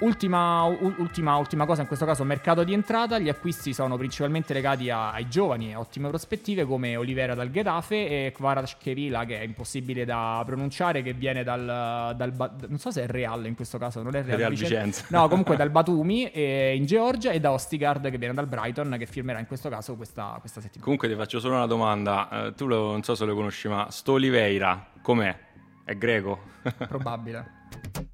Ultima, 0.02 0.64
ultima, 0.64 1.36
ultima 1.36 1.64
cosa, 1.64 1.82
in 1.82 1.86
questo 1.86 2.04
caso 2.04 2.24
mercato 2.24 2.64
di 2.64 2.72
entrata, 2.72 3.20
gli 3.20 3.28
acquisti 3.28 3.72
sono 3.72 3.96
principalmente 3.96 4.52
legati 4.52 4.90
a- 4.90 5.12
ai 5.12 5.28
giovani 5.28 5.70
e 5.70 5.76
ottime 5.76 6.08
prospettive 6.08 6.64
come 6.64 6.96
Olivera 6.96 7.36
dal 7.36 7.52
Getafe 7.52 8.26
e 8.26 8.32
Kvaratskhelia 8.32 9.24
che 9.24 9.38
è 9.38 9.42
impossibile 9.44 10.04
da 10.04 10.42
pronunciare, 10.44 11.02
che 11.02 11.12
viene 11.12 11.44
dal, 11.44 12.14
dal 12.16 12.32
non 12.66 12.78
so 12.78 12.90
se 12.90 13.04
è 13.04 13.06
Real 13.06 13.46
in 13.46 13.54
questo 13.54 13.78
caso, 13.78 14.02
non 14.02 14.16
è 14.16 14.24
Real, 14.24 14.38
Real 14.38 14.50
Vicenza. 14.50 14.74
Vicenza. 14.84 15.06
No, 15.16 15.28
comunque 15.28 15.54
dal 15.54 15.70
Batumi 15.72 16.28
eh, 16.32 16.74
in 16.74 16.84
Georgia 16.84 17.30
e 17.30 17.38
da 17.38 17.52
Ostigard 17.52 18.10
che 18.10 18.18
viene 18.18 18.34
dal 18.34 18.48
Brighton 18.48 18.96
che 18.98 19.06
firmerà 19.06 19.38
in 19.38 19.46
questo 19.46 19.68
caso 19.68 19.94
questa, 19.94 20.36
questa 20.40 20.60
settimana. 20.60 20.82
Comunque 20.82 21.08
ti 21.08 21.14
faccio 21.14 21.38
solo 21.38 21.54
una 21.54 21.66
domanda, 21.66 22.46
eh, 22.46 22.54
tu 22.54 22.66
lo- 22.66 22.90
non 22.90 23.04
so 23.04 23.14
se 23.14 23.24
lo 23.24 23.36
conosci, 23.36 23.68
ma 23.68 23.86
sto 23.90 24.12
Oliveira 24.14 24.84
com'è? 25.00 25.38
È 25.84 25.94
greco? 25.96 26.40
Probabile. 26.88 27.60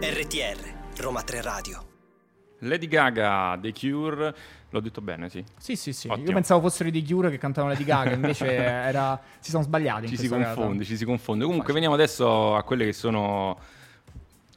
RTR, 0.00 0.56
Roma 1.00 1.22
3 1.22 1.42
Radio. 1.42 1.82
Lady 2.60 2.86
Gaga, 2.86 3.58
The 3.60 3.72
Cure, 3.72 4.34
l'ho 4.70 4.80
detto 4.80 5.00
bene, 5.00 5.28
sì. 5.28 5.44
Sì, 5.58 5.76
sì, 5.76 5.92
sì. 5.92 6.08
Ottimo. 6.08 6.26
Io 6.28 6.32
pensavo 6.34 6.60
fossero 6.60 6.88
i 6.88 6.92
di 6.92 7.04
Cure 7.04 7.30
che 7.30 7.38
cantavano 7.38 7.72
Lady 7.72 7.84
Gaga, 7.84 8.12
invece 8.14 8.54
era... 8.54 9.20
si 9.40 9.50
sono 9.50 9.62
sbagliati. 9.62 10.04
in 10.04 10.10
Ci 10.10 10.16
si 10.16 10.28
confonde, 10.28 10.84
ci 10.84 10.96
si 10.96 11.04
confonde. 11.04 11.44
Comunque 11.44 11.72
Facile. 11.72 11.88
veniamo 11.88 11.94
adesso 11.94 12.54
a 12.54 12.62
quelle 12.62 12.84
che 12.86 12.92
sono 12.92 13.58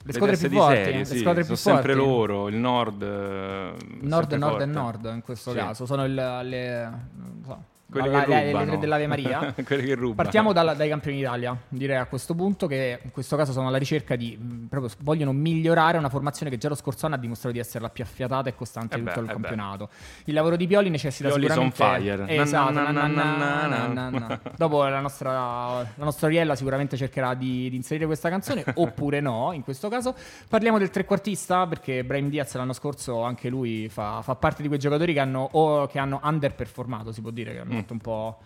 Le 0.04 0.14
squadre 0.14 0.38
più 0.38 0.50
forti, 0.50 0.76
serie, 0.76 0.98
le 1.00 1.06
sì, 1.06 1.18
squadre 1.18 1.44
sono 1.44 1.56
più 1.56 1.64
sempre 1.64 1.94
forti. 1.96 2.08
loro, 2.10 2.48
il 2.48 2.56
nord. 2.56 3.02
eh, 3.02 3.74
Nord, 4.02 4.32
nord 4.34 4.50
forte. 4.52 4.64
e 4.64 4.66
nord 4.68 5.12
in 5.14 5.22
questo 5.22 5.52
Sì. 5.52 5.58
caso. 5.58 5.86
Sono 5.86 6.06
il- 6.06 6.14
le, 6.14 6.82
non 7.16 7.42
so, 7.46 7.64
Quelli 7.90 8.10
la- 8.10 8.24
che 8.24 8.28
le- 8.30 8.36
le 8.44 8.52
rubano. 8.52 8.66
tre 8.72 8.78
dell'Ave 8.80 9.08
Maria. 9.08 9.54
Quelli 9.64 9.86
che 9.86 9.94
rubano. 9.96 10.16
Partiamo 10.16 10.52
dalla- 10.54 10.74
dai 10.74 10.90
campioni 10.90 11.18
d'Italia, 11.18 11.58
direi 11.70 11.96
a 11.98 12.06
questo 12.06 12.36
punto, 12.36 12.68
che 12.68 13.00
in 13.02 13.12
questo 13.12 13.36
caso 13.38 13.52
sono 13.54 13.68
alla 13.70 13.78
ricerca 13.78 14.16
di 14.18 14.38
mh, 14.38 14.66
proprio 14.68 14.92
vogliono 15.00 15.32
migliorare 15.32 15.98
una 15.98 16.10
formazione 16.10 16.52
che 16.52 16.58
già 16.58 16.68
lo 16.70 16.76
scorso 16.76 17.06
anno 17.06 17.16
ha 17.16 17.18
dimostrato 17.18 17.54
di 17.56 17.62
essere 17.62 17.80
la 17.82 17.90
più 17.90 18.04
affiatata 18.04 18.50
e 18.50 18.56
costante 18.56 18.96
Eh 18.96 19.00
di 19.00 19.06
tutto 19.06 19.20
beh, 19.22 19.26
il 19.26 19.32
eh 19.32 19.36
beh. 19.36 19.40
campionato. 19.42 19.90
Il 20.26 20.34
lavoro 20.34 20.56
di 20.58 20.68
Pioli 20.68 20.90
necessita 20.90 21.30
Pioli 21.30 21.44
sicuramente 21.48 21.76
fire. 21.84 22.28
Esatto. 22.42 24.40
Dopo 24.58 24.84
la 24.84 25.00
nostra, 25.00 25.32
la 25.32 26.04
nostra 26.04 26.28
Oriella 26.28 26.56
sicuramente 26.56 26.98
cercherà 26.98 27.34
di, 27.34 27.70
di 27.70 27.76
inserire 27.76 28.06
questa 28.06 28.30
canzone, 28.30 28.64
oppure 28.76 29.20
no, 29.20 29.52
in 29.54 29.64
questo 29.64 29.88
caso. 29.90 30.14
Parliamo 30.50 30.78
del 30.78 30.90
trequartista, 30.90 31.66
perché 31.68 32.04
Brahim 32.04 32.30
Diaz 32.30 32.54
l'anno 32.56 32.74
scorso 32.74 33.24
anche 33.24 33.50
lui 33.50 33.88
fa, 33.90 34.22
fa 34.22 34.36
parte 34.36 34.62
di 34.62 34.68
quei 34.68 34.80
giocatori 34.80 35.14
che 35.14 35.20
hanno, 35.20 35.48
o 35.54 35.88
che 35.88 36.00
hanno 36.00 36.20
underperformato, 36.24 37.12
si 37.12 37.22
può 37.22 37.32
dire, 37.32 37.54
che 37.54 37.60
hanno 37.60 37.76
Mm. 37.77 37.77
Fatto 37.82 37.94
un 37.94 38.00
po'... 38.00 38.38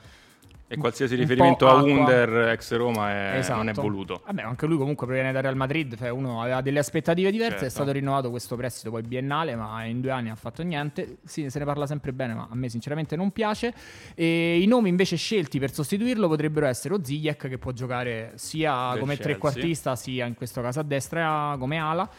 E 0.72 0.78
qualsiasi 0.78 1.16
riferimento 1.16 1.68
a 1.68 1.80
acqua. 1.80 1.92
Under 1.92 2.30
ex 2.54 2.74
Roma 2.78 3.10
è- 3.12 3.38
Esatto. 3.40 3.58
non 3.58 3.68
è 3.68 3.74
voluto. 3.74 4.22
Vabbè, 4.26 4.42
anche 4.44 4.66
lui 4.68 4.78
comunque 4.78 5.06
proviene 5.06 5.34
dal 5.34 5.42
Real 5.42 5.58
Madrid, 5.58 5.98
cioè 5.98 6.08
uno 6.12 6.42
aveva 6.42 6.62
delle 6.62 6.80
aspettative 6.80 7.30
diverse, 7.30 7.52
Certo. 7.56 7.66
è 7.66 7.70
stato 7.70 7.92
rinnovato 7.92 8.30
questo 8.30 8.56
prestito 8.56 8.90
poi 8.90 9.02
biennale, 9.02 9.58
ma 9.58 9.84
in 9.84 10.00
due 10.00 10.12
anni 10.12 10.30
ha 10.30 10.36
fatto 10.36 10.64
niente. 10.64 11.18
Sì, 11.26 11.50
se 11.50 11.60
ne 11.60 11.66
parla 11.66 11.86
sempre 11.88 12.14
bene, 12.14 12.36
ma 12.36 12.48
a 12.50 12.56
me 12.56 12.70
sinceramente 12.70 13.18
non 13.18 13.32
piace. 13.32 13.74
E 14.16 14.62
i 14.62 14.66
nomi 14.66 14.88
invece 14.88 15.18
scelti 15.18 15.60
per 15.60 15.74
sostituirlo 15.74 16.30
potrebbero 16.30 16.66
essere 16.68 16.94
o 16.94 17.04
Ziyech 17.04 17.50
che 17.50 17.58
può 17.58 17.74
giocare 17.74 18.32
sia 18.36 18.92
Del 18.92 19.00
come 19.02 19.16
Chelsea. 19.16 19.34
trequartista 19.34 19.98
sia 19.98 20.26
in 20.26 20.36
questo 20.36 20.62
caso 20.62 20.80
a 20.80 20.84
destra 20.84 21.58
come 21.60 21.80
ala. 21.80 22.10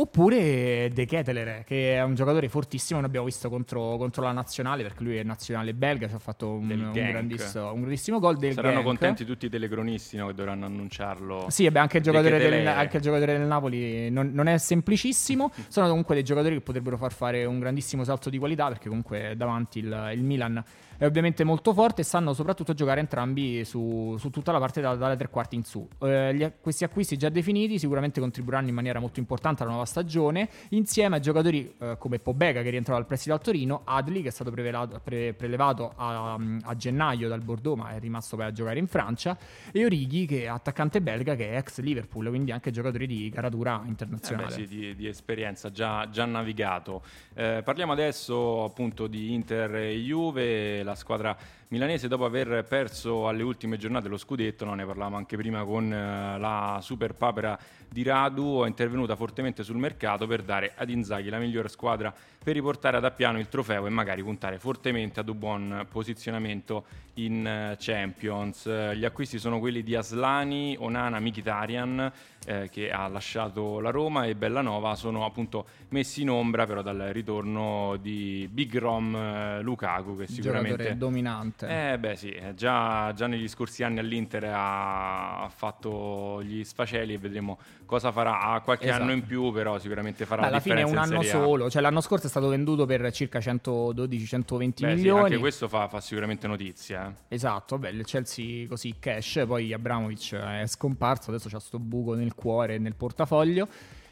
Oppure 0.00 0.90
De 0.92 1.06
Ketelaere, 1.06 1.64
che 1.66 1.96
è 1.96 2.02
un 2.04 2.14
giocatore 2.14 2.48
fortissimo, 2.48 3.00
l'abbiamo 3.00 3.26
visto 3.26 3.48
contro, 3.48 3.96
contro 3.96 4.22
la 4.22 4.30
nazionale, 4.30 4.84
perché 4.84 5.02
lui 5.02 5.16
è 5.16 5.24
nazionale 5.24 5.74
belga, 5.74 6.06
ci 6.06 6.14
ha 6.14 6.20
fatto 6.20 6.50
un, 6.50 6.70
un 6.70 6.92
grandissimo, 6.92 7.72
un 7.72 7.80
grandissimo 7.80 8.20
gol 8.20 8.36
del 8.36 8.52
Saranno 8.52 8.74
Genk. 8.74 8.86
contenti 8.86 9.24
tutti 9.24 9.46
i 9.46 9.48
telecronisti 9.48 10.16
no, 10.16 10.28
che 10.28 10.34
dovranno 10.34 10.66
annunciarlo. 10.66 11.46
Sì, 11.48 11.64
vabbè, 11.64 11.80
anche 11.80 11.96
il 11.96 12.04
del, 12.04 12.66
anche 12.68 12.98
il 12.98 13.02
giocatore 13.02 13.38
del 13.38 13.46
Napoli 13.48 14.08
non, 14.08 14.30
non 14.32 14.46
è 14.46 14.56
semplicissimo. 14.56 15.50
Sono 15.66 15.88
comunque 15.88 16.14
dei 16.14 16.22
giocatori 16.22 16.54
che 16.54 16.60
potrebbero 16.60 16.96
far 16.96 17.12
fare 17.12 17.44
un 17.44 17.58
grandissimo 17.58 18.04
salto 18.04 18.30
di 18.30 18.38
qualità 18.38 18.68
perché 18.68 18.86
comunque 18.86 19.34
davanti 19.36 19.80
il, 19.80 20.10
il 20.14 20.22
Milan 20.22 20.62
è 20.98 21.06
ovviamente 21.06 21.44
molto 21.44 21.72
forte 21.72 22.02
e 22.02 22.04
sanno 22.04 22.34
soprattutto 22.34 22.74
giocare 22.74 23.00
entrambi 23.00 23.64
su, 23.64 24.16
su 24.18 24.28
tutta 24.30 24.52
la 24.52 24.58
parte 24.58 24.80
da- 24.80 24.96
dalle 24.96 25.16
tre 25.16 25.28
quarti 25.30 25.54
in 25.54 25.62
su. 25.64 25.88
Eh, 26.00 26.34
gli- 26.34 26.52
questi 26.60 26.84
acquisti 26.84 27.16
già 27.16 27.28
definiti 27.28 27.78
sicuramente 27.78 28.20
contribuiranno 28.20 28.68
in 28.68 28.74
maniera 28.74 28.98
molto 29.00 29.20
importante 29.20 29.62
alla 29.62 29.70
nuova 29.70 29.86
stagione 29.86 30.48
insieme 30.70 31.16
a 31.16 31.20
giocatori 31.20 31.72
eh, 31.78 31.96
come 31.98 32.18
Pobega 32.18 32.62
che 32.62 32.70
rientrò 32.70 32.94
dal 32.94 33.06
prestito 33.06 33.32
al 33.34 33.40
Torino, 33.40 33.82
Adli 33.84 34.22
che 34.22 34.28
è 34.28 34.32
stato 34.32 34.50
pre- 34.50 35.34
prelevato 35.34 35.92
a, 35.96 36.34
a 36.34 36.76
gennaio 36.76 37.28
dal 37.28 37.42
Bordeaux 37.42 37.78
ma 37.78 37.90
è 37.90 37.98
rimasto 38.00 38.36
poi 38.36 38.46
a 38.46 38.52
giocare 38.52 38.78
in 38.80 38.88
Francia 38.88 39.38
e 39.72 39.84
Orighi 39.84 40.26
che 40.26 40.42
è 40.42 40.46
attaccante 40.46 41.00
belga 41.00 41.36
che 41.36 41.50
è 41.52 41.56
ex 41.56 41.78
Liverpool 41.80 42.28
quindi 42.28 42.50
anche 42.50 42.70
giocatori 42.72 43.06
di 43.06 43.30
caratura 43.32 43.82
Eh 43.84 43.88
internazionale. 43.88 44.46
beh, 44.48 44.52
sì, 44.52 44.66
di, 44.66 44.94
di 44.96 45.06
esperienza 45.06 45.70
già, 45.70 46.08
già 46.10 46.24
navigato. 46.24 47.02
Eh, 47.34 47.62
parliamo 47.64 47.92
adesso 47.92 48.64
appunto 48.64 49.06
di 49.06 49.32
Inter 49.32 49.74
e 49.76 49.96
Juve, 49.96 50.82
la 50.88 50.96
squadra 50.96 51.36
milanese 51.68 52.08
dopo 52.08 52.24
aver 52.24 52.64
perso 52.68 53.28
alle 53.28 53.42
ultime 53.42 53.76
giornate 53.76 54.08
lo 54.08 54.16
scudetto, 54.16 54.64
no? 54.64 54.74
ne 54.74 54.86
parlavamo 54.86 55.16
anche 55.16 55.36
prima 55.36 55.64
con 55.64 55.92
eh, 55.92 56.38
la 56.38 56.78
super 56.82 57.14
papera 57.14 57.58
di 57.90 58.02
Radu, 58.02 58.62
è 58.64 58.66
intervenuta 58.68 59.16
fortemente 59.16 59.62
sul 59.62 59.76
mercato 59.76 60.26
per 60.26 60.42
dare 60.42 60.72
ad 60.76 60.90
Inzaghi 60.90 61.30
la 61.30 61.38
migliore 61.38 61.68
squadra 61.68 62.14
per 62.42 62.54
riportare 62.54 62.98
ad 62.98 63.04
appiano 63.04 63.38
il 63.38 63.48
trofeo 63.48 63.86
e 63.86 63.90
magari 63.90 64.22
puntare 64.22 64.58
fortemente 64.58 65.20
ad 65.20 65.28
un 65.28 65.38
buon 65.38 65.86
posizionamento 65.90 66.84
in 67.14 67.46
eh, 67.46 67.76
Champions. 67.78 68.68
Gli 68.94 69.04
acquisti 69.04 69.38
sono 69.38 69.58
quelli 69.58 69.82
di 69.82 69.94
Aslani, 69.94 70.76
Onana, 70.78 71.18
Mkhitaryan 71.18 72.12
eh, 72.46 72.68
che 72.70 72.90
ha 72.90 73.08
lasciato 73.08 73.80
la 73.80 73.90
Roma 73.90 74.24
e 74.24 74.34
Bellanova 74.34 74.94
sono 74.94 75.24
appunto 75.24 75.66
messi 75.88 76.22
in 76.22 76.30
ombra 76.30 76.66
però 76.66 76.82
dal 76.82 77.10
ritorno 77.12 77.96
di 78.00 78.48
Big 78.50 78.76
Rom 78.78 79.14
eh, 79.14 79.62
Lukaku 79.62 80.16
che 80.16 80.26
sicuramente 80.26 80.96
dominante. 80.96 81.57
Eh 81.66 81.98
beh 81.98 82.16
sì, 82.16 82.30
eh, 82.30 82.54
già, 82.54 83.12
già 83.14 83.26
negli 83.26 83.48
scorsi 83.48 83.82
anni 83.82 83.98
all'Inter 83.98 84.44
ha, 84.52 85.48
fatto 85.54 86.42
gli 86.42 86.62
sfaceli 86.64 87.14
e 87.14 87.18
vedremo 87.18 87.58
cosa 87.86 88.12
farà. 88.12 88.40
Ha 88.40 88.60
qualche 88.60 88.86
Esatto. 88.86 89.02
anno 89.02 89.12
in 89.12 89.24
più, 89.24 89.50
però 89.52 89.78
sicuramente 89.78 90.24
farà 90.26 90.42
Beh, 90.42 90.46
la 90.48 90.52
alla 90.52 90.60
fine 90.60 90.80
è 90.80 90.84
un 90.84 90.96
anno 90.98 91.22
solo, 91.22 91.70
cioè 91.70 91.82
l'anno 91.82 92.00
scorso 92.00 92.26
è 92.26 92.30
stato 92.30 92.48
venduto 92.48 92.86
per 92.86 93.10
circa 93.12 93.38
112-120 93.40 94.68
Beh, 94.68 94.74
sì, 94.74 94.84
milioni. 94.94 95.22
anche 95.24 95.38
questo 95.38 95.68
fa, 95.68 95.88
fa 95.88 96.00
sicuramente 96.00 96.46
notizia. 96.46 97.08
eh. 97.08 97.34
Esatto, 97.34 97.76
vabbè, 97.78 97.94
il 97.94 98.04
Chelsea 98.04 98.66
così 98.68 98.94
cash, 98.98 99.44
poi 99.46 99.72
Abramovic 99.72 100.34
è 100.34 100.66
scomparso, 100.66 101.30
adesso 101.30 101.48
c'ha 101.48 101.60
sto 101.60 101.78
buco 101.78 102.14
nel 102.14 102.34
cuore 102.34 102.74
e 102.74 102.78
nel 102.78 102.94
portafoglio. 102.94 103.68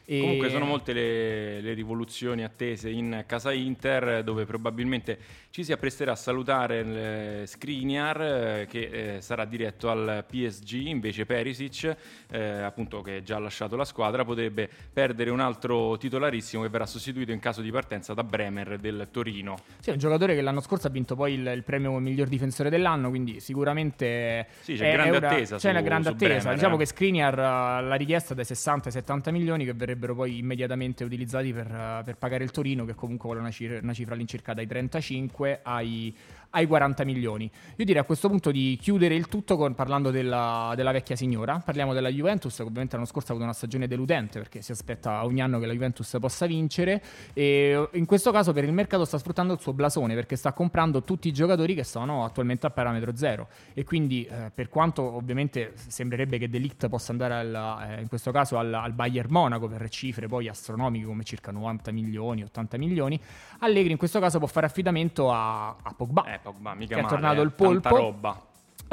E... 0.09 0.21
Comunque 0.21 0.51
sono 0.51 0.65
molte 0.67 0.93
le, 0.93 1.61
le 1.61 1.73
rivoluzioni 1.73 2.45
attese 2.45 2.89
in 2.91 3.25
casa 3.27 3.53
Inter 3.53 4.23
dove 4.23 4.45
probabilmente 4.45 5.19
ci 5.51 5.65
si 5.65 5.73
appresterà 5.73 6.13
a 6.13 6.17
salutare 6.17 6.79
il 6.79 7.49
Skriniar 7.49 8.21
eh, 8.23 8.67
che 8.71 9.17
eh, 9.17 9.21
sarà 9.21 9.45
diretto 9.45 9.91
al 9.91 10.25
PSG 10.29 10.87
invece 10.87 11.27
Perisic 11.27 11.97
eh, 12.31 12.41
appunto 12.41 13.01
che 13.03 13.23
già 13.25 13.37
ha 13.37 13.39
lasciato 13.41 13.75
la 13.75 13.85
squadra 13.85 14.25
potrebbe 14.25 14.69
perdere 14.93 15.31
un 15.31 15.41
altro 15.41 15.97
titolarissimo 15.97 16.63
che 16.63 16.69
verrà 16.69 16.87
sostituito 16.87 17.33
in 17.33 17.41
caso 17.41 17.61
di 17.61 17.73
partenza 17.73 18.15
da 18.15 18.23
Bremer 18.23 18.79
del 18.79 19.09
Torino. 19.11 19.57
Sì, 19.81 19.91
è 19.91 19.93
un 19.93 19.99
giocatore 19.99 20.37
che 20.37 20.41
l'anno 20.41 20.61
scorso 20.61 20.87
ha 20.87 20.91
vinto 20.91 21.17
poi 21.17 21.35
il, 21.35 21.47
il 21.53 21.65
premio 21.65 21.99
miglior 21.99 22.29
difensore 22.29 22.71
dell'anno, 22.71 23.09
quindi 23.09 23.41
sicuramente 23.41 24.47
Sì, 24.61 24.75
c'è 24.75 24.91
è- 24.91 24.93
grande 24.93 25.15
è 25.15 25.19
una- 25.19 25.29
attesa 25.31 25.55
C'è 25.57 25.61
su- 25.61 25.69
una 25.69 25.81
grande 25.81 26.09
attesa. 26.11 26.35
Bremer, 26.35 26.55
diciamo 26.55 26.75
eh. 26.75 26.79
che 26.79 26.85
Skriniar 26.87 27.33
eh, 27.39 27.83
la 27.87 27.95
richiesta 27.97 28.35
dai 28.35 28.45
60 28.45 28.87
ai 28.87 28.93
70 28.93 29.31
milioni 29.33 29.65
che 29.65 29.75
verrebbero 29.97 30.15
poi 30.15 30.39
immediatamente 30.39 31.03
utilizzati 31.03 31.53
per, 31.53 31.67
eh, 31.67 32.03
per 32.05 32.17
pagare 32.17 32.45
il 32.45 32.51
Torino, 32.51 32.85
che 32.85 32.95
comunque 32.95 33.25
vuole 33.27 33.41
una 33.41 33.51
cifra, 33.51 33.79
una 33.83 33.95
cifra 33.95 34.15
all'incirca 34.15 34.55
dai 34.55 34.67
35 34.67 35.61
ai, 35.63 36.15
ai 36.57 36.67
40 36.67 37.05
milioni. 37.05 37.51
Io 37.77 37.85
direi 37.85 38.01
a 38.01 38.05
questo 38.05 38.29
punto 38.29 38.51
di 38.51 38.79
chiudere 38.81 39.15
il 39.15 39.29
tutto 39.29 39.59
con- 39.59 39.75
parlando 39.75 40.11
della, 40.11 40.73
della 40.75 40.91
vecchia 40.91 41.15
signora. 41.15 41.61
Parliamo 41.63 41.93
della 41.93 42.09
Juventus, 42.09 42.57
che 42.57 42.63
ovviamente 42.63 42.95
l'anno 42.95 43.07
scorso 43.07 43.29
ha 43.29 43.31
avuto 43.33 43.45
una 43.45 43.55
stagione 43.55 43.87
deludente 43.87 44.39
perché 44.39 44.63
si 44.63 44.73
aspetta 44.73 45.25
ogni 45.25 45.43
anno 45.43 45.59
che 45.59 45.67
la 45.67 45.75
Juventus 45.75 46.17
possa 46.19 46.47
vincere. 46.47 47.03
E 47.35 47.89
in 47.93 48.07
questo 48.07 48.33
caso 48.33 48.55
per 48.55 48.65
il 48.65 48.73
mercato 48.73 49.05
sta 49.05 49.19
sfruttando 49.19 49.53
il 49.53 49.61
suo 49.61 49.75
blasone 49.75 50.15
perché 50.15 50.37
sta 50.37 50.55
comprando 50.55 51.03
tutti 51.03 51.29
i 51.29 51.33
giocatori 51.33 51.75
che 51.75 51.85
sono 51.85 52.25
attualmente 52.25 52.67
a 52.67 52.71
parametro 52.71 53.15
zero. 53.15 53.49
E 53.75 53.85
quindi, 53.85 54.25
eh, 54.25 54.51
per 54.55 54.71
quanto 54.71 55.03
ovviamente 55.03 55.75
sembrerebbe 55.75 56.39
che 56.39 56.49
Delict 56.49 56.89
possa 56.89 57.13
andare 57.13 57.35
al- 57.35 57.99
eh, 57.99 58.01
in 58.01 58.09
questo 58.09 58.31
caso 58.31 58.57
al, 58.57 58.73
al 58.73 58.93
Bayern 58.95 59.31
Monaco 59.31 59.69
per 59.69 59.87
cifre 59.91 60.27
poi 60.27 60.49
astronomiche 60.49 61.05
come 61.05 61.23
circa 61.23 61.53
90 61.53 61.93
milioni, 61.93 62.43
80 62.45 62.79
milioni, 62.79 63.21
Allegri 63.59 63.91
in 63.93 63.99
questo 63.99 64.21
caso 64.21 64.39
può 64.39 64.47
fare 64.49 64.65
affidamento 64.65 65.31
a, 65.31 65.69
a 65.69 65.95
Pogba. 65.95 66.25
Eh, 66.25 66.41
Pogba, 66.47 66.75
mica 66.75 66.95
Che 66.95 67.01
è 67.01 67.03
male, 67.03 67.15
tornato 67.15 67.41
eh, 67.41 67.45
il 67.45 67.53
polpo. 67.53 67.81
tanta 67.81 67.89
roba. 67.99 68.46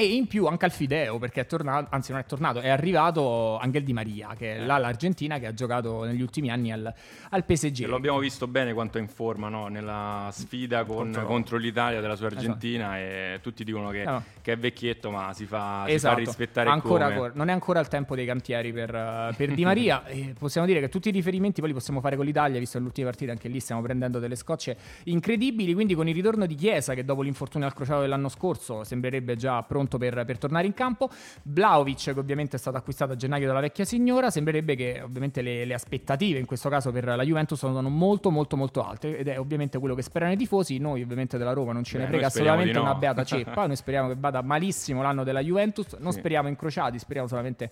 E 0.03 0.15
in 0.15 0.27
più 0.27 0.45
anche 0.47 0.65
al 0.65 0.71
Fideo, 0.71 1.17
perché 1.17 1.41
è 1.41 1.45
tornato, 1.45 1.87
anzi 1.91 2.11
non 2.11 2.19
è 2.19 2.25
tornato, 2.25 2.59
è 2.59 2.67
arrivato 2.69 3.57
Angel 3.57 3.83
Di 3.83 3.93
Maria, 3.93 4.33
che 4.37 4.55
è 4.57 4.59
là 4.65 4.77
l'Argentina 4.77 5.39
che 5.39 5.47
ha 5.47 5.53
giocato 5.53 6.03
negli 6.03 6.21
ultimi 6.21 6.49
anni 6.51 6.71
al, 6.71 6.93
al 7.29 7.45
PSG. 7.45 7.83
E 7.83 7.87
lo 7.87 7.95
abbiamo 7.95 8.19
visto 8.19 8.47
bene 8.47 8.73
quanto 8.73 8.97
è 8.97 9.01
in 9.01 9.07
forma 9.07 9.47
no? 9.49 9.67
nella 9.67 10.29
sfida 10.31 10.83
con- 10.83 10.95
Contro- 11.03 11.25
contro, 11.25 11.57
l'Italia 11.57 12.01
della 12.01 12.15
sua 12.15 12.27
Argentina 12.27 12.97
e 12.99 13.39
tutti 13.41 13.63
dicono 13.63 13.89
che, 13.89 14.03
No. 14.03 14.23
che 14.41 14.51
è 14.53 14.57
vecchietto 14.57 15.09
ma 15.11 15.31
si 15.33 15.45
fa, 15.45 15.83
si 15.85 15.91
fa 15.91 15.91
Esatto, 15.93 16.17
rispettare 16.19 16.69
ancora, 16.69 17.05
ancora- 17.05 17.31
non 17.35 17.47
è 17.49 17.51
ancora 17.53 17.79
il 17.79 17.87
tempo 17.87 18.15
dei 18.15 18.25
cantieri 18.25 18.73
per, 18.73 18.93
eh, 18.93 19.33
per 19.37 19.53
Di 19.53 19.63
Maria. 19.63 20.03
E 20.13 20.33
possiamo 20.37 20.67
dire 20.67 20.79
che 20.79 20.89
tutti 20.89 21.09
i 21.09 21.11
riferimenti 21.11 21.59
poi 21.61 21.69
li 21.69 21.75
possiamo 21.75 21.99
fare 22.01 22.15
con 22.15 22.25
l'Italia, 22.25 22.59
visto 22.59 22.77
che 22.77 22.83
l'ultima 22.83 23.07
partita 23.09 23.31
anche 23.31 23.47
lì 23.47 23.59
stiamo 23.59 23.81
prendendo 23.81 24.19
delle 24.19 24.35
scocce 24.35 24.77
incredibili. 25.05 25.73
Quindi 25.73 25.93
con 25.95 26.07
il 26.07 26.13
ritorno 26.13 26.45
di 26.45 26.55
Chiesa, 26.55 26.93
che 26.93 27.03
dopo 27.05 27.21
l'infortunio 27.21 27.65
al 27.67 27.73
crociato 27.73 28.01
dell'anno 28.01 28.29
scorso 28.29 28.83
sembrerebbe 28.83 29.35
già 29.35 29.61
pronto 29.63 29.92
per, 29.97 30.23
per 30.25 30.37
tornare 30.37 30.65
in 30.67 30.73
campo, 30.73 31.09
Vlaovic, 31.43 32.13
che 32.13 32.19
ovviamente 32.19 32.55
è 32.55 32.59
stato 32.59 32.77
acquistato 32.77 33.13
a 33.13 33.15
gennaio 33.15 33.47
dalla 33.47 33.59
vecchia 33.59 33.85
signora, 33.85 34.29
sembrerebbe 34.29 34.75
che 34.75 35.01
ovviamente 35.03 35.41
le, 35.41 35.65
le 35.65 35.73
aspettative 35.73 36.39
in 36.39 36.45
questo 36.45 36.69
caso 36.69 36.91
per 36.91 37.05
la 37.05 37.23
Juventus 37.23 37.57
sono 37.59 37.89
molto 37.89 38.29
molto 38.31 38.55
molto 38.55 38.83
alte 38.85 39.17
ed 39.17 39.27
è 39.27 39.39
ovviamente 39.39 39.77
quello 39.79 39.95
che 39.95 40.01
sperano 40.01 40.31
i 40.31 40.37
tifosi. 40.37 40.77
Noi 40.77 41.01
ovviamente 41.01 41.37
della 41.37 41.53
Roma 41.53 41.71
non 41.73 41.83
ce 41.83 41.97
ne 41.97 42.05
Beh, 42.05 42.09
frega 42.11 42.27
assolutamente 42.27 42.73
no. 42.73 42.81
una 42.81 42.95
beata 42.95 43.23
ceppa. 43.25 43.65
Noi 43.67 43.75
speriamo 43.75 44.09
che 44.09 44.15
vada 44.17 44.41
malissimo 44.41 45.01
l'anno 45.01 45.23
della 45.23 45.41
Juventus. 45.41 45.93
Non 45.99 46.11
Sì. 46.11 46.19
speriamo 46.19 46.47
incrociati, 46.47 46.99
speriamo 46.99 47.27
solamente 47.27 47.71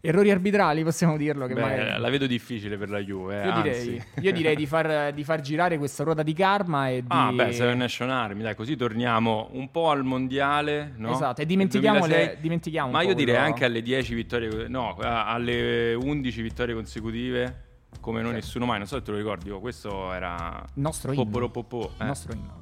errori 0.00 0.30
arbitrali, 0.30 0.82
possiamo 0.82 1.16
dirlo. 1.16 1.46
Che 1.46 1.54
Beh, 1.54 1.60
magari... 1.60 2.00
la 2.00 2.10
vedo 2.10 2.26
difficile 2.26 2.76
per 2.76 2.88
la 2.90 2.98
Juve. 3.00 3.42
eh, 3.42 3.46
io, 3.46 3.52
anzi. 3.52 3.90
direi, 3.90 4.02
io 4.20 4.32
direi 4.32 4.56
di 4.56 4.66
far, 4.66 5.12
di 5.12 5.24
far 5.24 5.40
girare 5.40 5.78
questa 5.78 6.04
ruota 6.04 6.22
di 6.22 6.32
karma 6.32 6.88
e 6.88 7.00
di... 7.02 7.06
Ah, 7.08 7.30
beh, 7.32 7.52
Seven 7.52 7.78
Nation 7.78 8.10
Army, 8.10 8.42
dai, 8.42 8.54
così 8.54 8.76
torniamo 8.76 9.48
un 9.52 9.70
po' 9.70 9.90
al 9.90 10.04
mondiale, 10.04 10.92
no? 10.96 11.12
Esatto, 11.12 11.40
e 11.42 11.46
dimentichiamo, 11.46 11.98
2006. 12.00 12.26
le, 12.26 12.36
dimentichiamo 12.40 12.90
Ma 12.90 13.02
io 13.02 13.14
direi 13.14 13.34
quello- 13.34 13.48
anche 13.50 13.64
alle 13.64 13.82
10 13.82 14.14
vittorie, 14.14 14.68
no, 14.68 14.96
alle 14.98 15.94
11 15.94 16.42
vittorie 16.42 16.74
consecutive 16.74 17.64
come 18.00 18.20
non 18.22 18.30
Sì. 18.30 18.36
nessuno 18.36 18.66
mai, 18.66 18.78
non 18.78 18.86
so 18.86 18.96
se 18.96 19.02
te 19.02 19.10
lo 19.10 19.16
ricordi, 19.16 19.50
oh, 19.50 19.58
questo 19.60 20.12
era 20.12 20.64
nostro 20.74 21.12
inno. 21.12 21.24
Poporo-popò, 21.24 21.82
Il 21.96 22.02
eh. 22.02 22.04
nostro 22.04 22.32
inno. 22.32 22.58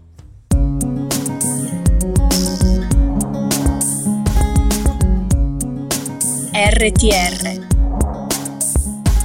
RTR 6.61 7.67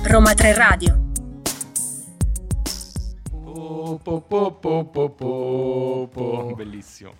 Roma 0.03 0.35
3 0.35 0.53
Radio 0.53 1.01
Po, 3.31 3.99
po, 4.03 4.21
po, 4.21 4.51
po, 4.53 4.85
po, 4.85 5.09
po, 5.09 6.09
po. 6.13 6.53
Bellissimo. 6.55 7.15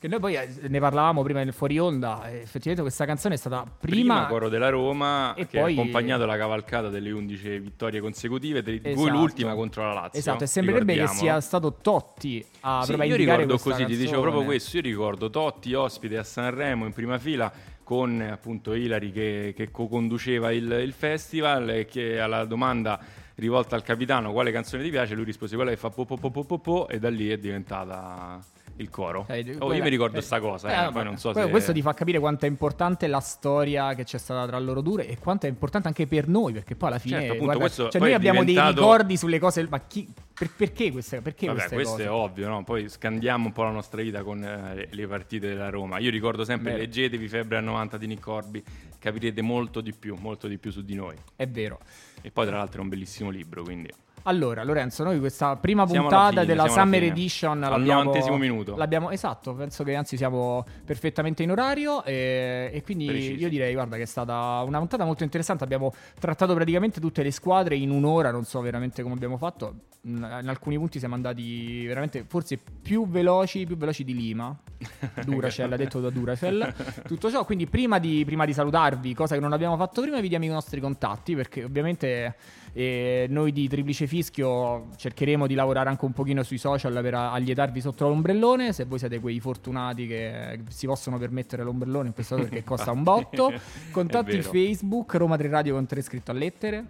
Che 0.00 0.08
noi 0.08 0.18
poi 0.20 0.34
eh, 0.34 0.48
ne 0.68 0.80
parlavamo 0.80 1.22
prima 1.22 1.42
nel 1.44 1.52
fuori 1.52 1.78
onda. 1.78 2.28
e 2.28 2.38
Effettivamente 2.38 2.82
questa 2.82 3.04
canzone 3.04 3.34
è 3.34 3.38
stata 3.38 3.62
Prima, 3.78 4.14
prima. 4.14 4.26
coro 4.26 4.48
della 4.48 4.70
Roma 4.70 5.34
e 5.34 5.46
che 5.46 5.60
poi- 5.60 5.76
ha 5.76 5.80
accompagnato 5.80 6.24
la 6.26 6.36
cavalcata 6.36 6.88
delle 6.88 7.10
11 7.12 7.58
vittorie 7.60 8.00
consecutive, 8.00 8.62
cui 8.64 8.80
Esatto. 8.82 9.08
l'ultima 9.08 9.54
contro 9.54 9.84
la 9.86 9.92
Lazio. 9.92 10.18
Esatto, 10.18 10.42
e 10.44 10.46
sembrerebbe 10.48 10.94
che 10.96 11.06
sia 11.06 11.40
stato 11.40 11.74
Totti 11.80 12.44
a 12.60 12.82
Sì, 12.84 12.92
io 12.92 13.14
ricordo 13.16 13.56
così, 13.58 13.84
ti 13.84 13.96
dicevo 13.96 14.04
canzone. 14.04 14.20
proprio 14.20 14.44
questo, 14.44 14.76
io 14.78 14.82
ricordo 14.82 15.30
Totti 15.30 15.74
ospite 15.74 16.16
a 16.18 16.24
Sanremo 16.24 16.86
in 16.86 16.92
prima 16.92 17.18
fila 17.18 17.52
con 17.88 18.20
appunto 18.20 18.74
Ilari 18.74 19.10
che, 19.10 19.54
che 19.56 19.70
co-conduceva 19.70 20.52
il, 20.52 20.70
il 20.70 20.92
festival 20.92 21.70
e 21.70 21.86
che 21.86 22.20
alla 22.20 22.44
domanda 22.44 23.00
rivolta 23.36 23.76
al 23.76 23.82
capitano 23.82 24.30
quale 24.30 24.52
canzone 24.52 24.82
ti 24.82 24.90
piace, 24.90 25.14
lui 25.14 25.24
rispose 25.24 25.56
quella 25.56 25.70
che 25.70 25.78
fa 25.78 25.88
po 25.88 26.04
po 26.04 26.18
po 26.18 26.44
po, 26.44 26.58
po 26.58 26.86
e 26.88 26.98
da 26.98 27.08
lì 27.08 27.30
è 27.30 27.38
diventata 27.38 28.44
il 28.78 28.90
coro. 28.90 29.24
Eh, 29.28 29.44
Oh, 29.58 29.66
quella- 29.66 29.76
io 29.76 29.82
mi 29.82 29.88
ricordo 29.90 30.18
eh, 30.18 30.22
sta 30.22 30.40
cosa, 30.40 30.84
eh, 30.84 30.88
eh, 30.88 30.92
poi 30.92 31.04
non 31.04 31.16
so 31.18 31.32
se... 31.32 31.48
Questo 31.48 31.72
ti 31.72 31.82
fa 31.82 31.94
capire 31.94 32.18
quanto 32.18 32.44
è 32.46 32.48
importante 32.48 33.06
la 33.06 33.20
storia 33.20 33.94
che 33.94 34.04
c'è 34.04 34.18
stata 34.18 34.46
tra 34.46 34.58
loro 34.58 34.80
due 34.80 35.06
e 35.06 35.18
quanto 35.18 35.46
è 35.46 35.48
importante 35.48 35.88
anche 35.88 36.06
per 36.06 36.28
noi, 36.28 36.52
perché 36.52 36.74
poi 36.76 36.88
alla 36.88 36.98
fine 36.98 37.16
Certo, 37.18 37.32
appunto, 37.34 37.44
guarda, 37.44 37.60
questo 37.62 37.88
cioè 37.90 38.00
noi 38.00 38.12
abbiamo 38.14 38.44
dei 38.44 38.54
diventato- 38.54 38.80
ricordi 38.80 39.16
sulle 39.16 39.38
cose, 39.38 39.66
ma 39.68 39.80
chi, 39.80 40.08
per- 40.32 40.50
perché 40.56 40.90
queste, 40.92 41.20
perché 41.20 41.46
Vabbè, 41.46 41.58
queste 41.58 41.74
questo 41.74 41.92
cose? 41.94 42.04
è 42.04 42.10
ovvio, 42.10 42.48
no? 42.48 42.64
Poi 42.64 42.88
scandiamo 42.88 43.46
un 43.46 43.52
po' 43.52 43.62
la 43.64 43.70
nostra 43.70 44.00
vita 44.02 44.22
con 44.22 44.42
eh, 44.44 44.88
le 44.90 45.06
partite 45.06 45.48
della 45.48 45.70
Roma. 45.70 45.98
Io 45.98 46.10
ricordo 46.10 46.44
sempre, 46.44 46.70
Vero. 46.72 46.82
leggetevi 46.84 47.28
Febbre 47.28 47.58
al 47.58 47.64
90 47.64 47.96
di 47.98 48.06
Nick 48.06 48.22
Corby, 48.22 48.62
capirete 48.98 49.42
molto 49.42 49.80
di 49.80 49.92
più, 49.92 50.16
molto 50.18 50.46
di 50.48 50.58
più 50.58 50.70
su 50.70 50.82
di 50.82 50.94
noi. 50.94 51.16
È 51.36 51.46
vero. 51.46 51.78
E 52.22 52.30
poi 52.30 52.46
tra 52.46 52.56
l'altro 52.56 52.80
è 52.80 52.82
un 52.82 52.88
bellissimo 52.88 53.30
libro, 53.30 53.62
quindi... 53.62 53.90
Allora, 54.28 54.62
Lorenzo, 54.62 55.04
noi 55.04 55.18
questa 55.20 55.56
prima 55.56 55.86
Siamo 55.86 56.08
puntata 56.08 56.42
fine, 56.42 56.44
della 56.44 56.68
Summer. 56.68 57.02
Edition 57.02 57.64
Al 57.64 57.82
novantesimo 57.82 58.36
minuto. 58.36 58.76
L'abbiamo, 58.76 59.10
esatto, 59.10 59.54
penso 59.54 59.84
che 59.84 59.94
anzi 59.94 60.18
siamo 60.18 60.66
perfettamente 60.84 61.42
in 61.42 61.50
orario 61.50 62.04
e, 62.04 62.70
e 62.70 62.82
quindi 62.82 63.06
Precisi. 63.06 63.40
io 63.40 63.48
direi, 63.48 63.72
guarda, 63.72 63.96
che 63.96 64.02
è 64.02 64.06
stata 64.06 64.62
una 64.66 64.76
puntata 64.76 65.06
molto 65.06 65.24
interessante. 65.24 65.64
Abbiamo 65.64 65.94
trattato 66.20 66.52
praticamente 66.52 67.00
tutte 67.00 67.22
le 67.22 67.30
squadre 67.30 67.76
in 67.76 67.90
un'ora, 67.90 68.30
non 68.30 68.44
so 68.44 68.60
veramente 68.60 69.02
come 69.02 69.14
abbiamo 69.14 69.38
fatto. 69.38 69.74
In 70.02 70.22
alcuni 70.46 70.76
punti 70.76 70.98
siamo 70.98 71.14
andati 71.14 71.86
veramente, 71.86 72.24
forse 72.28 72.58
più 72.82 73.08
veloci, 73.08 73.64
più 73.64 73.78
veloci 73.78 74.04
di 74.04 74.14
Lima. 74.14 74.54
Duracell, 75.24 75.72
ha 75.72 75.76
detto 75.76 76.00
da 76.00 76.10
Duracell. 76.10 76.74
Tutto 77.06 77.30
ciò, 77.30 77.46
quindi 77.46 77.66
prima 77.66 77.98
di, 77.98 78.24
prima 78.26 78.44
di 78.44 78.52
salutarvi, 78.52 79.14
cosa 79.14 79.34
che 79.34 79.40
non 79.40 79.54
abbiamo 79.54 79.76
fatto 79.78 80.02
prima, 80.02 80.20
vi 80.20 80.28
diamo 80.28 80.44
i 80.44 80.48
nostri 80.48 80.80
contatti 80.80 81.34
perché 81.34 81.64
ovviamente 81.64 82.36
eh, 82.72 83.26
noi 83.28 83.52
di 83.52 83.68
Triplice 83.68 84.06
Fischio 84.18 84.88
cercheremo 84.96 85.46
di 85.46 85.54
lavorare 85.54 85.88
anche 85.88 86.04
un 86.04 86.12
pochino 86.12 86.42
sui 86.42 86.58
social 86.58 86.92
per 87.02 87.14
allietarvi 87.14 87.80
sotto 87.80 88.08
l'ombrellone. 88.08 88.72
Se 88.72 88.84
voi 88.84 88.98
siete 88.98 89.20
quei 89.20 89.38
fortunati 89.38 90.08
che 90.08 90.60
si 90.68 90.86
possono 90.86 91.18
permettere 91.18 91.62
l'ombrellone 91.62 92.08
in 92.08 92.14
questo 92.14 92.34
caso 92.34 92.48
perché 92.48 92.64
costa 92.64 92.90
un 92.90 93.04
botto, 93.04 93.52
contatti. 93.92 94.42
Facebook 94.42 95.14
Roma 95.14 95.36
3 95.36 95.48
Radio 95.48 95.74
con 95.74 95.86
3 95.86 96.02
scritto 96.02 96.32
a 96.32 96.34
lettere. 96.34 96.84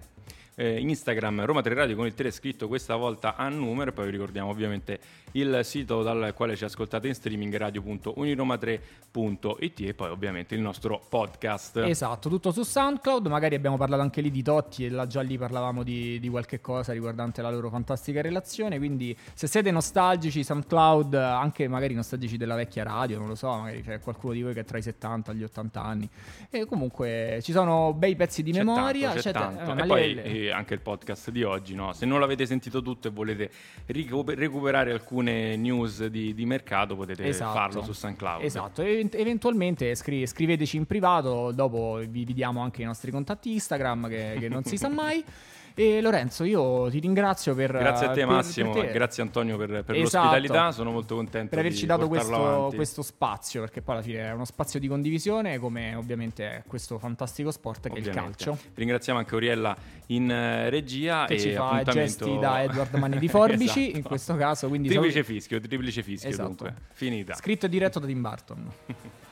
Eh, 0.61 0.81
Instagram 0.81 1.45
Roma 1.45 1.63
3 1.63 1.73
Radio 1.73 1.95
con 1.95 2.05
il 2.07 2.15
3 2.15 2.33
scritto 2.33 2.67
questa 2.67 2.97
volta 2.97 3.37
a 3.37 3.49
numero 3.49 3.91
e 3.91 3.93
poi 3.93 4.07
vi 4.07 4.11
ricordiamo 4.11 4.51
ovviamente 4.51 4.99
il 5.33 5.61
sito 5.63 6.03
dal 6.03 6.33
quale 6.35 6.57
ci 6.57 6.65
ascoltate 6.65 7.07
in 7.07 7.15
streaming 7.15 7.55
radio.uniroma3.it 7.57 9.81
e 9.81 9.95
poi 9.95 10.11
ovviamente 10.11 10.55
il 10.57 10.61
nostro 10.61 11.01
podcast. 11.09 11.77
Esatto, 11.79 12.29
tutto 12.29 12.51
su 12.51 12.63
SoundCloud. 12.65 13.27
Magari 13.29 13.55
abbiamo 13.55 13.77
parlato 13.77 14.03
anche 14.03 14.21
lì 14.21 14.31
di 14.33 14.43
Totti 14.43 14.87
e 14.87 14.91
là 14.91 15.07
già 15.07 15.21
lì 15.21 15.37
parlavamo 15.39 15.83
di, 15.83 16.19
di 16.19 16.29
qualche 16.29 16.61
cosa 16.61 16.93
riguardante 16.93 17.41
la 17.43 17.51
loro 17.51 17.69
fantastica 17.71 18.21
relazione. 18.21 18.79
Quindi, 18.79 19.17
se 19.35 19.47
siete 19.47 19.71
nostalgici, 19.71 20.43
SoundCloud, 20.43 21.15
anche 21.15 21.69
magari 21.69 21.95
nostalgici 21.95 22.37
della 22.37 22.55
vecchia 22.57 22.83
radio, 22.85 23.19
non 23.19 23.29
lo 23.29 23.35
so, 23.37 23.49
magari 23.55 23.83
c'è 23.83 24.01
qualcuno 24.01 24.33
di 24.33 24.43
voi 24.43 24.55
che 24.55 24.61
è 24.61 24.65
tra 24.65 24.79
i 24.79 24.83
70 24.83 25.31
e 25.31 25.35
gli 25.37 25.43
80 25.45 25.83
anni. 25.83 26.09
E 26.51 26.65
comunque 26.67 27.39
ci 27.43 27.53
sono 27.53 27.93
bei 27.93 28.17
pezzi 28.17 28.43
di 28.43 28.51
C'è 28.53 28.59
memoria. 28.65 29.13
tanto, 29.13 29.23
c'è 29.23 29.33
c'è- 29.33 29.39
tanto. 29.39 29.71
eh, 29.71 29.75
ma 29.75 29.85
E 29.85 29.87
poi 29.87 30.15
le- 30.15 30.23
anche 30.51 30.75
il 30.75 30.81
podcast 30.81 31.31
di 31.31 31.43
oggi, 31.43 31.75
no? 31.75 31.93
se 31.93 32.07
non 32.07 32.21
l'avete 32.21 32.47
sentito 32.47 32.83
tutto 32.83 33.09
e 33.09 33.11
volete 33.11 33.51
recuperare 33.87 34.93
alcune 34.93 35.57
news 35.57 36.07
di, 36.07 36.35
di 36.35 36.47
mercato 36.47 36.97
potete 36.97 37.27
Esatto. 37.27 37.53
farlo 37.53 37.83
su 37.83 37.93
SoundCloud. 37.93 38.43
Esatto, 38.45 38.83
e- 38.83 39.09
eventualmente 39.13 39.95
scri- 39.95 40.27
scriveteci 40.27 40.77
in 40.77 40.87
privato, 40.87 41.53
dopo 41.53 42.01
vi, 42.09 42.25
vi 42.25 42.35
diamo 42.35 42.61
anche 42.61 42.83
i 42.83 42.85
nostri 42.85 43.11
contatti 43.11 43.53
Instagram 43.53 44.09
che, 44.09 44.37
che 44.39 44.49
non 44.49 44.65
si 44.65 44.77
sa 44.77 44.89
mai. 44.89 45.25
E 45.81 46.01
Lorenzo, 46.01 46.43
io 46.43 46.91
ti 46.91 46.99
ringrazio 46.99 47.55
per... 47.55 47.71
Grazie 47.71 48.07
a 48.07 48.09
te 48.11 48.15
per- 48.25 48.27
Massimo, 48.27 48.73
per 48.73 48.87
te. 48.87 48.93
grazie 48.93 49.23
Antonio 49.23 49.57
per, 49.57 49.85
per 49.85 49.95
Esatto. 49.95 50.25
l'ospitalità, 50.27 50.73
sono 50.73 50.91
molto 50.91 51.15
contento 51.15 51.51
per 51.51 51.61
averci 51.61 51.87
dato 51.87 52.09
questo, 52.09 52.73
questo 52.75 53.03
spazio, 53.03 53.61
perché 53.61 53.81
poi 53.81 53.95
alla 53.95 54.03
fine 54.05 54.19
è 54.23 54.33
uno 54.33 54.45
spazio 54.45 54.81
di 54.81 54.89
condivisione, 54.89 55.59
come 55.59 55.95
ovviamente 55.95 56.45
è 56.51 56.63
questo 56.67 56.99
fantastico 56.99 57.53
sport 57.53 57.83
che 57.89 57.95
è 57.95 57.99
il 57.99 58.09
Ovviamente. 58.09 58.45
calcio. 58.45 58.59
Ringraziamo 58.75 59.21
anche 59.21 59.35
Oriella 59.37 59.77
in 60.07 60.29
eh, 60.29 60.69
regia 60.69 61.27
Che 61.27 61.35
e 61.35 61.39
ci 61.39 61.53
fa 61.53 61.69
appuntamento... 61.71 62.25
gesti 62.25 62.39
da 62.41 62.63
Edward 62.65 62.95
Manni 62.95 63.19
di 63.19 63.29
Forbici, 63.29 63.83
Esatto. 63.83 63.97
in 63.99 64.03
questo 64.03 64.35
caso. 64.37 64.67
Quindi 64.69 64.89
Triplice 64.89 65.23
fischio, 65.23 65.61
triplice 65.61 66.03
fischio 66.03 66.29
Esatto. 66.29 66.49
dunque. 66.49 66.75
Finita. 66.93 67.35
Scritto 67.35 67.67
e 67.67 67.69
diretto 67.69 68.01
da 68.01 68.07
Tim 68.07 68.21
Burton. 68.21 68.71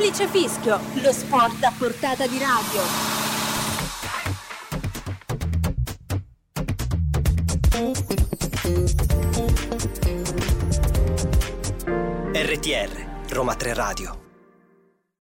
Triplice 0.00 0.28
Fischio, 0.28 0.80
lo 1.02 1.12
sport 1.12 1.62
a 1.62 1.72
portata 1.76 2.26
di 2.26 2.38
radio. 2.38 2.80
RTR, 12.32 13.28
Roma 13.28 13.54
3 13.54 13.74
Radio. 13.74 14.19